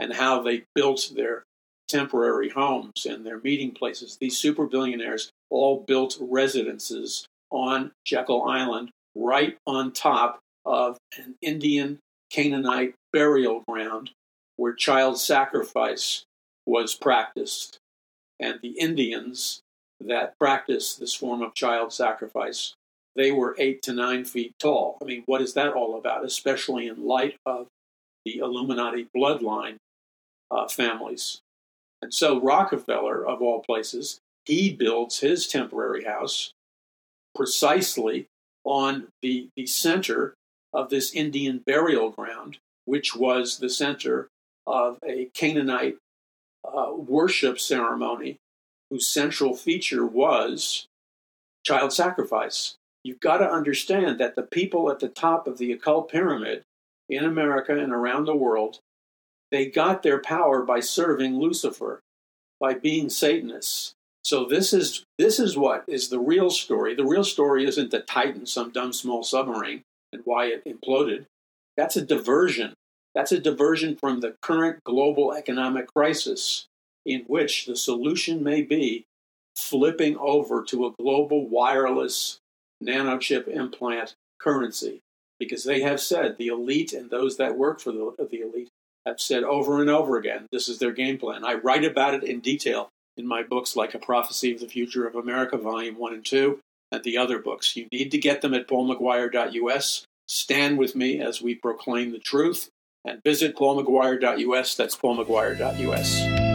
and 0.00 0.12
how 0.12 0.42
they 0.42 0.64
built 0.74 1.12
their 1.14 1.44
temporary 1.86 2.48
homes 2.48 3.06
and 3.06 3.24
their 3.24 3.38
meeting 3.38 3.70
places. 3.70 4.16
These 4.16 4.38
super 4.38 4.66
billionaires 4.66 5.30
all 5.50 5.84
built 5.86 6.18
residences 6.20 7.26
on 7.50 7.92
Jekyll 8.04 8.44
Island, 8.44 8.90
right 9.14 9.56
on 9.66 9.92
top 9.92 10.40
of 10.64 10.98
an 11.16 11.34
Indian 11.40 11.98
Canaanite 12.30 12.94
burial 13.12 13.64
ground 13.68 14.10
where 14.56 14.74
child 14.74 15.18
sacrifice 15.18 16.24
was 16.66 16.94
practiced. 16.94 17.78
And 18.40 18.58
the 18.62 18.78
Indians 18.78 19.60
that 20.00 20.38
practiced 20.38 21.00
this 21.00 21.14
form 21.14 21.42
of 21.42 21.54
child 21.54 21.92
sacrifice, 21.92 22.74
they 23.16 23.32
were 23.32 23.56
eight 23.58 23.82
to 23.82 23.92
nine 23.92 24.24
feet 24.24 24.52
tall. 24.60 24.98
I 25.02 25.04
mean, 25.04 25.22
what 25.26 25.40
is 25.40 25.54
that 25.54 25.72
all 25.72 25.98
about, 25.98 26.24
especially 26.24 26.86
in 26.86 27.06
light 27.06 27.36
of 27.46 27.66
the 28.24 28.38
Illuminati 28.38 29.08
bloodline 29.16 29.76
uh, 30.50 30.68
families? 30.68 31.40
And 32.00 32.14
so 32.14 32.40
Rockefeller, 32.40 33.26
of 33.26 33.42
all 33.42 33.60
places, 33.60 34.20
he 34.44 34.72
builds 34.72 35.20
his 35.20 35.46
temporary 35.48 36.04
house 36.04 36.52
precisely 37.38 38.26
on 38.64 39.06
the, 39.22 39.48
the 39.56 39.64
center 39.64 40.34
of 40.74 40.90
this 40.90 41.14
Indian 41.14 41.62
burial 41.64 42.10
ground, 42.10 42.58
which 42.84 43.14
was 43.14 43.58
the 43.58 43.70
center 43.70 44.28
of 44.66 44.98
a 45.06 45.26
Canaanite 45.32 45.96
uh, 46.64 46.92
worship 46.92 47.60
ceremony 47.60 48.36
whose 48.90 49.06
central 49.06 49.54
feature 49.54 50.04
was 50.04 50.86
child 51.64 51.92
sacrifice. 51.92 52.74
You've 53.04 53.20
got 53.20 53.38
to 53.38 53.50
understand 53.50 54.18
that 54.18 54.34
the 54.34 54.42
people 54.42 54.90
at 54.90 54.98
the 54.98 55.08
top 55.08 55.46
of 55.46 55.58
the 55.58 55.72
occult 55.72 56.10
pyramid 56.10 56.64
in 57.08 57.24
America 57.24 57.72
and 57.72 57.92
around 57.92 58.24
the 58.24 58.34
world, 58.34 58.80
they 59.52 59.66
got 59.66 60.02
their 60.02 60.18
power 60.18 60.62
by 60.62 60.80
serving 60.80 61.38
Lucifer, 61.38 62.00
by 62.58 62.74
being 62.74 63.08
Satanists. 63.08 63.94
So 64.24 64.44
this 64.44 64.72
is 64.72 65.04
this 65.16 65.38
is 65.38 65.56
what 65.56 65.84
is 65.86 66.08
the 66.08 66.18
real 66.18 66.50
story. 66.50 66.94
The 66.94 67.04
real 67.04 67.24
story 67.24 67.64
isn't 67.64 67.90
the 67.90 68.00
Titan, 68.00 68.46
some 68.46 68.70
dumb 68.70 68.92
small 68.92 69.22
submarine, 69.22 69.82
and 70.12 70.22
why 70.24 70.46
it 70.46 70.64
imploded. 70.64 71.26
That's 71.76 71.96
a 71.96 72.04
diversion. 72.04 72.74
That's 73.14 73.32
a 73.32 73.40
diversion 73.40 73.96
from 73.96 74.20
the 74.20 74.34
current 74.42 74.84
global 74.84 75.32
economic 75.32 75.92
crisis, 75.94 76.66
in 77.06 77.22
which 77.22 77.66
the 77.66 77.76
solution 77.76 78.42
may 78.42 78.62
be 78.62 79.04
flipping 79.56 80.16
over 80.18 80.62
to 80.64 80.86
a 80.86 80.92
global 81.00 81.48
wireless 81.48 82.38
nanochip 82.82 83.48
implant 83.48 84.14
currency. 84.38 85.00
Because 85.40 85.64
they 85.64 85.80
have 85.82 86.00
said, 86.00 86.36
the 86.36 86.48
elite 86.48 86.92
and 86.92 87.10
those 87.10 87.36
that 87.36 87.56
work 87.56 87.80
for 87.80 87.92
the, 87.92 88.12
the 88.30 88.40
elite 88.40 88.68
have 89.06 89.20
said 89.20 89.44
over 89.44 89.80
and 89.80 89.88
over 89.88 90.16
again, 90.16 90.46
this 90.52 90.68
is 90.68 90.78
their 90.78 90.92
game 90.92 91.16
plan. 91.16 91.44
I 91.44 91.54
write 91.54 91.84
about 91.84 92.14
it 92.14 92.24
in 92.24 92.40
detail 92.40 92.90
in 93.18 93.26
my 93.26 93.42
books, 93.42 93.76
like 93.76 93.94
A 93.94 93.98
Prophecy 93.98 94.52
of 94.52 94.60
the 94.60 94.68
Future 94.68 95.06
of 95.06 95.14
America, 95.14 95.56
Volume 95.56 95.98
1 95.98 96.14
and 96.14 96.24
2, 96.24 96.60
and 96.92 97.02
the 97.02 97.18
other 97.18 97.38
books. 97.38 97.76
You 97.76 97.86
need 97.92 98.10
to 98.12 98.18
get 98.18 98.40
them 98.40 98.54
at 98.54 98.68
paulmcguire.us. 98.68 100.04
Stand 100.26 100.78
with 100.78 100.94
me 100.94 101.20
as 101.20 101.42
we 101.42 101.54
proclaim 101.54 102.12
the 102.12 102.18
truth 102.18 102.68
and 103.04 103.22
visit 103.22 103.56
paulmcguire.us. 103.56 104.74
That's 104.74 104.96
paulmcguire.us. 104.96 106.47